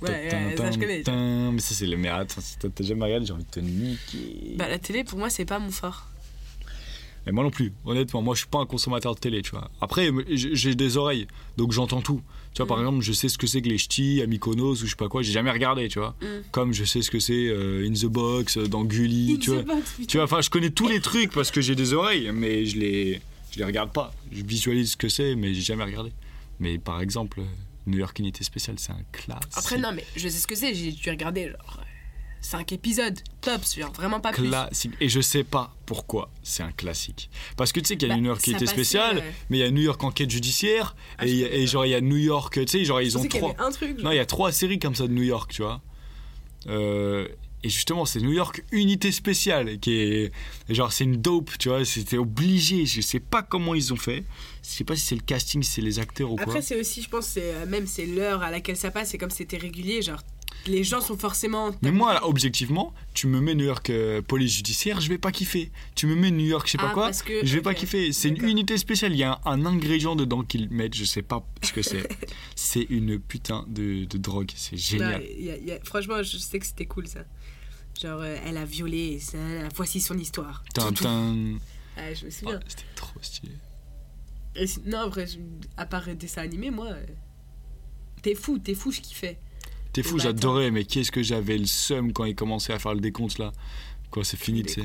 ouais, 0.10 0.56
ça, 0.58 0.72
je 0.72 0.78
connais. 0.80 1.04
Mais 1.52 1.60
ça 1.60 1.76
c'est 1.76 1.86
le 1.86 1.98
merde. 1.98 2.22
Attends, 2.22 2.42
si 2.42 2.58
t'as 2.58 2.68
t'as 2.70 2.84
jamais 2.84 3.06
regardé, 3.06 3.26
j'ai 3.26 3.34
envie 3.34 3.46
de 3.46 3.50
te 3.50 3.60
niquer. 3.60 4.56
Bah, 4.58 4.68
la 4.68 4.80
télé, 4.80 5.04
pour 5.04 5.18
moi, 5.18 5.30
c'est 5.30 5.46
pas 5.46 5.60
mon 5.60 5.72
fort. 5.72 6.08
Et 7.30 7.32
moi 7.32 7.44
non 7.44 7.52
plus, 7.52 7.72
honnêtement, 7.86 8.24
moi 8.24 8.34
je 8.34 8.40
suis 8.40 8.50
pas 8.50 8.58
un 8.58 8.66
consommateur 8.66 9.14
de 9.14 9.20
télé, 9.20 9.44
tu 9.44 9.52
vois. 9.52 9.70
Après, 9.82 10.10
j'ai 10.32 10.74
des 10.74 10.98
oreilles, 10.98 11.28
donc 11.58 11.72
j'entends 11.72 12.02
tout. 12.02 12.22
Tu 12.56 12.64
vois, 12.64 12.68
par 12.68 12.78
Mm. 12.78 12.82
exemple, 12.82 13.02
je 13.04 13.14
sais 13.14 13.30
ce 13.30 13.38
que 13.38 13.46
c'est 13.46 13.62
que 13.62 13.70
les 13.70 13.78
ch'tis 13.78 14.22
à 14.24 14.26
Mykonos 14.26 14.72
ou 14.82 14.86
je 14.86 14.90
sais 14.90 14.96
pas 14.96 15.08
quoi, 15.10 15.22
j'ai 15.22 15.32
jamais 15.32 15.52
regardé, 15.52 15.88
tu 15.90 16.00
vois. 16.00 16.16
Mm. 16.22 16.26
Comme 16.52 16.74
je 16.74 16.84
sais 16.84 17.04
ce 17.04 17.12
que 17.12 17.20
c'est 17.20 17.48
euh, 17.50 17.88
In 17.88 17.94
the 17.94 18.06
Box, 18.08 18.58
euh, 18.58 18.68
dans 18.68 18.84
Gully, 18.84 19.38
tu 19.40 19.52
vois. 19.52 19.64
Tu 20.08 20.18
vois, 20.18 20.24
enfin, 20.24 20.42
je 20.42 20.50
connais 20.50 20.72
tous 20.72 20.88
les 20.88 21.00
trucs 21.02 21.32
parce 21.32 21.52
que 21.52 21.62
j'ai 21.62 21.76
des 21.76 21.94
oreilles, 21.94 22.32
mais 22.34 22.66
je 22.66 22.80
les, 22.80 23.22
je 23.52 23.60
les 23.60 23.66
regarde 23.66 23.92
pas. 23.94 24.12
Je 24.32 24.44
visualise 24.44 24.92
ce 24.94 24.98
que 24.98 25.08
c'est, 25.10 25.36
mais 25.36 25.54
j'ai 25.54 25.62
jamais 25.62 25.84
regardé. 25.84 26.12
Mais 26.60 26.80
par 26.80 27.00
exemple, 27.02 27.42
euh, 27.42 27.44
New 27.86 28.00
York 28.00 28.18
Unité 28.18 28.44
Spéciale, 28.44 28.78
c'est 28.80 28.92
un 28.92 29.04
classe. 29.12 29.40
Après, 29.56 29.78
non, 29.78 29.92
mais 29.94 30.04
je 30.16 30.28
sais 30.28 30.40
ce 30.40 30.48
que 30.48 30.56
c'est. 30.56 30.74
J'ai 30.74 30.92
dû 30.92 31.10
regarder 31.12 31.50
genre 31.50 31.84
5 32.42 32.72
épisodes, 32.72 33.18
top, 33.42 33.62
genre 33.78 33.92
vraiment 33.92 34.20
pas 34.20 34.32
plus. 34.32 34.48
classique. 34.50 34.94
Et 35.02 35.10
je 35.10 35.20
sais 35.22 35.44
pas 35.44 35.76
pourquoi 35.86 36.30
c'est 36.42 36.64
un 36.64 36.72
classique. 36.72 37.30
Parce 37.58 37.72
que 37.72 37.80
tu 37.80 37.88
sais 37.88 37.98
qu'il 37.98 38.08
y 38.08 38.12
a 38.12 38.16
Bah, 38.16 38.22
New 38.22 38.28
York 38.28 38.46
Unité 38.48 38.66
passait, 38.66 38.76
Spéciale, 38.76 39.24
mais 39.50 39.58
il 39.58 39.62
y 39.62 39.64
a 39.64 39.72
New 39.72 39.82
York 39.82 40.04
Enquête 40.04 40.30
Judiciaire, 40.30 40.96
Ah, 41.18 41.26
et, 41.28 41.32
y 41.32 41.44
a- 41.46 41.54
et 41.54 41.68
genre 41.68 41.86
il 41.86 41.90
y 41.90 41.96
a 41.96 42.02
New 42.02 42.16
York, 42.18 42.54
tu 42.54 42.68
sais, 42.68 42.86
genre 42.86 43.02
ils 43.02 43.12
Je 43.12 43.18
ont 43.18 43.26
trois. 43.28 43.56
un 43.60 43.72
truc. 43.72 44.00
Non, 44.02 44.12
il 44.12 44.16
y 44.16 44.20
a 44.20 44.26
trois 44.26 44.52
séries 44.52 44.80
comme 44.80 44.96
ça 44.96 45.08
de 45.08 45.14
New 45.14 45.24
York, 45.24 45.52
tu 45.54 45.62
vois. 45.62 45.82
Euh, 46.68 47.28
et 47.62 47.70
justement, 47.70 48.06
c'est 48.06 48.22
New 48.22 48.32
York 48.32 48.64
Unité 48.72 49.12
Spéciale, 49.12 49.80
qui 49.80 49.92
est. 49.94 50.32
et 50.70 50.74
Genre, 50.74 50.94
c'est 50.94 51.04
une 51.04 51.18
dope, 51.18 51.52
tu 51.60 51.68
vois, 51.70 51.84
c'était 51.84 52.18
obligé. 52.18 52.86
Je 52.86 53.02
sais 53.02 53.20
pas 53.20 53.44
comment 53.44 53.76
ils 53.76 53.92
ont 53.92 53.98
fait. 53.98 54.24
Je 54.64 54.70
sais 54.70 54.84
pas 54.86 54.96
si 54.96 55.02
c'est 55.06 55.16
le 55.16 55.22
casting, 55.22 55.62
si 55.62 55.72
c'est 55.74 55.82
les 55.82 56.00
acteurs 56.00 56.32
ou 56.32 56.36
quoi. 56.36 56.44
Après, 56.46 56.62
c'est 56.62 56.80
aussi, 56.80 57.02
je 57.02 57.10
pense, 57.10 57.36
euh, 57.38 57.66
même 57.66 57.86
c'est 57.86 58.06
l'heure 58.06 58.44
à 58.44 58.52
laquelle 58.52 58.78
ça 58.78 58.92
passe. 58.92 59.10
C'est 59.10 59.18
comme 59.18 59.30
c'était 59.30 59.58
régulier, 59.58 60.02
genre 60.02 60.22
les 60.68 60.84
gens 60.84 61.02
sont 61.02 61.18
forcément. 61.18 61.72
Mais 61.82 61.92
moi, 61.92 62.14
là, 62.14 62.26
objectivement, 62.28 62.94
tu 63.14 63.28
me 63.28 63.40
mets 63.40 63.56
New 63.56 63.66
York 63.66 63.90
euh, 63.90 64.22
police 64.22 64.54
judiciaire, 64.56 65.00
je 65.02 65.10
vais 65.10 65.18
pas 65.18 65.32
kiffer. 65.32 65.72
Tu 65.96 66.06
me 66.08 66.16
mets 66.16 66.32
New 66.32 66.46
York, 66.46 66.68
je 66.68 66.74
sais 66.74 66.78
pas 66.78 66.90
Ah, 66.90 66.94
quoi, 66.94 67.12
que- 67.12 67.46
je 67.46 67.56
vais 67.56 67.62
pas 67.62 67.74
kiffer. 67.74 68.12
C'est 68.14 68.30
une 68.30 68.44
unité 68.44 68.78
spéciale. 68.78 69.14
Il 69.14 69.18
y 69.18 69.24
a 69.24 69.40
un, 69.46 69.52
un 69.62 69.66
ingrédient 69.66 70.16
dedans 70.16 70.44
qu'ils 70.44 70.70
mettent, 70.70 70.96
je 70.96 71.06
sais 71.06 71.22
pas 71.22 71.46
ce 71.64 71.72
que 71.74 71.82
c'est. 71.82 72.08
c'est 72.56 72.86
une 72.90 73.20
putain 73.20 73.66
de, 73.68 74.06
de 74.06 74.18
drogue. 74.18 74.52
C'est 74.56 74.78
génial. 74.78 75.22
Ouais, 75.22 75.36
y 75.40 75.52
a- 75.52 75.58
y 75.58 75.72
a- 75.72 75.80
franchement, 75.84 76.22
je 76.24 76.38
sais 76.38 76.60
que 76.60 76.66
c'était 76.66 76.86
cool 76.86 77.08
ça. 77.08 77.22
Genre, 78.02 78.22
euh, 78.22 78.38
elle 78.46 78.58
a 78.58 78.66
violé, 78.66 79.20
ça, 79.20 79.38
voici 79.76 80.00
son 80.00 80.18
histoire. 80.18 80.64
Tintin. 80.74 81.58
Ah, 81.98 82.14
je 82.14 82.26
me 82.26 82.30
Ah, 82.30 82.34
souviens. 82.34 82.60
C'était 82.68 82.84
trop 82.96 83.20
stylé. 83.22 83.52
Et 84.56 84.66
non, 84.86 85.00
après, 85.00 85.28
je- 85.28 85.38
à 85.78 85.86
part 85.86 86.08
dessin 86.16 86.42
animé, 86.42 86.72
moi, 86.72 86.88
euh, 86.88 87.06
t'es 88.22 88.36
fou, 88.36 88.58
t'es 88.60 88.74
fou, 88.74 88.92
je 88.92 89.02
kiffais. 89.02 89.38
T'es 89.94 90.04
fou, 90.04 90.20
j'adorais, 90.20 90.72
mais 90.72 90.84
qu'est-ce 90.86 91.12
que 91.12 91.24
j'avais 91.24 91.58
le 91.58 91.66
seum 91.66 92.14
quand 92.14 92.26
ils 92.26 92.36
commençaient 92.36 92.74
à 92.74 92.80
faire 92.80 92.94
le 92.94 93.00
décompte 93.02 93.38
là. 93.40 93.52
Quoi, 94.12 94.24
c'est 94.24 94.38
fini, 94.38 94.64
tu 94.64 94.74
sais. 94.74 94.82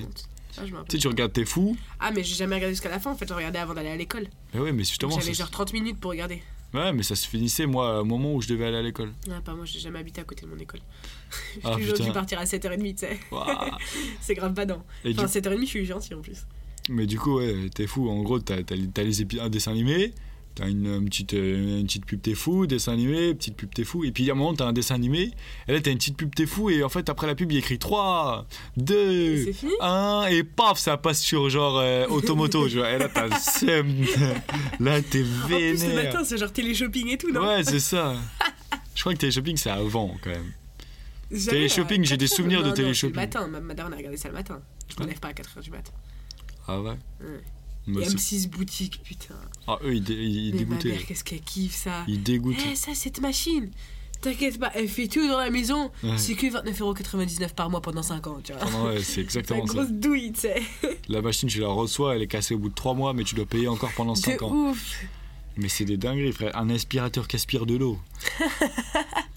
Ah. 0.56 0.62
Tu 0.88 0.96
sais, 0.96 0.98
tu 0.98 1.08
regardes 1.08 1.32
T'es 1.32 1.44
fou. 1.44 1.76
Ah, 2.00 2.10
mais 2.12 2.22
j'ai 2.22 2.34
jamais 2.36 2.54
regardé 2.54 2.74
jusqu'à 2.74 2.88
la 2.88 3.00
fin. 3.00 3.10
En 3.12 3.16
fait, 3.16 3.28
je 3.28 3.34
regardais 3.34 3.58
avant 3.58 3.74
d'aller 3.74 3.88
à 3.90 3.96
l'école. 3.96 4.28
Mais 4.54 4.60
ouais, 4.60 4.72
mais 4.72 4.84
justement, 4.84 5.18
J'avais 5.18 5.34
genre 5.34 5.50
30 5.50 5.72
minutes 5.72 5.98
pour 5.98 6.12
regarder. 6.12 6.42
ouais, 6.74 6.92
mais 6.92 7.02
ça 7.02 7.16
se 7.16 7.26
finissait, 7.28 7.66
moi, 7.66 8.00
au 8.00 8.04
moment 8.04 8.32
où 8.34 8.40
je 8.40 8.48
devais 8.48 8.66
aller 8.66 8.76
à 8.76 8.82
l'école. 8.82 9.12
Ah, 9.30 9.40
pas 9.44 9.54
moi, 9.54 9.64
j'ai 9.64 9.80
jamais 9.80 9.98
habité 9.98 10.20
à 10.20 10.24
côté 10.24 10.46
de 10.46 10.50
mon 10.50 10.56
école. 10.58 10.80
j'ai 11.54 11.60
Ah, 11.64 11.74
toujours 11.76 11.98
dû 12.06 12.12
partir 12.12 12.38
à 12.38 12.44
7h30, 12.44 12.92
tu 12.94 12.98
sais. 12.98 13.18
C'est 14.20 14.34
grave 14.34 14.52
badant. 14.54 14.84
Et 15.04 15.12
du- 15.12 15.18
Enfin, 15.18 15.26
7h30, 15.28 15.60
je 15.62 15.66
suis 15.66 15.84
gentil 15.86 16.14
en 16.14 16.20
plus. 16.20 16.46
Mais 16.88 17.06
du 17.06 17.18
coup, 17.18 17.38
ouais, 17.38 17.68
t'es 17.74 17.86
fou. 17.86 18.08
En 18.08 18.22
gros, 18.22 18.38
t'as 18.38 18.62
t'as 18.62 18.76
les- 18.76 18.88
t'as 18.88 19.02
les 19.02 19.22
épi- 19.22 19.40
un 19.40 19.48
dessin 19.48 19.72
animé, 19.72 20.12
T'as 20.54 20.68
une, 20.68 20.86
une 20.86 21.06
petite, 21.06 21.34
euh, 21.34 21.80
une 21.80 21.86
petite 21.86 22.06
pub 22.06 22.22
T'es 22.22 22.34
fou, 22.34 22.66
dessin 22.68 22.92
animé, 22.92 23.34
petite 23.34 23.56
pub 23.56 23.74
T'es 23.74 23.82
fou. 23.82 24.04
Et 24.04 24.12
puis 24.12 24.28
à 24.30 24.34
un 24.34 24.36
moment, 24.36 24.54
t'as 24.54 24.66
un 24.66 24.72
dessin 24.72 24.94
animé. 24.94 25.32
Et 25.66 25.72
là, 25.72 25.80
t'as 25.80 25.90
une 25.90 25.98
petite 25.98 26.16
pub 26.16 26.32
T'es 26.32 26.46
fou. 26.46 26.70
Et 26.70 26.84
en 26.84 26.88
fait, 26.88 27.08
après 27.08 27.26
la 27.26 27.34
pub, 27.34 27.50
il 27.50 27.58
écrit 27.58 27.78
3, 27.78 28.46
2, 28.76 29.44
C'est 29.46 29.52
fini 29.52 29.72
1. 29.80 30.26
Et 30.30 30.44
paf, 30.44 30.78
ça 30.78 30.96
passe 30.96 31.20
sur 31.20 31.50
genre 31.50 31.78
euh, 31.78 32.06
automoto. 32.06 32.68
tu 32.68 32.76
vois. 32.76 32.90
Et 32.92 32.98
là, 32.98 33.08
t'as. 33.08 33.26
Là, 33.26 35.02
t'es 35.02 35.22
En 35.24 35.46
plus, 35.46 35.72
le 35.72 35.74
vénère. 35.76 36.04
matin, 36.04 36.24
c'est 36.24 36.38
genre 36.38 36.52
télé-shopping 36.52 37.08
et 37.08 37.18
tout, 37.18 37.32
non 37.32 37.46
Ouais, 37.46 37.64
c'est 37.64 37.80
ça. 37.80 38.14
Je 38.94 39.00
crois 39.00 39.12
que 39.14 39.18
télé-shopping, 39.18 39.56
c'est 39.56 39.70
avant 39.70 40.14
quand 40.22 40.30
même. 40.30 40.52
Télé-shopping, 41.30 42.04
j'ai 42.04 42.16
des 42.16 42.26
4 42.26 42.32
heures. 42.32 42.36
souvenirs 42.36 42.62
de 42.62 42.68
Non, 42.68 42.74
télé-shopping. 42.74 43.16
Le 43.16 43.20
matin, 43.22 43.48
ma, 43.48 43.58
ma 43.60 43.74
daronne 43.74 43.94
a 43.94 43.96
regardé 43.96 44.16
ça 44.16 44.28
le 44.28 44.34
matin. 44.34 44.60
Je 44.96 45.02
me 45.02 45.08
lève 45.08 45.18
pas 45.18 45.28
à 45.28 45.32
4h 45.32 45.60
du 45.62 45.70
matin. 45.70 45.90
Ah 46.68 46.80
ouais 46.80 46.90
Ouais. 47.20 47.42
Bah, 47.86 48.00
Et 48.02 48.04
c'est- 48.06 48.14
M6 48.16 48.48
boutique, 48.48 49.00
putain. 49.04 49.34
Ah, 49.66 49.78
eux, 49.84 49.94
ils, 49.94 50.02
dé- 50.02 50.14
ils, 50.14 50.46
Mais 50.46 50.52
ma 50.52 50.58
dégoûtaient. 50.76 50.88
mère, 50.90 51.06
qu'est-ce 51.06 51.24
qu'elle 51.24 51.40
kiffe 51.42 51.74
ça 51.74 52.04
Ils 52.08 52.22
dégoûtent. 52.22 52.56
Eh, 52.70 52.76
ça, 52.76 52.94
cette 52.94 53.20
machine 53.20 53.70
T'inquiète 54.22 54.58
pas, 54.58 54.70
elle 54.74 54.88
fait 54.88 55.06
tout 55.06 55.28
dans 55.28 55.38
la 55.38 55.50
maison. 55.50 55.90
Ouais. 56.02 56.16
C'est 56.16 56.34
que 56.34 56.46
29,99€ 56.46 57.52
par 57.54 57.68
mois 57.68 57.82
pendant 57.82 58.02
5 58.02 58.26
ans, 58.26 58.40
tu 58.42 58.54
vois. 58.54 58.62
Ah 58.64 58.70
non, 58.70 58.84
ouais, 58.86 59.02
c'est 59.02 59.20
exactement 59.20 59.66
ça. 59.66 59.74
grosse 59.74 59.90
douille, 59.90 60.32
tu 60.32 60.40
sais. 60.40 60.62
La 61.08 61.20
machine, 61.20 61.46
tu 61.50 61.60
la 61.60 61.68
reçois, 61.68 62.16
elle 62.16 62.22
est 62.22 62.26
cassée 62.26 62.54
au 62.54 62.58
bout 62.58 62.70
de 62.70 62.74
3 62.74 62.94
mois, 62.94 63.12
mais 63.12 63.22
tu 63.24 63.34
dois 63.34 63.44
payer 63.44 63.68
encore 63.68 63.92
pendant 63.94 64.14
5 64.14 64.38
De 64.40 64.44
ans. 64.44 64.70
ouf. 64.70 65.04
Mais 65.56 65.68
c'est 65.68 65.84
des 65.84 65.96
dingueries, 65.96 66.32
frère. 66.32 66.56
Un 66.56 66.68
aspirateur 66.70 67.28
qui 67.28 67.36
aspire 67.36 67.64
de 67.66 67.76
l'eau. 67.76 67.98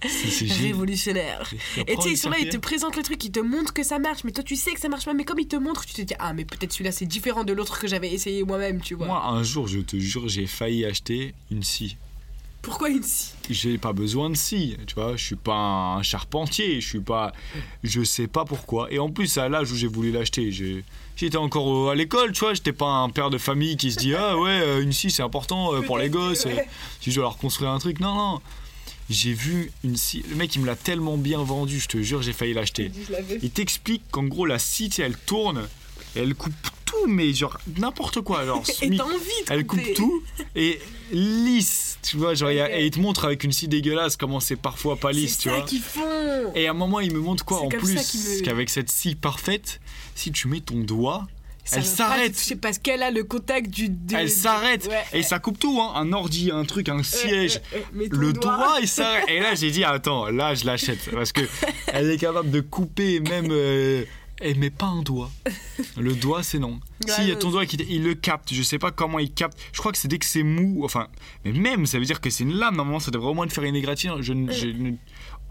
c'est. 0.08 0.46
Révolutionnaire. 0.52 1.52
Et 1.88 1.96
tu 1.96 2.02
sais, 2.02 2.12
ils 2.12 2.18
sont 2.18 2.30
là, 2.30 2.38
ils 2.40 2.50
te 2.50 2.58
présentent 2.58 2.96
le 2.96 3.04
truc, 3.04 3.24
ils 3.24 3.32
te 3.32 3.40
montrent 3.40 3.74
que 3.74 3.84
ça 3.84 4.00
marche, 4.00 4.24
mais 4.24 4.32
toi 4.32 4.44
tu 4.44 4.56
sais 4.56 4.74
que 4.74 4.80
ça 4.80 4.90
marche 4.90 5.06
pas, 5.06 5.14
mais 5.14 5.26
comme 5.26 5.40
ils 5.40 5.48
te 5.48 5.56
montrent, 5.56 5.86
tu 5.86 5.94
te 5.94 6.02
dis, 6.02 6.14
ah, 6.20 6.34
mais 6.34 6.46
peut-être 6.46 6.72
celui-là 6.74 6.92
c'est 6.92 7.06
différent 7.06 7.44
de 7.44 7.54
l'autre 7.54 7.80
que 7.80 7.88
j'avais 7.88 8.12
essayé 8.12 8.44
moi-même, 8.44 8.82
tu 8.82 8.96
vois. 8.96 9.08
Moi, 9.08 9.26
un 9.26 9.44
jour, 9.44 9.68
je 9.68 9.80
te 9.80 9.98
jure, 9.98 10.28
j'ai 10.28 10.48
failli 10.48 10.86
acheter 10.86 11.34
une 11.52 11.64
scie. 11.64 11.98
Pourquoi 12.62 12.90
une 12.90 13.04
scie? 13.04 13.34
J'ai 13.50 13.78
pas 13.78 13.94
besoin 13.94 14.30
de 14.30 14.36
scie, 14.36 14.76
tu 14.88 14.96
vois. 14.96 15.16
Je 15.16 15.24
suis 15.24 15.36
pas 15.36 15.54
un 15.98 16.04
charpentier, 16.04 16.82
je 16.82 16.88
suis 16.88 17.00
pas. 17.00 17.32
Je 17.84 18.04
sais 18.04 18.28
pas 18.28 18.44
pourquoi. 18.44 18.92
Et 18.92 19.00
en 19.00 19.10
plus, 19.10 19.38
à 19.38 19.48
l'âge 19.48 19.72
où 19.72 19.76
j'ai 19.76 19.88
voulu 19.88 20.12
l'acheter, 20.12 20.52
j'ai- 20.52 20.84
j'étais 21.18 21.38
encore 21.38 21.92
à 21.92 21.96
l'école, 21.96 22.32
tu 22.32 22.40
vois. 22.40 22.54
J'étais 22.54 22.72
pas 22.74 22.88
un 22.88 23.10
père 23.10 23.30
de 23.30 23.38
famille 23.38 23.76
qui 23.78 23.92
se 23.92 23.98
dit 23.98 24.16
Ah 24.16 24.38
ouais, 24.38 24.50
euh, 24.62 24.82
une 24.82 24.94
scie 24.94 25.12
c'est 25.12 25.24
important 25.24 25.74
euh, 25.74 25.82
pour 25.82 25.98
les 25.98 26.10
gosses. 26.10 26.46
euh, 26.46 26.56
Si 27.02 27.12
je 27.12 27.16
dois 27.16 27.24
leur 27.26 27.38
construire 27.38 27.72
un 27.72 27.80
truc. 27.80 28.00
Non, 28.00 28.14
non. 28.16 28.42
J'ai 29.10 29.32
vu 29.34 29.72
une 29.86 29.96
scie. 29.96 30.24
Le 30.30 30.36
mec, 30.36 30.54
il 30.56 30.62
me 30.62 30.66
l'a 30.68 30.76
tellement 30.76 31.18
bien 31.18 31.42
vendu, 31.42 31.80
je 31.80 31.88
te 31.88 32.02
jure, 32.02 32.22
j'ai 32.22 32.34
failli 32.34 32.54
l'acheter. 32.54 32.92
Il 33.42 33.52
t'explique 33.52 34.04
qu'en 34.12 34.24
gros, 34.24 34.46
la 34.46 34.60
scie, 34.60 34.90
elle 35.00 35.16
tourne 35.18 35.68
et 36.16 36.20
elle 36.20 36.36
coupe 36.36 36.52
tout, 36.84 37.08
mais 37.08 37.34
genre 37.34 37.58
n'importe 37.78 38.20
quoi. 38.20 38.46
Genre, 38.46 38.62
Et 38.68 38.72
semi- 38.74 38.98
t'as 38.98 39.04
envie 39.06 39.16
de 39.16 39.52
elle 39.54 39.66
coupe 39.66 39.94
tout 39.96 40.22
et 40.58 40.80
lisse, 41.14 41.87
tu 42.10 42.18
vois. 42.18 42.34
Genre, 42.34 42.52
il 42.52 42.58
y 42.58 42.62
a- 42.62 42.80
et 42.80 42.86
il 42.86 42.92
te 42.92 43.00
montre 43.00 43.26
avec 43.26 43.44
une 43.44 43.52
scie 43.52 43.68
dégueulasse 43.68 44.18
comment 44.18 44.40
c'est 44.40 44.56
parfois 44.56 44.96
pas 44.98 45.12
lisse, 45.12 45.34
C'est 45.34 45.42
tu 45.44 45.50
ça 45.50 45.56
vois. 45.58 45.66
qu'ils 45.66 45.82
font 45.82 46.52
Et 46.56 46.68
à 46.68 46.72
un 46.72 46.74
moment, 46.74 47.00
il 47.00 47.14
me 47.14 47.20
montre 47.20 47.46
quoi 47.46 47.60
C'est 47.70 47.78
en 47.78 47.80
plus 47.80 48.42
qu'avec 48.44 48.70
cette 48.70 48.90
scie 48.90 49.16
parfaite, 49.16 49.80
si 50.16 50.32
tu 50.32 50.48
mets 50.48 50.62
ton 50.62 50.78
doigt, 50.78 51.28
Ça 51.64 51.78
elle 51.78 51.86
s'arrête. 51.86 52.34
te 52.34 52.38
toucher 52.38 52.56
parce 52.56 52.78
qu'elle 52.78 53.04
a 53.04 53.12
le 53.12 53.24
contact 53.26 53.70
du. 53.70 53.90
de- 53.90 54.16
Elle 54.16 54.30
s'arrête 54.30 54.88
Ouais. 54.88 55.04
et 55.20 55.22
ça 55.24 55.40
coupe 55.40 55.60
tout, 55.60 55.80
hein. 55.82 55.92
un 55.96 56.14
ordi, 56.14 56.50
un 56.52 56.64
truc, 56.64 56.88
un 56.90 57.04
siège. 57.04 57.60
Le 57.94 58.32
doigt, 58.32 58.78
il 58.82 58.88
s'arrête. 58.88 59.26
Et 59.28 59.40
là, 59.40 59.54
j'ai 59.56 59.72
dit, 59.72 59.84
attends, 59.84 60.28
là, 60.30 60.56
je 60.56 60.66
l'achète. 60.66 61.10
Parce 61.12 61.34
que 61.34 61.42
elle 61.88 62.10
est 62.10 62.18
capable 62.18 62.52
de 62.52 62.62
couper 62.62 63.20
même. 63.20 63.50
euh, 63.52 64.04
elle 64.40 64.58
met 64.60 64.70
pas 64.70 64.86
un 64.88 65.02
doigt. 65.02 65.32
Le 65.98 66.14
doigt, 66.16 66.44
c'est 66.44 66.60
non. 66.60 66.80
Ouais, 67.06 67.12
si, 67.12 67.22
il 67.22 67.28
y 67.28 67.32
a 67.32 67.34
ouais. 67.34 67.40
ton 67.40 67.52
doigt 67.52 67.66
qui 67.66 67.78
il 67.90 68.04
le 68.04 68.14
capte. 68.14 68.54
Je 68.54 68.62
sais 68.62 68.78
pas 68.80 68.92
comment 68.92 69.20
il 69.20 69.32
capte. 69.34 69.58
Je 69.74 69.80
crois 69.80 69.92
que 69.92 69.98
c'est 69.98 70.08
dès 70.08 70.20
que 70.20 70.26
c'est 70.26 70.44
mou. 70.44 70.82
Enfin, 70.84 71.08
mais 71.46 71.52
même, 71.52 71.86
ça 71.86 72.00
veut 72.00 72.06
dire 72.06 72.22
que 72.22 72.30
c'est 72.30 72.44
une 72.44 72.54
lame. 72.54 72.76
Normalement, 72.76 73.00
ça 73.00 73.12
devrait 73.12 73.30
au 73.30 73.34
moins 73.34 73.48
te 73.48 73.54
faire 73.54 73.64
une 73.64 73.76
égratignure. 73.76 74.22
Je, 74.22 74.34
ne- 74.34 74.52
je 74.52 74.68
ne- 74.68 74.96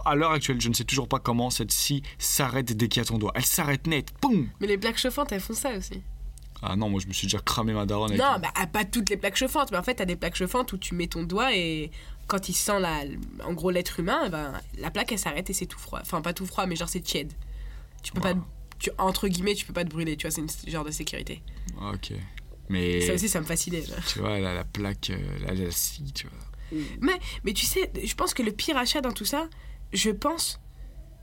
à 0.05 0.15
l'heure 0.15 0.31
actuelle, 0.31 0.61
je 0.61 0.69
ne 0.69 0.75
sais 0.75 0.85
toujours 0.85 1.09
pas 1.09 1.19
comment 1.19 1.51
cette 1.51 1.73
scie 1.73 2.03
s'arrête 2.19 2.73
dès 2.77 2.89
qu'il 2.89 3.01
y 3.01 3.05
a 3.05 3.07
ton 3.07 3.19
doigt. 3.19 3.33
Elle 3.35 3.45
s'arrête 3.47 3.87
net. 3.87 4.13
Poum 4.21 4.49
Mais 4.61 4.67
les 4.69 4.79
plaques 4.79 4.99
chauffantes, 4.99 5.33
elles 5.33 5.41
font 5.41 5.55
ça 5.55 5.77
aussi. 5.77 6.03
Ah 6.63 6.75
non, 6.77 6.89
moi, 6.89 7.01
je 7.03 7.07
me 7.09 7.13
suis 7.13 7.27
déjà 7.27 7.39
cramé 7.39 7.73
ma 7.75 7.85
daronne 7.87 8.11
avec. 8.13 8.21
Non, 8.23 8.39
bah, 8.41 8.49
ah, 8.55 8.67
pas 8.67 8.85
toutes 8.85 9.11
les 9.11 9.17
plaques 9.17 9.37
chauffantes, 9.37 9.71
mais 9.73 9.79
en 9.79 9.83
fait, 9.83 9.97
t'as 9.97 10.05
des 10.07 10.17
plaques 10.17 10.37
chauffantes 10.37 10.73
où 10.73 10.79
tu 10.79 10.95
mets 10.95 11.07
ton 11.07 11.23
doigt 11.25 11.55
et 11.55 11.91
quand 12.29 12.49
il 12.49 12.55
sent 12.55 12.81
la, 12.81 13.03
en 13.45 13.53
gros 13.53 13.71
l'être 13.71 14.01
humain, 14.01 14.23
eh 14.27 14.31
ben, 14.31 14.53
la 14.79 14.91
plaque 14.91 15.13
elle 15.13 15.19
s'arrête 15.19 15.51
et 15.51 15.53
c'est 15.53 15.67
tout 15.67 15.79
froid. 15.79 15.99
Enfin, 16.01 16.23
pas 16.23 16.33
tout 16.33 16.47
froid, 16.47 16.67
mais 16.67 16.75
genre 16.77 16.89
c'est 16.89 17.01
tiède. 17.01 17.33
Tu 18.03 18.13
peux 18.13 18.21
pas, 18.21 18.33
Wow. 18.33 18.43
Tu, 18.79 18.91
entre 18.99 19.29
guillemets, 19.29 19.55
tu 19.55 19.65
peux 19.67 19.73
pas 19.73 19.85
te 19.85 19.91
brûler, 19.91 20.17
tu 20.17 20.27
vois, 20.27 20.31
c'est 20.31 20.41
une 20.43 20.71
genre 20.71 20.85
de 20.85 20.91
sécurité. 20.91 21.43
Ah, 21.81 21.93
Ok. 21.95 22.13
Mais. 22.69 23.07
Ça 23.07 23.15
aussi, 23.15 23.29
ça 23.29 23.41
me 23.41 23.47
fascinait. 23.47 23.83
là. 23.89 23.97
Tu 24.09 24.19
vois, 24.19 24.39
la, 24.41 24.53
la 24.53 24.65
plaque, 24.65 25.11
euh, 25.11 25.39
la, 25.47 25.55
la 25.55 25.71
scie, 25.71 26.13
tu 26.13 26.27
vois. 26.27 26.81
Mais, 27.01 27.13
mais 27.45 27.53
tu 27.53 27.65
sais, 27.65 27.93
je 28.03 28.15
pense 28.15 28.35
que 28.35 28.43
le 28.43 28.51
pire 28.51 28.77
achat 28.77 29.01
dans 29.01 29.13
tout 29.13 29.25
ça, 29.25 29.49
je 29.93 30.11
pense, 30.11 30.59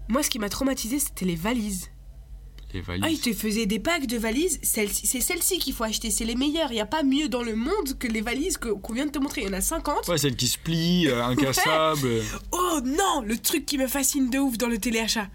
moi, 0.08 0.24
ce 0.24 0.30
qui 0.30 0.40
m'a 0.40 0.48
traumatisé, 0.48 1.00
c'était 1.00 1.26
les 1.26 1.36
valises. 1.36 1.90
Les 2.74 2.80
valises. 2.82 3.04
Ah, 3.06 3.10
ils 3.12 3.20
te 3.20 3.34
faisaient 3.34 3.66
des 3.66 3.80
packs 3.80 4.08
de 4.08 4.18
valises. 4.18 4.58
Celle-ci- 4.64 5.06
C'est 5.06 5.20
celles-ci 5.22 5.60
qu'il 5.60 5.74
faut 5.74 5.84
acheter. 5.84 6.10
C'est 6.12 6.24
les 6.26 6.36
meilleures. 6.36 6.72
Il 6.72 6.76
n'y 6.76 6.82
a 6.82 6.86
pas 6.88 7.04
mieux 7.04 7.28
dans 7.28 7.44
le 7.44 7.56
monde 7.56 8.00
que 8.00 8.08
les 8.08 8.22
valises 8.22 8.58
que- 8.58 8.70
qu'on 8.70 8.94
vient 8.94 9.06
de 9.06 9.12
te 9.12 9.20
montrer. 9.20 9.42
Il 9.42 9.48
y 9.48 9.50
en 9.50 9.54
a 9.54 9.62
50. 9.62 10.08
Ouais, 10.08 10.18
celle 10.18 10.36
qui 10.38 10.48
se 10.48 10.58
plie, 10.58 11.08
euh, 11.08 11.24
incassable. 11.26 12.22
Oh 12.54 12.80
non 12.86 13.22
Le 13.26 13.38
truc 13.38 13.66
qui 13.66 13.78
me 13.78 13.88
fascine 13.88 14.30
de 14.30 14.40
ouf 14.40 14.58
dans 14.58 14.68
le 14.70 14.78
téléachat. 14.80 15.28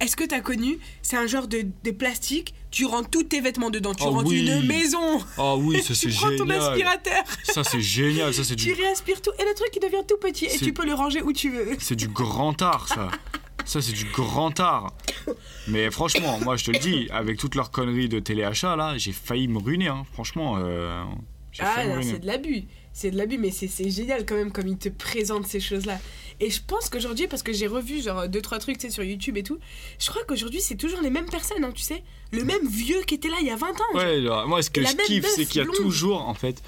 Est-ce 0.00 0.16
que 0.16 0.24
t'as 0.24 0.40
connu 0.40 0.78
C'est 1.02 1.16
un 1.16 1.26
genre 1.26 1.46
de, 1.48 1.64
de 1.84 1.90
plastique. 1.90 2.54
Tu 2.70 2.84
rentres 2.84 3.08
tous 3.10 3.22
tes 3.24 3.40
vêtements 3.40 3.70
dedans. 3.70 3.94
Tu 3.94 4.02
Oh 4.06 4.10
rentres 4.10 4.26
oui. 4.28 4.40
une 4.46 4.66
maison. 4.66 5.20
Ah 5.38 5.54
oui, 5.56 5.80
ça 5.82 5.94
c'est 5.94 6.08
tu 6.08 6.14
prends 6.16 6.28
ton 6.30 6.44
génial. 6.46 6.60
aspirateur. 6.62 7.22
Ça 7.44 7.62
c'est 7.64 7.80
génial, 7.80 8.34
ça 8.34 8.42
c'est 8.44 8.56
Tu 8.56 8.66
du, 8.74 8.82
réaspires 8.82 9.22
tout. 9.22 9.30
Et 9.38 9.44
le 9.44 9.54
truc, 9.54 9.68
il 9.74 9.80
devient 9.80 10.04
tout 10.06 10.16
petit. 10.20 10.46
Et 10.46 10.58
tu 10.58 10.72
peux 10.72 10.84
le 10.84 10.94
ranger 10.94 11.22
où 11.22 11.32
tu 11.32 11.50
veux. 11.50 11.76
c'est 11.78 11.94
du 11.96 12.08
grand 12.08 12.60
art, 12.62 12.88
ça. 12.88 13.10
Ça 13.66 13.80
c'est 13.80 13.92
du 13.92 14.04
grand 14.04 14.60
art. 14.60 14.92
Mais 15.68 15.90
franchement, 15.90 16.38
moi 16.42 16.58
je 16.58 16.66
te 16.66 16.70
le 16.70 16.78
dis, 16.78 17.08
avec 17.10 17.38
toutes 17.38 17.54
leurs 17.54 17.70
conneries 17.70 18.10
de 18.10 18.18
téléachat 18.18 18.76
là, 18.76 18.98
j'ai 18.98 19.12
failli 19.12 19.48
me 19.48 19.56
ruiner. 19.58 19.88
Hein. 19.88 20.04
Franchement, 20.12 20.56
euh, 20.58 21.02
Ah 21.60 21.82
c'est 22.02 22.20
de 22.20 22.26
l'abus. 22.26 22.64
C'est 22.92 23.10
de 23.10 23.16
l'abus, 23.16 23.38
mais 23.38 23.50
c'est 23.50 23.90
génial 23.90 24.24
quand 24.24 24.36
même 24.36 24.52
comme 24.52 24.68
ils 24.68 24.78
te 24.78 24.88
présentent 24.88 25.46
ces 25.46 25.60
choses-là. 25.60 25.98
Et 26.40 26.50
je 26.50 26.60
pense 26.64 26.88
qu'aujourd'hui, 26.88 27.26
parce 27.26 27.42
que 27.42 27.52
j'ai 27.52 27.66
revu 27.66 28.00
genre 28.02 28.28
deux 28.28 28.40
trois 28.40 28.58
trucs 28.58 28.78
tu 28.78 28.86
sais, 28.86 28.92
sur 28.92 29.02
YouTube 29.04 29.36
et 29.36 29.42
tout, 29.42 29.58
je 29.98 30.10
crois 30.10 30.22
qu'aujourd'hui 30.24 30.60
c'est 30.60 30.76
toujours 30.76 31.00
les 31.00 31.10
mêmes 31.10 31.28
personnes, 31.28 31.64
hein, 31.64 31.72
tu 31.74 31.82
sais, 31.82 32.02
le 32.32 32.44
même 32.44 32.66
vieux 32.68 33.02
qui 33.02 33.14
était 33.14 33.28
là 33.28 33.36
il 33.40 33.46
y 33.46 33.50
a 33.50 33.56
20 33.56 33.68
ans. 33.68 33.74
genre. 33.92 34.02
Ouais, 34.02 34.16
alors, 34.16 34.48
moi 34.48 34.62
ce 34.62 34.70
que 34.70 34.80
La 34.80 34.90
je 34.90 34.96
kiffe, 34.96 35.26
c'est 35.26 35.44
qu'il 35.46 35.62
y 35.62 35.64
a 35.64 35.66
toujours 35.66 36.28
en 36.28 36.34
fait. 36.34 36.62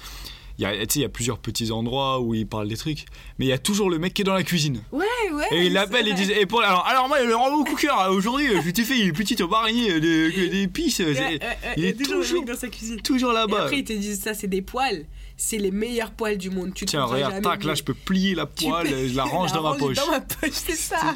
Il 0.59 0.63
y 0.63 0.65
a, 0.65 0.73
il 0.73 1.01
y 1.01 1.05
a 1.05 1.09
plusieurs 1.09 1.37
petits 1.37 1.71
endroits 1.71 2.19
où 2.19 2.33
ils 2.33 2.47
parlent 2.47 2.67
des 2.67 2.77
trucs, 2.77 3.05
mais 3.37 3.45
il 3.45 3.49
y 3.49 3.53
a 3.53 3.59
toujours 3.59 3.91
le 3.91 3.99
mec 3.99 4.15
qui 4.15 4.23
est 4.23 4.25
dans 4.25 4.33
la 4.33 4.41
cuisine. 4.41 4.81
Ouais, 4.91 5.05
ouais. 5.31 5.45
Et 5.51 5.67
il 5.67 5.73
l'appelle 5.73 6.07
et 6.07 6.13
dit 6.13 6.31
et 6.31 6.47
pour, 6.47 6.63
alors, 6.63 6.83
alors 6.87 7.07
moi 7.07 7.21
le 7.23 7.35
robot 7.35 7.63
cooker 7.63 7.93
aujourd'hui 8.09 8.47
je 8.65 8.71
t'ai 8.71 8.83
fait 8.83 8.99
une 8.99 9.13
petite 9.13 9.39
araignée 9.41 9.99
des, 9.99 10.31
des 10.49 10.61
épices 10.63 10.99
Ouais, 10.99 11.39
il 11.77 11.85
est 11.85 11.93
toujours 11.93 12.21
toujours- 12.21 12.43
dans 12.45 12.55
sa 12.55 12.69
cuisine. 12.69 12.99
toujours 13.01 13.33
là-bas 13.33 13.65
après 13.65 13.79
ils 13.79 13.83
te 13.83 13.93
disent 13.93 14.19
ça 14.21 14.33
c'est 14.33 14.47
des 14.47 14.63
poils, 14.63 15.05
c'est 15.37 15.59
les 15.59 15.69
meilleurs 15.69 16.09
poils 16.11 16.37
du 16.39 16.49
monde. 16.49 16.71
Tu 16.73 16.85
tiens 16.85 17.03
regarde 17.03 17.39
tac 17.43 17.63
là 17.63 17.75
je 17.75 17.83
peux 17.83 17.93
plier 17.93 18.33
la 18.33 18.47
poêle 18.47 19.09
je 19.09 19.15
la 19.15 19.23
range 19.33 19.51
dans 19.51 19.61
ma 19.61 19.75
poche 19.75 19.97
Dans 19.97 20.09
ma 20.09 20.21
poche, 20.21 20.49
c'est 20.53 20.73
ça. 20.75 21.13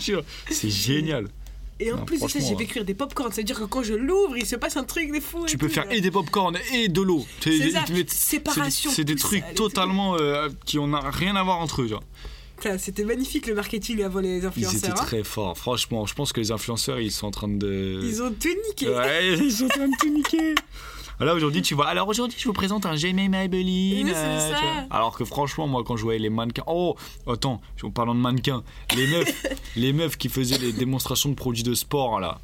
c'est 0.52 0.70
génial 0.70 1.28
Et 1.84 1.92
en 1.92 1.98
Non, 1.98 2.06
plus 2.06 2.22
de 2.22 2.28
ça, 2.28 2.40
j'ai 2.40 2.56
fait 2.56 2.66
cuire 2.66 2.86
des 2.86 2.94
popcorn. 2.94 3.32
C'est-à-dire 3.32 3.60
que 3.60 3.64
quand 3.66 3.82
je 3.82 3.96
l'ouvre, 3.96 4.38
il 4.38 4.46
se 4.46 4.56
passe 4.56 4.78
un 4.78 4.84
truc 4.84 5.12
de 5.12 5.20
fou. 5.20 5.46
tu 5.48 5.58
peux 5.58 5.68
tout, 5.68 5.74
faire 5.74 5.84
genre. 5.86 5.94
et 5.94 6.00
des 6.02 6.12
popcorn 6.12 6.56
et 6.74 6.88
de 6.90 7.02
l'eau 7.02 7.26
C'est- 7.42 8.10
séparation, 8.10 8.92
c'est 8.92 9.04
des 9.04 9.16
trucs 9.16 9.44
ça, 9.44 9.54
totalement 9.56 10.16
euh, 10.20 10.48
qui 10.66 10.78
ont 10.80 10.92
rien 11.12 11.36
à 11.36 11.44
voir 11.44 11.60
entre 11.60 11.82
eux 11.82 11.88
genre. 11.88 12.04
C'était 12.78 13.04
magnifique 13.06 13.48
le 13.48 13.56
marketing 13.56 14.04
avant 14.04 14.20
les 14.20 14.38
ils 14.38 14.46
influenceurs. 14.46 14.78
étaient 14.78 14.90
hein. 14.92 14.94
très 14.94 15.24
forts 15.24 15.58
franchement 15.58 16.06
je 16.06 16.14
pense 16.14 16.32
que 16.32 16.40
les 16.40 16.52
influenceurs 16.52 17.00
ils 17.00 17.12
sont 17.12 17.26
en 17.26 17.32
train 17.32 17.48
de 17.48 18.00
Ils 18.04 18.22
ont 18.22 18.32
tout 18.32 18.50
niqué. 18.70 18.88
Ouais, 18.88 19.36
ils 19.36 19.52
sont 19.52 19.66
en 19.66 19.70
train 19.70 19.88
de 19.88 19.94
tout 20.00 20.10
niquer. 20.14 20.54
Là 21.22 21.36
aujourd'hui 21.36 21.62
tu 21.62 21.76
vois, 21.76 21.88
alors 21.88 22.08
aujourd'hui 22.08 22.36
je 22.40 22.48
vous 22.48 22.54
présente 22.54 22.88
un 22.88 22.96
Jamie 22.96 23.30
Maybelline. 23.30 24.08
Oui, 24.08 24.14
euh. 24.16 24.54
Alors 24.90 25.16
que 25.16 25.24
franchement 25.24 25.68
moi 25.68 25.84
quand 25.86 25.96
je 25.96 26.02
voyais 26.02 26.20
les 26.20 26.32
mannequins, 26.32 26.64
oh 26.66 26.96
attends, 27.28 27.62
en 27.84 27.92
parlant 27.92 28.16
de 28.16 28.20
mannequins, 28.20 28.64
les 28.96 29.06
meufs, 29.06 29.46
les 29.76 29.94
meufs 29.94 30.18
qui 30.18 30.30
faisaient 30.30 30.58
les 30.58 30.74
démonstrations 30.74 31.30
de 31.30 31.36
produits 31.36 31.62
de 31.62 31.76
sport 31.76 32.20
là, 32.20 32.40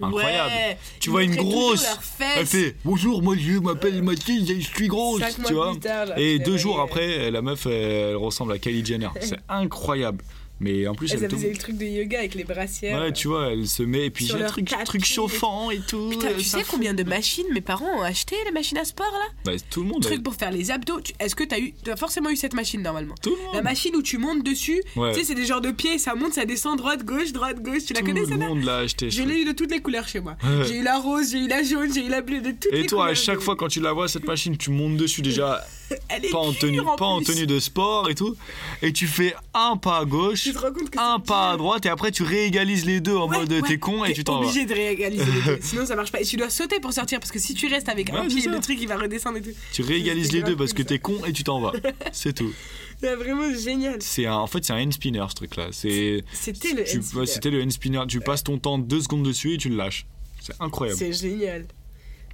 incroyable. 0.00 0.50
Ouais, 0.50 0.78
Tu 1.00 1.10
vois 1.10 1.22
une 1.22 1.36
grosse, 1.36 1.86
elle 2.18 2.46
fait 2.46 2.76
bonjour 2.82 3.20
moi 3.20 3.36
je 3.38 3.58
m'appelle 3.58 4.02
Mathilde, 4.02 4.50
je 4.58 4.74
suis 4.74 4.88
grosse, 4.88 5.20
tu 5.46 5.52
vois. 5.52 5.72
plus 5.72 5.80
tard, 5.80 6.06
là, 6.06 6.18
Et 6.18 6.38
deux 6.38 6.56
jours 6.56 6.80
après 6.80 7.30
la 7.30 7.42
meuf 7.42 7.66
elle 7.66 8.16
ressemble 8.16 8.52
à 8.52 8.58
Kylie 8.58 8.84
Jenner, 8.84 9.10
c'est 9.20 9.40
incroyable. 9.50 10.24
Mais 10.60 10.86
en 10.86 10.94
plus 10.94 11.12
elle 11.12 11.26
te- 11.28 11.34
faisaient 11.34 11.50
le 11.50 11.56
truc 11.58 11.76
de 11.76 11.84
yoga 11.84 12.20
avec 12.20 12.34
les 12.36 12.44
brassières. 12.44 13.00
Ouais, 13.00 13.12
tu 13.12 13.28
vois, 13.28 13.48
elle 13.52 13.66
se 13.66 13.82
met 13.82 14.06
et 14.06 14.10
puis 14.10 14.26
j'ai 14.26 14.42
un 14.42 14.84
truc, 14.84 15.04
chauffant 15.04 15.70
et 15.70 15.80
tout. 15.80 16.10
Putain, 16.10 16.28
tu 16.38 16.44
sais 16.44 16.62
combien 16.70 16.94
de 16.94 17.02
machines 17.02 17.46
mes 17.52 17.60
parents 17.60 17.90
ont 17.98 18.02
acheté, 18.02 18.36
les 18.46 18.52
machines 18.52 18.78
à 18.78 18.84
sport 18.84 19.10
là? 19.12 19.26
Bah, 19.44 19.52
tout 19.70 19.82
le 19.82 19.88
monde. 19.88 20.02
Truc 20.02 20.22
pour 20.22 20.34
faire 20.34 20.52
les 20.52 20.70
abdos. 20.70 21.00
Est-ce 21.18 21.34
que 21.34 21.44
t'as 21.44 21.58
eu. 21.58 21.74
T'as 21.84 21.96
forcément 21.96 22.30
eu 22.30 22.36
cette 22.36 22.54
machine 22.54 22.82
normalement? 22.82 23.14
Tout 23.20 23.30
le 23.36 23.42
monde. 23.44 23.54
La 23.54 23.62
machine 23.62 23.94
où 23.96 24.02
tu 24.02 24.16
montes 24.18 24.44
dessus, 24.44 24.80
Ouais. 24.96 25.12
tu 25.12 25.18
sais, 25.20 25.24
c'est 25.26 25.34
des 25.34 25.44
genres 25.46 25.60
de 25.60 25.70
pieds, 25.72 25.98
ça 25.98 26.14
monte, 26.14 26.34
ça 26.34 26.44
descend, 26.44 26.78
droite, 26.78 27.04
gauche, 27.04 27.32
droite, 27.32 27.60
gauche. 27.60 27.84
Tu 27.86 27.92
la 27.92 28.00
Tout 28.00 28.06
connais 28.06 28.20
le 28.20 28.26
celle-là? 28.26 28.46
monde 28.48 28.62
l'a 28.64 28.78
acheté. 28.78 29.10
Je 29.10 29.22
l'ai 29.22 29.40
eu 29.40 29.44
de 29.44 29.52
toutes 29.52 29.70
les 29.72 29.80
couleurs 29.80 30.06
chez 30.08 30.20
moi. 30.20 30.36
Ouais. 30.44 30.64
J'ai 30.68 30.78
eu 30.78 30.82
la 30.82 30.98
rose, 30.98 31.32
j'ai 31.32 31.38
eu 31.38 31.48
la 31.48 31.62
jaune, 31.62 31.92
j'ai 31.92 32.06
eu 32.06 32.08
la 32.08 32.20
bleue, 32.22 32.40
de 32.40 32.52
toutes 32.52 32.72
les 32.72 32.80
Et 32.80 32.86
toi, 32.86 33.00
couleurs. 33.00 33.10
à 33.12 33.14
chaque 33.14 33.40
fois 33.40 33.56
quand 33.56 33.68
tu 33.68 33.80
la 33.80 33.92
vois, 33.92 34.06
cette 34.08 34.26
machine, 34.26 34.56
tu 34.56 34.70
montes 34.70 34.96
dessus 34.96 35.20
déjà. 35.20 35.64
elle 36.08 36.24
est 36.24 36.30
pas 36.30 36.38
en 36.38 36.52
tenue, 36.52 36.80
en 36.80 36.96
pas 36.96 37.04
en 37.06 37.20
tenue 37.20 37.46
de 37.46 37.58
sport 37.58 38.08
et 38.10 38.14
tout. 38.14 38.36
Et 38.82 38.92
tu 38.92 39.06
fais 39.06 39.34
un 39.52 39.76
pas 39.76 39.98
à 39.98 40.04
gauche, 40.04 40.48
un 40.96 41.20
pas 41.20 41.50
à 41.52 41.56
droite 41.56 41.86
et 41.86 41.88
après 41.88 42.10
tu 42.10 42.22
réégalises 42.22 42.84
les 42.86 43.00
deux 43.00 43.16
en 43.16 43.28
Ouais, 43.28 43.38
mode 43.38 43.52
ouais. 43.52 43.62
t'es 43.62 43.78
con 43.78 44.04
et 44.04 44.12
tu 44.12 44.24
t'en 44.24 44.40
vas. 44.40 44.46
obligé 44.46 44.64
de 44.66 44.72
réégaliser 44.74 45.24
les 45.24 45.42
deux. 45.42 45.58
Sinon, 45.62 45.86
ça 45.86 45.96
marche 45.96 46.12
pas. 46.12 46.20
Et 46.20 46.24
tu 46.24 46.36
dois 46.36 46.50
sauter 46.50 46.80
pour 46.80 46.92
sortir 46.92 47.20
parce 47.20 47.30
que 47.32 47.38
si 47.38 47.54
tu 47.54 47.66
restes 47.66 47.88
avec 47.88 48.10
un 48.10 48.26
pied, 48.26 48.46
le 48.48 48.60
truc 48.60 48.78
il 48.80 48.88
va 48.88 48.96
redescendre 48.96 49.38
et 49.38 49.42
tout. 49.42 49.50
Tu 49.72 49.82
réégalises 49.82 50.32
les 50.32 50.42
deux 50.42 50.56
parce 50.56 50.72
que 50.72 50.82
t'es 50.82 50.98
con 50.98 51.24
et 51.26 51.32
tu 51.32 51.44
t'en 51.44 51.60
vas. 51.60 51.72
C'est 52.12 52.32
tout. 52.32 52.52
C'est 53.00 53.14
vraiment 53.16 53.52
génial. 53.52 53.96
C'est 54.00 54.24
un, 54.26 54.34
en 54.36 54.46
fait 54.46 54.64
c'est 54.64 54.72
un 54.72 54.80
hand 54.82 54.92
spinner 54.92 55.24
ce 55.28 55.34
truc 55.34 55.56
là. 55.56 55.66
C'était 55.72 56.22
le 56.72 56.82
hand 56.82 57.02
spinner. 57.02 57.26
c'était 57.26 57.50
le 57.50 57.62
hand 57.62 57.70
spinner. 57.72 58.02
Tu 58.08 58.20
passes 58.20 58.42
ton 58.44 58.58
temps 58.58 58.78
deux 58.78 59.00
secondes 59.00 59.24
dessus 59.24 59.54
et 59.54 59.58
tu 59.58 59.68
le 59.68 59.76
lâches. 59.76 60.06
C'est 60.40 60.54
incroyable. 60.60 60.98
C'est 60.98 61.12
génial. 61.12 61.66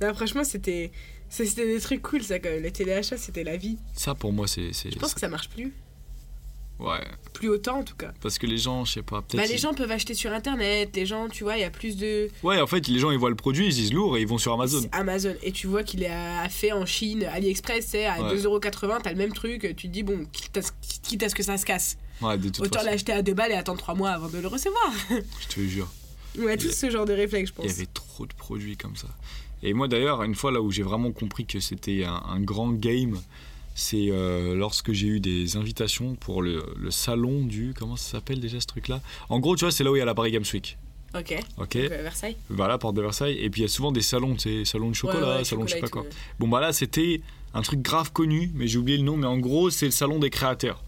Non, 0.02 0.14
franchement, 0.14 0.44
c'était. 0.44 0.90
C'était 1.31 1.66
des 1.66 1.81
trucs 1.81 2.03
cool, 2.03 2.23
ça, 2.23 2.38
quand 2.40 2.51
même. 2.51 2.62
Les 2.62 2.73
téléachats, 2.73 3.16
c'était 3.16 3.45
la 3.45 3.57
vie. 3.57 3.79
Ça 3.95 4.14
pour 4.14 4.33
moi 4.33 4.47
c'est 4.49 4.73
Je 4.73 4.99
pense 4.99 5.14
que 5.14 5.21
ça 5.21 5.29
marche 5.29 5.49
plus. 5.49 5.73
ouais 6.81 7.01
Plus 7.35 7.49
autant, 7.51 7.79
en 7.79 7.85
tout 7.85 7.95
cas. 7.95 8.12
parce 8.23 8.38
que 8.38 8.47
les 8.47 8.57
gens 8.59 8.85
je 8.85 8.93
sais 8.95 9.03
pas 9.03 9.21
peut-être 9.23 9.37
Bah, 9.40 9.47
les 9.47 9.55
ils- 9.55 9.59
gens 9.59 9.73
peuvent 9.75 9.90
acheter 9.90 10.14
sur 10.14 10.33
internet. 10.33 10.90
Les 10.97 11.07
gens, 11.07 11.29
tu 11.29 11.45
vois, 11.45 11.57
il 11.57 11.61
y 11.61 11.64
a 11.64 11.71
plus 11.71 11.97
de. 11.97 12.29
ouais 12.43 12.61
en 12.61 12.66
fait 12.66 12.88
les 12.88 12.99
gens 12.99 13.11
ils 13.11 13.19
voient 13.19 13.31
le 13.31 13.37
produit 13.37 13.66
ils 13.69 13.75
disent 13.75 13.93
lourd 13.93 14.16
et 14.16 14.23
ils 14.23 14.27
vont 14.27 14.38
sur 14.38 14.53
Amazon. 14.53 14.83
Amazon. 14.93 15.35
Et 15.43 15.53
tu 15.53 15.66
vois 15.66 15.83
qu'il 15.85 16.03
est 16.03 16.11
à- 16.11 16.49
fait 16.49 16.73
en 16.73 16.85
Chine, 16.87 17.25
AliExpress, 17.25 17.87
c'est 17.87 18.07
à 18.07 18.23
Ouais. 18.23 18.31
2,80€, 18.37 19.01
t'as 19.03 19.11
le 19.12 19.19
même 19.19 19.33
truc. 19.33 19.61
Tu 19.77 19.88
te 19.88 19.93
dis, 19.93 20.03
bon, 20.03 20.25
quitte 20.33 20.57
à, 20.57 20.62
ce- 20.62 20.73
quitte 21.03 21.23
à 21.23 21.29
ce 21.29 21.35
que 21.35 21.43
ça 21.43 21.57
se 21.59 21.64
casse. 21.66 21.97
Ouais 22.23 22.37
de 22.38 22.49
toute 22.49 22.64
Autant 22.66 22.83
l'acheter 22.83 23.12
à 23.12 23.23
2 23.23 23.35
balles 23.35 23.53
et 23.53 23.55
attendre 23.55 23.79
3 23.79 23.95
mois 23.95 24.11
avant 24.11 24.29
de 24.29 24.38
le 24.38 24.49
recevoir. 24.49 24.93
Je 25.11 25.47
te 25.55 25.61
jure. 25.61 25.90
On 26.40 26.47
a 26.47 26.57
tous 26.57 26.71
ce 26.73 26.90
genre 26.90 27.05
de 27.07 27.12
réflexe, 27.12 27.51
je 27.51 27.55
Il 27.62 27.64
y 27.64 27.69
pense. 27.69 27.77
avait 27.79 27.88
trop 27.93 28.25
de 28.27 28.33
produits 28.35 28.77
comme 28.77 28.97
ça. 28.97 29.09
Et 29.62 29.73
moi 29.75 29.88
d'ailleurs, 29.88 30.23
une 30.23 30.35
fois 30.35 30.53
là 30.53 30.61
où 30.61 30.70
j'ai 30.70 30.83
vraiment 30.83 31.12
compris 31.12 31.46
que 31.46 31.61
c'était 31.61 32.05
un, 32.05 32.23
un 32.29 32.40
grand 32.40 32.73
game, 32.73 33.18
c'est 33.75 34.09
euh, 34.11 34.55
lorsque 34.55 34.92
j'ai 34.92 35.07
eu 35.07 35.20
des 35.20 35.57
invitations 35.57 36.14
pour 36.16 36.42
le, 36.42 36.64
le 36.79 36.90
salon 36.90 37.44
du... 37.44 37.73
Comment 37.79 37.96
ça 37.96 38.12
s'appelle 38.12 38.40
déjà 38.40 38.61
ce 38.61 38.66
truc-là? 38.66 39.01
En 39.29 39.38
gros, 39.38 39.57
tu 39.57 39.64
vois, 39.64 39.73
c'est 39.73 39.85
là 39.85 39.90
où 39.90 39.96
il 39.96 40.01
y 40.01 40.03
a 40.03 40.05
la 40.05 40.14
Paris 40.14 40.33
Games 40.33 40.44
Week. 40.53 40.77
Ok. 41.14 41.35
Ok 41.59 41.77
Donc, 41.77 41.77
euh, 41.77 42.03
Versailles. 42.03 42.37
Voilà, 42.49 42.79
porte 42.79 42.94
de 42.96 43.03
Versailles. 43.03 43.38
Et 43.38 43.51
puis 43.51 43.62
il 43.62 43.64
y 43.64 43.66
a 43.66 43.68
souvent 43.68 43.92
des 43.92 44.03
salons, 44.03 44.35
tu 44.35 44.40
sais, 44.40 44.64
salon 44.64 44.90
de 44.90 44.94
chocolat, 44.94 45.20
Ouais, 45.20 45.37
ouais, 45.38 45.44
salon 45.44 45.64
de 45.64 45.68
je 45.68 45.75
sais 45.75 45.81
pas 45.81 45.88
quoi. 45.88 46.05
Bon 46.38 46.49
bah 46.49 46.61
là, 46.61 46.73
c'était 46.73 47.20
un 47.55 47.62
truc 47.62 47.81
grave 47.83 48.12
connu, 48.12 48.51
mais 48.55 48.66
j'ai 48.66 48.79
oublié 48.79 48.96
le 48.99 49.05
nom, 49.05 49.16
mais 49.16 49.27
en 49.27 49.38
gros, 49.38 49.70
c'est 49.70 49.87
le 49.87 49.92
salon 49.92 50.18
des 50.18 50.31
créateurs. 50.31 50.83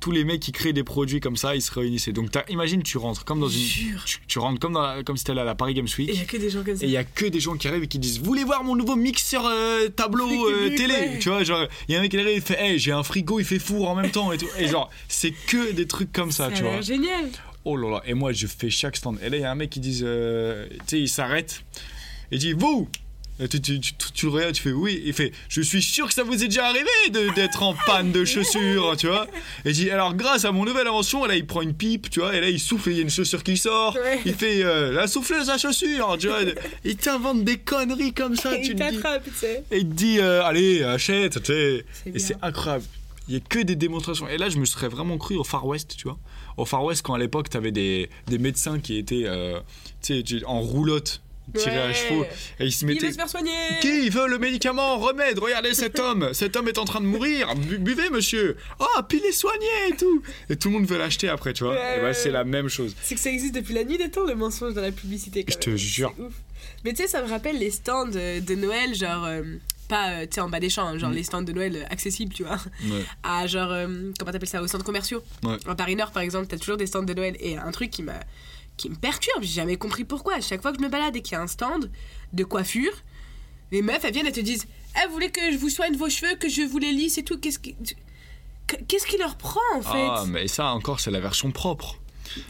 Tous 0.00 0.10
les 0.10 0.24
mecs 0.24 0.40
qui 0.40 0.52
créent 0.52 0.72
des 0.72 0.82
produits 0.84 1.20
comme 1.20 1.36
ça, 1.36 1.54
ils 1.54 1.62
se 1.62 1.70
réunissaient. 1.72 2.12
Donc 2.12 2.30
imagine, 2.48 2.82
tu 2.82 2.98
rentres 2.98 3.24
comme 3.24 3.40
dans 3.40 3.48
une... 3.48 3.60
Tu, 4.04 4.18
tu 4.26 4.38
rentres 4.38 4.58
comme, 4.60 4.72
dans 4.72 4.82
la- 4.82 5.02
comme 5.02 5.16
si 5.16 5.24
t'allais 5.24 5.40
à 5.40 5.44
la 5.44 5.54
Paris 5.54 5.74
Games 5.74 5.86
Week. 5.98 6.08
Et 6.08 6.12
il 6.12 6.18
y 6.18 6.22
a 6.22 6.24
que 6.24 6.36
des 6.36 6.50
gens 6.50 6.62
comme 6.64 6.76
ça. 6.76 6.84
Et 6.84 6.88
il 6.88 6.92
y 6.92 6.96
a 6.96 7.04
que 7.04 7.26
des 7.26 7.40
gens 7.40 7.56
qui 7.56 7.68
arrivent 7.68 7.84
et 7.84 7.88
qui 7.88 7.98
disent 7.98 8.18
Vous 8.18 8.24
voulez 8.24 8.44
voir 8.44 8.64
mon 8.64 8.74
nouveau 8.76 8.96
mixeur 8.96 9.46
euh, 9.46 9.88
tableau 9.88 10.28
euh, 10.50 10.68
télé? 10.76 10.94
ouais. 10.94 11.18
Tu 11.20 11.28
vois, 11.28 11.44
genre, 11.44 11.66
il 11.88 11.92
y 11.92 11.96
a 11.96 11.98
un 11.98 12.02
mec 12.02 12.10
qui 12.10 12.18
arrive, 12.18 12.34
il 12.36 12.42
fait 12.42 12.58
Hey, 12.60 12.78
j'ai 12.78 12.92
un 12.92 13.02
frigo, 13.02 13.38
il 13.40 13.44
fait 13.46 13.58
four 13.58 13.88
en 13.88 13.94
même 13.94 14.10
temps 14.10 14.32
et 14.32 14.38
tout. 14.38 14.48
Et 14.58 14.66
genre, 14.68 14.90
c'est 15.08 15.30
que 15.46 15.72
des 15.72 15.86
trucs 15.86 16.12
comme 16.12 16.32
ça, 16.32 16.50
Ça 16.50 16.56
tu 16.56 16.62
vois. 16.62 16.80
génial. 16.80 17.26
Oh 17.64 17.76
là 17.76 17.88
là, 17.90 18.02
et 18.04 18.14
moi 18.14 18.32
je 18.32 18.46
fais 18.48 18.70
chaque 18.70 18.96
stand. 18.96 19.18
Et 19.22 19.30
là, 19.30 19.36
il 19.36 19.40
y 19.42 19.44
a 19.44 19.50
un 19.52 19.54
mec 19.54 19.70
qui 19.70 19.78
dit 19.78 20.00
euh, 20.02 20.66
Tu 20.70 20.76
sais, 20.86 21.00
il 21.00 21.08
s'arrête 21.08 21.62
et 22.32 22.38
dit 22.38 22.52
Vous 22.52 22.88
tu, 23.38 23.60
tu, 23.60 23.80
tu, 23.80 23.92
tu 24.14 24.26
le 24.26 24.32
regardes, 24.32 24.54
tu 24.54 24.62
fais 24.62 24.72
oui. 24.72 25.02
Il 25.04 25.12
fait 25.12 25.32
Je 25.48 25.60
suis 25.62 25.82
sûr 25.82 26.06
que 26.06 26.14
ça 26.14 26.22
vous 26.22 26.34
est 26.44 26.48
déjà 26.48 26.66
arrivé 26.66 26.88
de- 27.10 27.34
d'être 27.34 27.62
en 27.62 27.74
panne 27.86 28.12
de 28.12 28.24
chaussures, 28.24 28.96
tu 28.96 29.06
vois. 29.08 29.26
Et 29.64 29.72
dit 29.72 29.90
Alors, 29.90 30.14
grâce 30.14 30.44
à 30.44 30.52
mon 30.52 30.64
nouvelle 30.64 30.86
invention, 30.86 31.24
là, 31.24 31.34
il 31.34 31.46
prend 31.46 31.62
une 31.62 31.74
pipe, 31.74 32.08
tu 32.10 32.20
vois, 32.20 32.34
et 32.36 32.40
là, 32.40 32.48
il 32.50 32.60
souffle 32.60 32.90
et 32.90 32.92
il 32.92 32.96
y 32.96 33.00
a 33.00 33.02
une 33.02 33.10
chaussure 33.10 33.42
qui 33.42 33.56
sort. 33.56 33.94
Ouais. 33.96 34.20
Il 34.24 34.34
fait 34.34 34.62
euh, 34.62 34.92
La 34.92 35.06
souffleuse 35.06 35.50
à 35.50 35.58
chaussures, 35.58 36.16
tu 36.18 36.28
vois. 36.28 36.38
Il 36.84 36.96
t'invente 36.96 37.44
des 37.44 37.58
conneries 37.58 38.12
comme 38.12 38.36
ça, 38.36 38.56
Et 38.56 38.62
tu 38.62 38.72
il 38.72 38.76
t'attrape, 38.76 39.24
tu 39.24 39.30
sais. 39.34 39.64
Et 39.70 39.78
il 39.78 39.88
te 39.88 39.94
dit 39.94 40.18
euh, 40.20 40.44
Allez, 40.44 40.82
achète, 40.84 41.42
tu 41.42 41.52
sais. 41.52 41.84
Et 42.06 42.18
c'est 42.18 42.36
incroyable. 42.42 42.84
Il 43.28 43.34
y 43.34 43.36
a 43.36 43.40
que 43.40 43.60
des 43.60 43.76
démonstrations. 43.76 44.28
Et 44.28 44.36
là, 44.36 44.48
je 44.48 44.58
me 44.58 44.64
serais 44.64 44.88
vraiment 44.88 45.16
cru 45.16 45.36
au 45.36 45.44
Far 45.44 45.64
West, 45.66 45.94
tu 45.96 46.04
vois. 46.04 46.18
Au 46.56 46.64
Far 46.64 46.84
West, 46.84 47.02
quand 47.02 47.14
à 47.14 47.18
l'époque, 47.18 47.48
t'avais 47.48 47.70
des, 47.70 48.10
des 48.26 48.38
médecins 48.38 48.78
qui 48.80 48.98
étaient 48.98 49.22
euh, 49.26 49.58
tu 50.02 50.16
sais, 50.16 50.22
tu- 50.22 50.44
en 50.44 50.60
roulotte, 50.60 51.22
tirés 51.56 51.78
à 51.78 51.92
chevaux. 51.92 52.24
Et 52.60 52.64
ils 52.66 52.72
se 52.72 52.84
Il 52.84 52.88
mettaient. 52.88 53.06
veut 53.06 53.12
se 53.12 53.16
faire 53.18 53.28
soigner. 53.28 53.50
Qui 53.80 54.08
veut 54.10 54.26
le 54.28 54.38
médicament 54.38 54.98
Remède 54.98 55.38
Regardez 55.38 55.74
cet 55.74 55.98
homme 55.98 56.30
Cet 56.32 56.56
homme 56.56 56.68
est 56.68 56.78
en 56.78 56.84
train 56.84 57.00
de 57.00 57.06
mourir 57.06 57.54
Bu- 57.54 57.78
Buvez, 57.78 58.10
monsieur 58.10 58.56
Oh, 58.80 59.00
puis 59.08 59.20
il 59.22 59.26
est 59.28 59.32
soigné 59.32 59.66
et 59.90 59.96
tout 59.96 60.22
Et 60.50 60.56
tout 60.56 60.68
le 60.68 60.74
monde 60.78 60.86
veut 60.86 60.98
l'acheter 60.98 61.28
après, 61.28 61.52
tu 61.52 61.64
vois. 61.64 61.74
Ouais, 61.74 61.98
et 61.98 62.00
bah, 62.00 62.14
c'est 62.14 62.30
la 62.30 62.44
même 62.44 62.68
chose. 62.68 62.94
C'est 63.02 63.14
que 63.14 63.20
ça 63.20 63.30
existe 63.30 63.54
depuis 63.54 63.74
la 63.74 63.84
nuit 63.84 63.98
des 63.98 64.10
temps, 64.10 64.24
le 64.24 64.34
mensonge 64.34 64.74
dans 64.74 64.82
la 64.82 64.92
publicité. 64.92 65.44
quand 65.44 65.52
Je 65.52 65.58
te 65.58 65.76
jure. 65.76 66.14
Ouf. 66.18 66.32
Mais 66.84 66.92
tu 66.92 67.02
sais, 67.02 67.08
ça 67.08 67.22
me 67.22 67.28
rappelle 67.28 67.58
les 67.58 67.70
stands 67.70 68.10
euh, 68.14 68.40
de 68.40 68.54
Noël, 68.54 68.94
genre. 68.94 69.24
euh, 69.24 69.42
pas, 69.88 70.10
euh, 70.10 70.20
tu 70.22 70.36
sais, 70.36 70.40
en 70.40 70.48
bas 70.48 70.58
des 70.60 70.70
champs, 70.70 70.86
hein, 70.86 70.96
genre 70.98 71.10
Mm. 71.10 71.14
les 71.14 71.22
stands 71.22 71.42
de 71.42 71.52
Noël 71.52 71.86
accessibles, 71.90 72.32
tu 72.32 72.44
vois. 72.44 72.58
Ouais. 72.84 73.02
À 73.22 73.46
genre. 73.46 73.70
euh, 73.72 73.86
comment 74.18 74.32
t'appelles 74.32 74.48
ça 74.48 74.62
Aux 74.62 74.66
centres 74.68 74.84
commerciaux. 74.84 75.22
En 75.44 75.74
Paris 75.74 75.96
Nord, 75.96 76.12
par 76.12 76.22
exemple, 76.22 76.46
t'as 76.48 76.56
toujours 76.56 76.76
des 76.76 76.86
stands 76.86 77.02
de 77.02 77.12
Noël. 77.14 77.36
Et 77.40 77.56
un 77.58 77.70
truc 77.72 77.90
qui 77.90 78.02
m'a. 78.02 78.14
Qui 78.82 78.90
me 78.90 78.96
perturbe, 78.96 79.42
j'ai 79.42 79.54
jamais 79.54 79.76
compris 79.76 80.04
pourquoi. 80.04 80.34
À 80.34 80.40
chaque 80.40 80.60
fois 80.60 80.72
que 80.72 80.78
je 80.78 80.82
me 80.82 80.88
balade 80.88 81.14
et 81.14 81.22
qu'il 81.22 81.32
y 81.32 81.36
a 81.36 81.40
un 81.40 81.46
stand 81.46 81.90
de 82.32 82.44
coiffure, 82.44 82.92
les 83.70 83.80
meufs, 83.80 84.04
elles 84.04 84.12
viennent 84.12 84.26
et 84.26 84.32
te 84.32 84.40
disent 84.40 84.66
Eh, 84.96 85.06
vous 85.06 85.12
voulez 85.12 85.30
que 85.30 85.52
je 85.52 85.56
vous 85.56 85.68
soigne 85.68 85.96
vos 85.96 86.08
cheveux, 86.08 86.34
que 86.34 86.48
je 86.48 86.62
vous 86.62 86.78
les 86.78 86.92
lisse 86.92 87.16
et 87.16 87.22
tout 87.22 87.38
Qu'est-ce 87.38 87.60
qui. 87.60 87.76
Qu'est-ce 88.88 89.06
qui 89.06 89.18
leur 89.18 89.36
prend 89.36 89.60
en 89.74 89.82
fait? 89.82 90.08
Ah, 90.08 90.24
mais 90.26 90.48
ça 90.48 90.72
encore, 90.72 90.98
c'est 91.00 91.10
la 91.10 91.20
version 91.20 91.52
propre. 91.52 91.98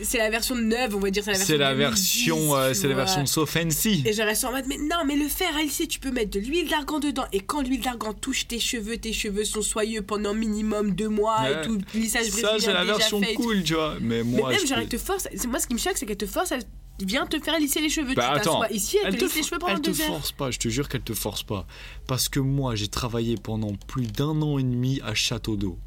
C'est 0.01 0.19
la 0.19 0.31
version 0.31 0.55
neuve, 0.55 0.95
on 0.97 1.01
va 1.01 1.11
dire. 1.11 1.23
C'est 1.25 1.57
la 1.57 1.75
version, 1.75 2.57
C'est 2.75 2.87
la 2.89 2.95
2010, 2.95 2.97
version, 2.97 3.23
euh, 3.23 3.27
so 3.27 3.47
fancy. 3.47 4.03
Et 4.07 4.13
je 4.13 4.23
reste 4.23 4.45
en 4.45 4.53
mode, 4.53 4.65
mais 4.67 4.79
non, 4.79 5.05
mais 5.07 5.17
le 5.17 5.29
fer 5.29 5.49
à 5.57 5.63
lisser, 5.63 5.87
tu 5.87 5.99
peux 6.01 6.11
mettre 6.11 6.31
de 6.31 6.41
l'huile 6.41 6.69
d'argan 6.69 6.99
dedans. 6.99 7.25
Et 7.33 7.41
quand 7.41 7.63
l'huile 7.63 7.81
d'argan 7.81 8.13
touche 8.15 8.47
tes 8.49 8.59
cheveux, 8.61 8.97
tes 8.99 9.13
cheveux 9.13 9.45
sont 9.45 9.63
soyeux 9.63 10.03
pendant 10.03 10.35
minimum 10.35 10.93
deux 10.95 11.09
mois 11.09 11.43
Ouais. 11.43 11.63
et 11.63 11.67
tout. 11.67 11.79
Lissage 11.95 12.27
Ça, 12.27 12.57
c'est 12.59 12.73
la 12.73 12.85
version 12.85 13.21
fait 13.21 13.35
cool, 13.35 13.63
tu 13.63 13.75
vois. 13.75 13.97
Mais 14.01 14.23
Mais 14.23 14.23
moi, 14.25 14.51
même, 14.51 14.61
je 14.61 14.67
genre, 14.67 14.79
elle 14.79 14.89
te 14.89 14.99
force. 14.99 15.27
Moi, 15.49 15.59
ce 15.59 15.67
qui 15.67 15.75
me 15.75 15.79
choque, 15.79 15.97
c'est 15.97 16.07
qu'elle 16.07 16.17
te 16.17 16.27
force 16.27 16.53
à. 16.53 16.59
Viens 17.05 17.27
te 17.27 17.39
faire 17.41 17.59
lisser 17.59 17.81
les 17.81 17.89
cheveux. 17.89 18.15
Bah, 18.15 18.33
tu 18.35 18.41
attends. 18.41 18.65
ici, 18.67 18.99
elle, 19.03 19.15
Elle 19.15 19.21
te 19.21 19.25
te, 19.25 19.35
les 19.35 19.43
cheveux 19.43 19.59
pendant 19.59 19.75
elle 19.75 19.81
te 19.81 19.91
heures. 19.91 19.97
force 20.09 20.31
pas, 20.31 20.51
je 20.51 20.59
te 20.59 20.69
jure 20.69 20.89
qu'elle 20.89 21.01
te 21.01 21.15
force 21.15 21.43
pas. 21.43 21.67
Parce 22.07 22.29
que 22.29 22.39
moi, 22.39 22.75
j'ai 22.77 22.87
travaillé 22.89 23.37
pendant 23.43 23.73
plus 23.89 24.07
d'un 24.07 24.41
an 24.43 24.59
et 24.59 24.63
demi 24.63 25.01
à 25.03 25.15
Château 25.15 25.57
d'eau. 25.57 25.79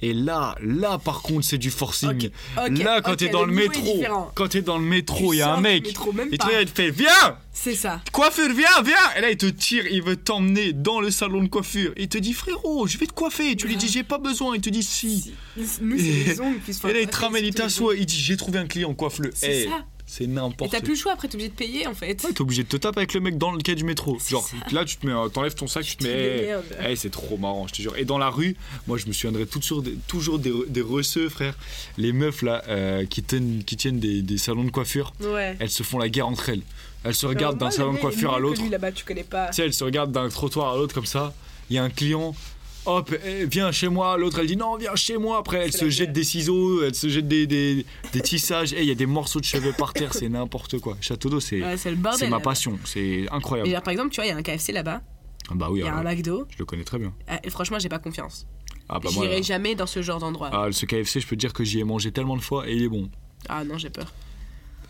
Et 0.00 0.12
là, 0.12 0.56
là 0.60 0.98
par 0.98 1.22
contre, 1.22 1.44
c'est 1.44 1.58
du 1.58 1.70
forcing. 1.70 2.30
Là, 2.56 3.00
quand 3.00 3.16
t'es 3.16 3.28
dans 3.28 3.44
le 3.44 3.52
métro, 3.52 4.02
quand 4.34 4.48
t'es 4.48 4.62
dans 4.62 4.78
le 4.78 4.84
métro, 4.84 5.32
il 5.32 5.38
y 5.38 5.42
a 5.42 5.54
un 5.54 5.60
mec. 5.60 5.86
métro, 5.86 6.12
même 6.12 6.28
il 6.30 6.38
te 6.38 6.46
il 6.60 6.68
fait 6.68 6.90
Viens 6.90 7.38
C'est 7.52 7.74
ça. 7.74 8.00
Coiffeur, 8.12 8.50
viens, 8.54 8.82
viens 8.84 8.94
Et 9.16 9.20
là, 9.20 9.30
il 9.30 9.36
te 9.36 9.46
tire, 9.46 9.86
il 9.90 10.02
veut 10.02 10.16
t'emmener 10.16 10.72
dans 10.72 11.00
le 11.00 11.10
salon 11.10 11.42
de 11.42 11.48
coiffure. 11.48 11.92
Il 11.96 12.08
te 12.08 12.18
dit 12.18 12.32
Frérot, 12.32 12.86
je 12.86 12.98
vais 12.98 13.06
te 13.06 13.12
coiffer. 13.12 13.56
Tu 13.56 13.66
lui 13.66 13.76
dis 13.76 13.88
J'ai 13.88 14.02
pas 14.02 14.18
besoin. 14.18 14.56
Il 14.56 14.60
te 14.60 14.70
dit 14.70 14.82
Si. 14.82 15.32
Nous, 15.56 15.98
c'est 15.98 16.04
Et- 16.04 16.24
les 16.24 16.40
ongles 16.40 16.58
Et 16.88 16.92
là, 16.92 17.00
il 17.00 17.08
te 17.08 17.16
ramène, 17.16 17.44
il 17.44 17.54
t'assoit. 17.54 17.94
Il 17.96 18.06
dit 18.06 18.18
J'ai 18.18 18.36
trouvé 18.36 18.58
un 18.58 18.66
client, 18.66 18.92
coiffe-le. 18.94 19.30
C'est 19.34 19.62
Eh, 19.62 19.68
ça. 19.68 19.84
C'est 20.16 20.24
Et 20.24 20.26
n'importe 20.28 20.70
t'as 20.70 20.78
quoi. 20.78 20.84
plus 20.84 20.92
le 20.94 20.98
choix 20.98 21.12
après, 21.12 21.26
t'es 21.26 21.34
obligé 21.34 21.48
de 21.50 21.54
payer 21.56 21.86
en 21.88 21.94
fait. 21.94 22.22
Ouais, 22.22 22.32
t'es 22.32 22.40
obligé 22.40 22.62
de 22.62 22.68
te 22.68 22.76
taper 22.76 22.98
avec 23.00 23.14
le 23.14 23.20
mec 23.20 23.36
dans 23.36 23.50
le 23.50 23.58
quai 23.60 23.74
du 23.74 23.82
métro. 23.82 24.16
Genre, 24.28 24.46
ça. 24.46 24.56
là, 24.70 24.84
tu 24.84 24.96
te 24.96 25.04
mets, 25.06 25.12
euh, 25.12 25.28
t'enlèves 25.28 25.54
ton 25.54 25.66
sac, 25.66 25.84
tu 25.84 25.96
te 25.96 26.04
mets. 26.04 26.10
mets 26.80 26.90
eh, 26.90 26.94
c'est 26.94 27.10
trop 27.10 27.36
marrant, 27.36 27.66
je 27.66 27.72
te 27.74 27.82
jure. 27.82 27.96
Et 27.96 28.04
dans 28.04 28.18
la 28.18 28.30
rue, 28.30 28.54
moi, 28.86 28.96
je 28.96 29.06
me 29.06 29.12
souviendrai 29.12 29.44
toujours 29.46 29.82
des, 29.82 29.94
toujours 30.06 30.38
des, 30.38 30.52
des 30.68 30.82
receux, 30.82 31.28
frère. 31.28 31.56
Les 31.98 32.12
meufs, 32.12 32.42
là, 32.42 32.62
euh, 32.68 33.04
qui, 33.06 33.24
tiennent, 33.24 33.64
qui 33.64 33.76
tiennent 33.76 33.98
des, 33.98 34.22
des 34.22 34.38
salons 34.38 34.62
de 34.64 34.70
coiffure, 34.70 35.12
Ouais. 35.20 35.56
elles 35.58 35.70
se 35.70 35.82
font 35.82 35.98
la 35.98 36.08
guerre 36.08 36.28
entre 36.28 36.48
elles. 36.48 36.62
Elles 37.02 37.14
se 37.16 37.26
regardent 37.26 37.58
d'un 37.58 37.70
salon 37.72 37.94
de 37.94 37.98
coiffure 37.98 38.34
à 38.34 38.38
l'autre. 38.38 38.62
Là-bas, 38.70 38.92
tu 38.92 39.04
connais 39.04 39.24
pas. 39.24 39.48
Tu 39.48 39.54
sais, 39.54 39.62
elles 39.64 39.74
se 39.74 39.82
regardent 39.84 40.12
d'un 40.12 40.28
trottoir 40.28 40.72
à 40.72 40.76
l'autre 40.76 40.94
comme 40.94 41.06
ça. 41.06 41.34
Il 41.70 41.76
y 41.76 41.78
a 41.78 41.82
un 41.82 41.90
client. 41.90 42.34
Hop, 42.86 43.14
eh, 43.24 43.46
viens 43.46 43.72
chez 43.72 43.88
moi. 43.88 44.16
L'autre, 44.18 44.38
elle 44.40 44.46
dit 44.46 44.56
non, 44.56 44.76
viens 44.76 44.94
chez 44.94 45.16
moi. 45.16 45.38
Après, 45.38 45.58
elle 45.58 45.72
se 45.72 45.88
jette 45.88 46.12
des 46.12 46.24
ciseaux, 46.24 46.82
elle 46.84 46.94
se 46.94 47.08
jette 47.08 47.26
des, 47.28 47.46
des, 47.46 47.86
des 48.12 48.20
tissages. 48.20 48.72
Eh, 48.74 48.82
Il 48.82 48.88
y 48.88 48.90
a 48.90 48.94
des 48.94 49.06
morceaux 49.06 49.40
de 49.40 49.44
cheveux 49.44 49.72
par 49.76 49.92
terre, 49.94 50.12
c'est 50.12 50.28
n'importe 50.28 50.78
quoi. 50.80 50.96
Château 51.00 51.30
d'eau, 51.30 51.40
c'est 51.40 51.62
Ouais, 51.62 51.76
c'est 51.78 51.90
le 51.90 51.96
bordel. 51.96 52.18
c'est 52.20 52.26
ma 52.26 52.36
là-bas. 52.36 52.50
passion. 52.50 52.78
C'est 52.84 53.26
incroyable. 53.30 53.70
genre, 53.70 53.82
par 53.82 53.92
exemple, 53.92 54.10
tu 54.10 54.16
vois, 54.16 54.26
il 54.26 54.28
y 54.28 54.32
a 54.32 54.36
un 54.36 54.42
KFC 54.42 54.72
là-bas, 54.72 55.00
Ah 55.50 55.54
bah 55.54 55.68
oui, 55.70 55.80
il 55.80 55.84
y 55.84 55.88
a 55.88 55.94
alors, 55.96 56.00
un 56.06 56.14
McDo. 56.14 56.46
je 56.50 56.58
le 56.58 56.64
connais 56.66 56.84
très 56.84 56.98
bien. 56.98 57.14
Ah, 57.26 57.40
et 57.42 57.50
franchement, 57.50 57.78
j'ai 57.78 57.88
pas 57.88 57.98
confiance. 57.98 58.46
Ah 58.88 58.98
bah 59.00 59.08
moi, 59.14 59.24
J'irai 59.24 59.42
jamais 59.42 59.74
dans 59.74 59.86
ce 59.86 60.02
genre 60.02 60.18
d'endroit. 60.20 60.50
Ah. 60.52 60.64
Ah, 60.68 60.72
ce 60.72 60.84
KFC, 60.84 61.20
je 61.20 61.26
peux 61.26 61.36
te 61.36 61.40
dire 61.40 61.54
que 61.54 61.64
j'y 61.64 61.80
ai 61.80 61.84
mangé 61.84 62.12
tellement 62.12 62.36
de 62.36 62.42
fois 62.42 62.68
et 62.68 62.74
il 62.74 62.82
est 62.82 62.88
bon. 62.88 63.08
non, 63.66 63.78
j'ai 63.78 63.88
peur. 63.90 64.12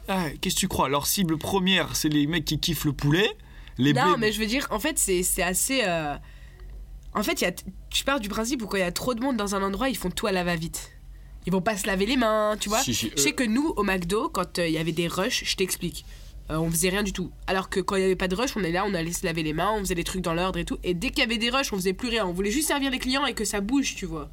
Ah, 0.09 0.27
qu'est-ce 0.41 0.57
que 0.57 0.61
tu 0.61 0.69
crois? 0.69 0.89
Leur 0.89 1.07
cible 1.07 1.39
première, 1.39 1.95
c'est 1.97 2.09
les 2.09 2.27
mecs 2.27 2.45
qui 2.45 2.59
kiffent 2.59 2.85
le 2.85 2.93
poulet. 2.93 3.29
Les 3.79 3.93
Non, 3.93 4.03
blés- 4.15 4.19
mais 4.19 4.33
je 4.33 4.41
veux 4.41 4.47
dire, 4.47 4.67
en 4.71 4.79
fait, 4.81 4.99
c'est 4.99 5.23
c'est 5.23 5.43
assez. 5.43 5.83
euh, 5.87 6.17
En 7.15 7.23
fait, 7.23 7.41
il 7.41 7.45
y 7.45 7.47
a... 7.47 7.53
tu 7.91 8.05
pars 8.05 8.21
du 8.21 8.29
principe 8.29 8.63
où 8.63 8.67
quand 8.67 8.77
il 8.77 8.81
y 8.81 8.83
a 8.83 8.93
trop 8.93 9.15
de 9.15 9.21
monde 9.21 9.37
dans 9.37 9.55
un 9.55 9.63
endroit, 9.63 9.89
ils 9.89 9.97
font 9.97 10.11
tout 10.11 10.27
à 10.27 10.33
la 10.33 10.45
va-vite. 10.45 10.91
Ils 11.47 11.53
vont 11.53 11.61
pas 11.61 11.77
se 11.77 11.87
laver 11.87 12.07
les 12.07 12.17
mains, 12.17 12.57
tu 12.59 12.69
vois. 12.69 12.81
Si, 12.81 12.95
si, 12.95 13.11
Je 13.17 13.21
sais 13.21 13.31
euh, 13.31 13.33
que 13.33 13.45
nous, 13.45 13.69
au 13.77 13.83
McDo, 13.83 14.29
quand 14.31 14.59
euh, 14.59 14.67
il 14.67 14.73
y 14.73 14.79
avait 14.79 14.93
des 14.93 15.09
rushs, 15.09 15.45
je 15.45 15.57
t'explique. 15.57 16.05
euh, 16.51 16.57
on 16.57 16.71
faisait 16.71 16.89
rien 16.89 17.03
du 17.03 17.13
tout. 17.13 17.31
Alors 17.47 17.69
que 17.69 17.81
quand 17.81 17.97
il 17.97 18.03
y 18.03 18.05
avait 18.05 18.17
pas 18.17 18.29
de 18.29 18.35
rush, 18.35 18.57
on 18.57 18.65
est 18.65 18.73
là, 18.73 18.85
on 18.87 18.95
allait 18.95 19.13
se 19.13 19.25
laver 19.27 19.43
les 19.43 19.53
mains, 19.53 19.73
on 19.75 19.81
faisait 19.81 19.95
des 19.95 20.05
trucs 20.05 20.23
dans 20.23 20.35
l'ordre 20.35 20.59
et 20.59 20.65
tout. 20.65 20.79
Et 20.83 20.95
dès 20.95 21.11
qu'il 21.11 21.19
y 21.21 21.23
avait 21.23 21.39
des 21.39 21.51
rushs, 21.51 21.73
on 21.73 21.77
faisait 21.77 21.93
plus 21.93 22.09
rien. 22.09 22.27
On 22.27 22.33
voulait 22.33 22.51
juste 22.51 22.69
servir 22.69 22.91
les 22.91 22.99
clients 22.99 23.27
et 23.27 23.35
que 23.35 23.45
ça 23.45 23.61
bouge, 23.61 23.95
tu 23.95 24.07
vois. 24.07 24.31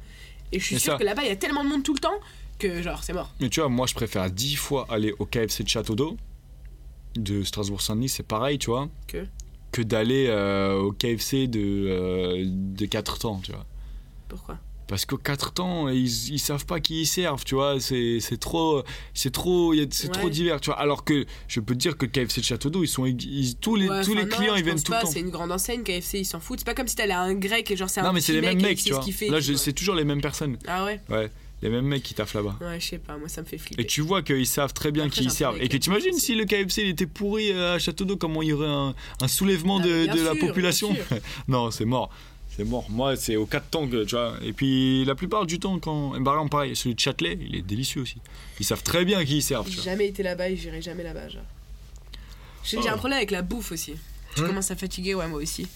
Et 0.52 0.58
je 0.58 0.64
suis 0.64 0.80
ça- 0.80 0.96
que 0.96 1.04
là-bas, 1.04 1.22
il 1.22 1.28
y 1.28 1.32
a 1.32 1.36
tellement 1.36 1.62
de 1.64 1.68
monde 1.68 1.82
tout 1.82 1.94
le 1.94 2.00
temps 2.00 2.18
que 2.58 2.80
genre, 2.82 3.02
c'est 3.04 3.12
mort. 3.12 3.32
Mais 3.40 3.48
tu 3.50 3.60
vois, 3.60 3.68
moi, 3.68 3.86
je 3.86 3.94
préfère 3.94 4.30
dix 4.30 4.56
fois 4.56 4.86
aller 4.90 5.14
au 5.18 5.26
KFC 5.26 5.62
de 5.64 5.68
Château 5.68 5.94
d'eau. 5.94 6.16
De 7.14 7.42
Strasbourg-Saint-Denis, 7.42 8.08
c'est 8.08 8.22
pareil, 8.22 8.58
tu 8.58 8.70
vois. 8.70 8.88
Que 9.06 9.26
Que 9.72 9.82
d'aller 9.82 10.26
euh, 10.28 10.74
au 10.78 10.92
KFC 10.92 11.46
de, 11.48 11.58
euh, 11.60 12.44
de 12.46 12.86
4 12.86 13.18
temps, 13.18 13.40
tu 13.42 13.52
vois. 13.52 13.64
Pourquoi? 14.28 14.58
Parce 14.86 15.06
qu'aux 15.06 15.16
4 15.16 15.54
temps, 15.54 15.88
ils, 15.88 16.04
ils 16.34 16.38
savent 16.38 16.66
pas 16.66 16.78
qui 16.80 17.00
ils 17.02 17.06
servent, 17.06 17.44
tu 17.44 17.54
vois. 17.54 17.80
C'est 17.80 18.18
trop. 18.38 18.82
C'est 19.14 19.30
trop. 19.32 19.72
C'est 19.90 20.08
Ouais. 20.08 20.12
trop 20.12 20.28
divers, 20.28 20.60
tu 20.60 20.66
vois. 20.68 20.78
Alors 20.78 21.04
que 21.04 21.24
je 21.48 21.60
peux 21.60 21.72
te 21.72 21.78
dire 21.78 21.96
que 21.96 22.04
KFC 22.04 22.42
de 22.42 22.44
Château 22.44 22.68
d'Eau, 22.68 22.82
ils 22.84 22.88
sont. 22.88 23.06
ils- 23.06 23.56
tous 23.58 23.76
les, 23.76 23.88
Ouais, 23.88 24.04
tous 24.04 24.14
les 24.14 24.24
non, 24.24 24.36
clients, 24.36 24.54
ils 24.56 24.64
viennent 24.64 24.82
tout 24.82 24.92
pas, 24.92 24.98
le 25.00 25.04
temps. 25.06 25.10
C'est 25.10 25.20
une 25.20 25.30
grande 25.30 25.52
enseigne, 25.52 25.82
KFC, 25.82 26.18
ils 26.20 26.24
s'en 26.26 26.40
foutent. 26.40 26.58
C'est 26.58 26.66
pas 26.66 26.74
comme 26.74 26.88
si 26.88 26.96
t'allais 26.96 27.14
à 27.14 27.20
un 27.22 27.32
grec 27.34 27.70
et 27.70 27.76
genre 27.76 27.88
c'est 27.88 28.00
un 28.00 28.04
Non, 28.04 28.12
mais 28.12 28.20
c'est 28.20 28.34
les 28.34 28.42
mêmes 28.42 28.60
mecs, 28.60 28.76
tu 28.82 28.92
vois. 28.92 29.00
fait. 29.02 29.28
Là, 29.30 29.38
c'est 29.40 29.72
toujours 29.72 29.94
les 29.94 30.04
mêmes 30.04 30.20
personnes. 30.20 30.58
Ah 30.66 30.84
ouais? 30.84 31.00
Ouais. 31.08 31.30
Les 31.62 31.68
mêmes 31.68 31.84
mecs 31.86 32.02
qui 32.02 32.12
taffent 32.14 32.34
là-bas. 32.34 32.56
Ouais, 32.60 32.80
je 32.80 32.86
sais 32.88 32.98
pas, 32.98 33.16
moi 33.16 33.28
ça 33.28 33.40
me 33.40 33.46
fait 33.46 33.56
flipper. 33.58 33.80
Et 33.82 33.86
tu 33.86 34.00
vois 34.00 34.22
qu'ils 34.22 34.46
savent 34.46 34.72
très 34.72 34.90
bien 34.90 35.08
qui 35.08 35.22
ils 35.22 35.30
servent. 35.30 35.56
Et 35.62 35.68
que 35.68 35.74
la 35.74 35.78
t'imagines 35.78 36.10
KFC. 36.10 36.20
si 36.26 36.34
le 36.34 36.44
KFC 36.44 36.82
il 36.82 36.88
était 36.88 37.06
pourri 37.06 37.52
euh, 37.52 37.76
à 37.76 37.78
Château 37.78 38.04
d'Eau, 38.04 38.16
comment 38.16 38.42
il 38.42 38.48
y 38.48 38.52
aurait 38.52 38.66
un, 38.66 38.94
un 39.20 39.28
soulèvement 39.28 39.78
Ah, 39.80 39.86
de, 39.86 40.24
la 40.24 40.34
population. 40.34 40.94
Non, 41.48 41.70
c'est 41.70 41.84
mort. 41.84 42.10
C'est 42.56 42.64
mort. 42.64 42.84
Moi, 42.90 43.16
c'est 43.16 43.36
aux 43.36 43.46
4 43.46 43.70
temps 43.70 43.86
que, 43.88 44.04
tu 44.04 44.14
vois. 44.14 44.34
Et 44.42 44.52
puis, 44.52 45.04
la 45.06 45.14
plupart 45.14 45.46
du 45.46 45.58
temps, 45.58 45.78
quand. 45.78 46.20
Bah, 46.20 46.32
exemple, 46.32 46.50
pareil, 46.50 46.76
celui 46.76 46.94
de 46.94 47.00
Châtelet, 47.00 47.38
il 47.40 47.54
est 47.56 47.62
délicieux 47.62 48.02
aussi. 48.02 48.16
Ils 48.60 48.66
savent 48.66 48.82
très 48.82 49.04
bien 49.04 49.24
qui 49.24 49.36
ils 49.38 49.42
servent, 49.42 49.68
tu 49.70 49.76
J'ai 49.76 49.82
jamais 49.82 50.08
été 50.08 50.22
là-bas 50.22 50.50
et 50.50 50.56
j'irai 50.56 50.82
jamais 50.82 51.02
là-bas. 51.04 51.28
j'ai 52.64 52.78
Oh. 52.78 52.88
un 52.88 52.96
problème 52.96 53.16
avec 53.18 53.30
la 53.30 53.42
bouffe 53.42 53.72
aussi. 53.72 53.94
Je 54.36 54.42
Hein 54.42 54.48
commence 54.48 54.70
à 54.70 54.76
fatiguer, 54.76 55.14
ouais, 55.14 55.28
moi 55.28 55.40
aussi. 55.40 55.66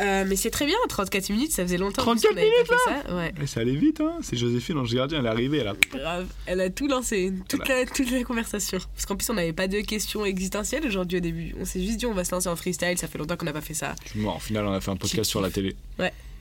Euh, 0.00 0.24
mais 0.26 0.36
c'est 0.36 0.50
très 0.50 0.66
bien, 0.66 0.76
34 0.88 1.30
minutes, 1.30 1.52
ça 1.52 1.62
faisait 1.62 1.78
longtemps 1.78 2.02
en 2.02 2.12
plus 2.12 2.20
34 2.20 2.34
qu'on 2.34 2.38
avait 2.38 2.50
pas 2.50 2.74
fait 2.76 3.08
ça. 3.08 3.16
Ouais, 3.16 3.32
Et 3.42 3.46
ça 3.46 3.60
allait 3.60 3.74
vite, 3.74 4.00
hein. 4.00 4.18
C'est 4.22 4.36
Joséphine, 4.36 4.76
Ange 4.78 4.94
Gardien, 4.94 5.20
elle 5.20 5.26
est 5.26 5.28
arrivée, 5.28 5.58
elle 5.58 5.68
a. 5.68 5.74
grave. 5.74 6.26
Elle 6.44 6.60
a 6.60 6.68
tout 6.70 6.86
lancé, 6.86 7.32
toute, 7.48 7.66
la, 7.66 7.86
toute 7.86 8.10
la 8.10 8.22
conversation. 8.22 8.78
Parce 8.94 9.06
qu'en 9.06 9.16
plus, 9.16 9.30
on 9.30 9.34
n'avait 9.34 9.54
pas 9.54 9.68
de 9.68 9.80
questions 9.80 10.24
existentielles 10.26 10.86
aujourd'hui 10.86 11.18
au 11.18 11.22
début. 11.22 11.54
On 11.58 11.64
s'est 11.64 11.80
juste 11.82 11.96
dit, 11.98 12.06
on 12.06 12.12
va 12.12 12.24
se 12.24 12.32
lancer 12.32 12.48
en 12.48 12.56
freestyle, 12.56 12.98
ça 12.98 13.08
fait 13.08 13.16
longtemps 13.18 13.36
qu'on 13.36 13.46
n'a 13.46 13.52
pas 13.54 13.60
fait 13.62 13.74
ça. 13.74 13.94
Mort. 14.14 14.36
Au 14.36 14.40
final, 14.40 14.66
on 14.66 14.72
a 14.72 14.80
fait 14.80 14.90
un 14.90 14.96
podcast 14.96 15.30
sur 15.30 15.40
la 15.40 15.50
télé. 15.50 15.74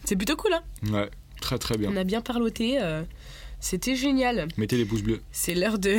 C'est 0.04 0.16
plutôt 0.16 0.36
cool, 0.36 0.54
hein 0.54 0.62
Ouais, 0.92 1.10
très 1.42 1.58
très 1.58 1.78
bien. 1.78 1.90
On 1.92 1.96
a 1.98 2.04
bien 2.04 2.22
parloté, 2.22 2.78
euh, 2.82 3.04
c'était 3.60 3.96
génial. 3.96 4.48
Mettez 4.58 4.78
les 4.78 4.86
pouces 4.86 5.02
bleus. 5.02 5.22
C'est 5.32 5.56
l'heure 5.56 5.80
de. 5.80 5.98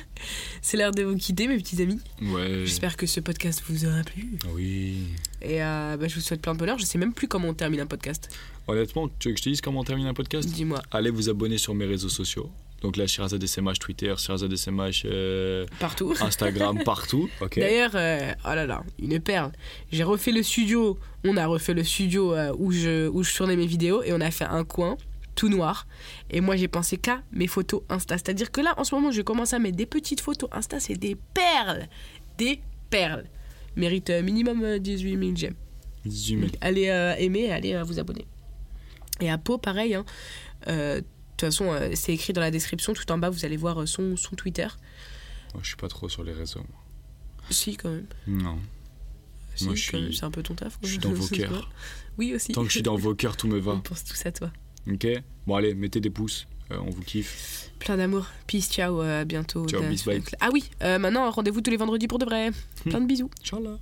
c'est 0.62 0.76
l'heure 0.76 0.92
de 0.92 1.02
vous 1.02 1.16
quitter, 1.16 1.48
mes 1.48 1.56
petits 1.56 1.80
amis. 1.82 2.00
Ouais. 2.20 2.64
J'espère 2.64 2.96
que 2.96 3.06
ce 3.06 3.20
podcast 3.20 3.62
vous 3.68 3.84
aura 3.84 4.02
plu. 4.02 4.38
Oui. 4.54 5.08
Et 5.40 5.62
euh, 5.62 5.96
bah, 5.96 6.08
je 6.08 6.14
vous 6.14 6.20
souhaite 6.20 6.42
plein 6.42 6.54
de 6.54 6.58
bonheur. 6.58 6.78
Je 6.78 6.84
sais 6.84 6.98
même 6.98 7.12
plus 7.12 7.28
comment 7.28 7.48
on 7.48 7.54
termine 7.54 7.80
un 7.80 7.86
podcast. 7.86 8.28
Honnêtement, 8.66 9.08
tu 9.18 9.28
veux 9.28 9.34
que 9.34 9.38
je 9.38 9.44
te 9.44 9.48
dise 9.48 9.60
comment 9.60 9.80
on 9.80 9.84
termine 9.84 10.06
un 10.06 10.14
podcast? 10.14 10.48
Dis-moi. 10.48 10.80
Allez 10.90 11.10
vous 11.10 11.28
abonner 11.28 11.58
sur 11.58 11.74
mes 11.74 11.84
réseaux 11.84 12.08
sociaux. 12.08 12.50
Donc 12.82 12.96
là, 12.96 13.06
Shirazad 13.06 13.44
SMH 13.44 13.78
Twitter, 13.78 14.12
Shirazad 14.18 14.54
SMH 14.54 15.02
euh, 15.04 15.66
Partout. 15.78 16.14
Instagram, 16.20 16.82
partout. 16.84 17.30
D'ailleurs, 17.56 17.92
euh, 17.94 18.32
oh 18.44 18.54
là 18.54 18.66
là, 18.66 18.82
une 18.98 19.20
perle. 19.20 19.52
J'ai 19.92 20.02
refait 20.02 20.32
le 20.32 20.42
studio. 20.42 20.98
On 21.24 21.36
a 21.36 21.46
refait 21.46 21.74
le 21.74 21.84
studio 21.84 22.34
euh, 22.34 22.52
où, 22.58 22.72
je, 22.72 23.08
où 23.08 23.22
je 23.22 23.36
tournais 23.36 23.56
mes 23.56 23.66
vidéos 23.66 24.02
et 24.02 24.12
on 24.12 24.20
a 24.20 24.30
fait 24.32 24.44
un 24.44 24.64
coin 24.64 24.96
tout 25.34 25.48
noir. 25.48 25.86
Et 26.30 26.40
moi, 26.40 26.56
j'ai 26.56 26.68
pensé 26.68 26.96
qu'à 26.98 27.22
mes 27.32 27.46
photos 27.46 27.82
Insta. 27.88 28.16
C'est-à-dire 28.18 28.50
que 28.50 28.60
là, 28.60 28.74
en 28.76 28.84
ce 28.84 28.94
moment, 28.94 29.10
je 29.10 29.22
commence 29.22 29.52
à 29.54 29.58
mettre 29.58 29.76
des 29.76 29.86
petites 29.86 30.20
photos 30.20 30.48
Insta. 30.52 30.78
C'est 30.80 30.94
des 30.96 31.16
perles. 31.34 31.88
Des 32.38 32.60
perles. 32.90 33.24
Mérite 33.76 34.10
euh, 34.10 34.22
minimum 34.22 34.62
euh, 34.62 34.78
18 34.78 35.18
000 35.18 35.32
j'aime. 35.36 35.54
18 36.04 36.34
000. 36.34 36.46
Donc, 36.46 36.56
allez 36.60 36.88
euh, 36.88 37.14
aimer, 37.16 37.50
allez 37.50 37.74
euh, 37.74 37.82
vous 37.84 37.98
abonner. 37.98 38.26
Et 39.20 39.30
à 39.30 39.38
Pau, 39.38 39.56
pareil. 39.58 39.94
hein. 39.94 40.04
Euh, 40.68 40.96
de 41.00 41.04
toute 41.36 41.40
façon, 41.48 41.72
euh, 41.72 41.90
c'est 41.94 42.12
écrit 42.12 42.32
dans 42.32 42.40
la 42.42 42.50
description. 42.50 42.92
Tout 42.92 43.10
en 43.10 43.18
bas, 43.18 43.30
vous 43.30 43.44
allez 43.44 43.56
voir 43.56 43.80
euh, 43.80 43.86
son, 43.86 44.16
son 44.16 44.36
Twitter. 44.36 44.66
Moi, 45.54 45.62
je 45.62 45.68
suis 45.68 45.76
pas 45.76 45.88
trop 45.88 46.08
sur 46.08 46.22
les 46.24 46.32
réseaux. 46.32 46.60
moi. 46.60 46.78
Si, 47.50 47.76
quand 47.76 47.90
même. 47.90 48.06
Non. 48.26 48.58
Si, 49.54 49.64
Moi, 49.64 49.74
je 49.74 49.82
suis- 49.82 50.16
c'est 50.16 50.24
un 50.24 50.30
peu 50.30 50.42
ton 50.42 50.54
taf. 50.54 50.78
Je 50.82 50.88
suis 50.88 50.98
dans 50.98 51.10
vos 51.14 51.26
cœurs. 51.28 51.70
Oui, 52.18 52.34
aussi. 52.34 52.52
Tant 52.52 52.62
que 52.62 52.68
je 52.68 52.72
suis 52.74 52.82
dans 52.82 52.96
vos 52.96 53.14
cœurs, 53.14 53.36
tout 53.36 53.48
me 53.48 53.58
On 53.60 53.74
va. 53.74 53.80
pense 53.82 54.04
tous 54.04 54.26
à 54.26 54.32
toi. 54.32 54.50
Ok 54.90 55.06
Bon, 55.46 55.56
allez, 55.56 55.74
mettez 55.74 56.00
des 56.00 56.10
pouces. 56.10 56.46
Euh, 56.70 56.76
on 56.86 56.90
vous 56.90 57.02
kiffe. 57.02 57.70
Plein 57.78 57.96
d'amour. 57.96 58.26
Peace, 58.46 58.70
ciao, 58.70 59.02
euh, 59.02 59.22
à 59.22 59.24
bientôt. 59.24 59.66
Ciao, 59.66 59.82
bye. 59.82 60.22
Ah 60.40 60.50
oui, 60.52 60.70
euh, 60.82 60.98
maintenant, 60.98 61.28
rendez-vous 61.30 61.60
tous 61.60 61.70
les 61.70 61.76
vendredis 61.76 62.06
pour 62.08 62.18
de 62.18 62.24
vrai. 62.24 62.50
Plein 62.88 63.00
de 63.00 63.06
bisous. 63.06 63.30
Inch'Allah. 63.42 63.78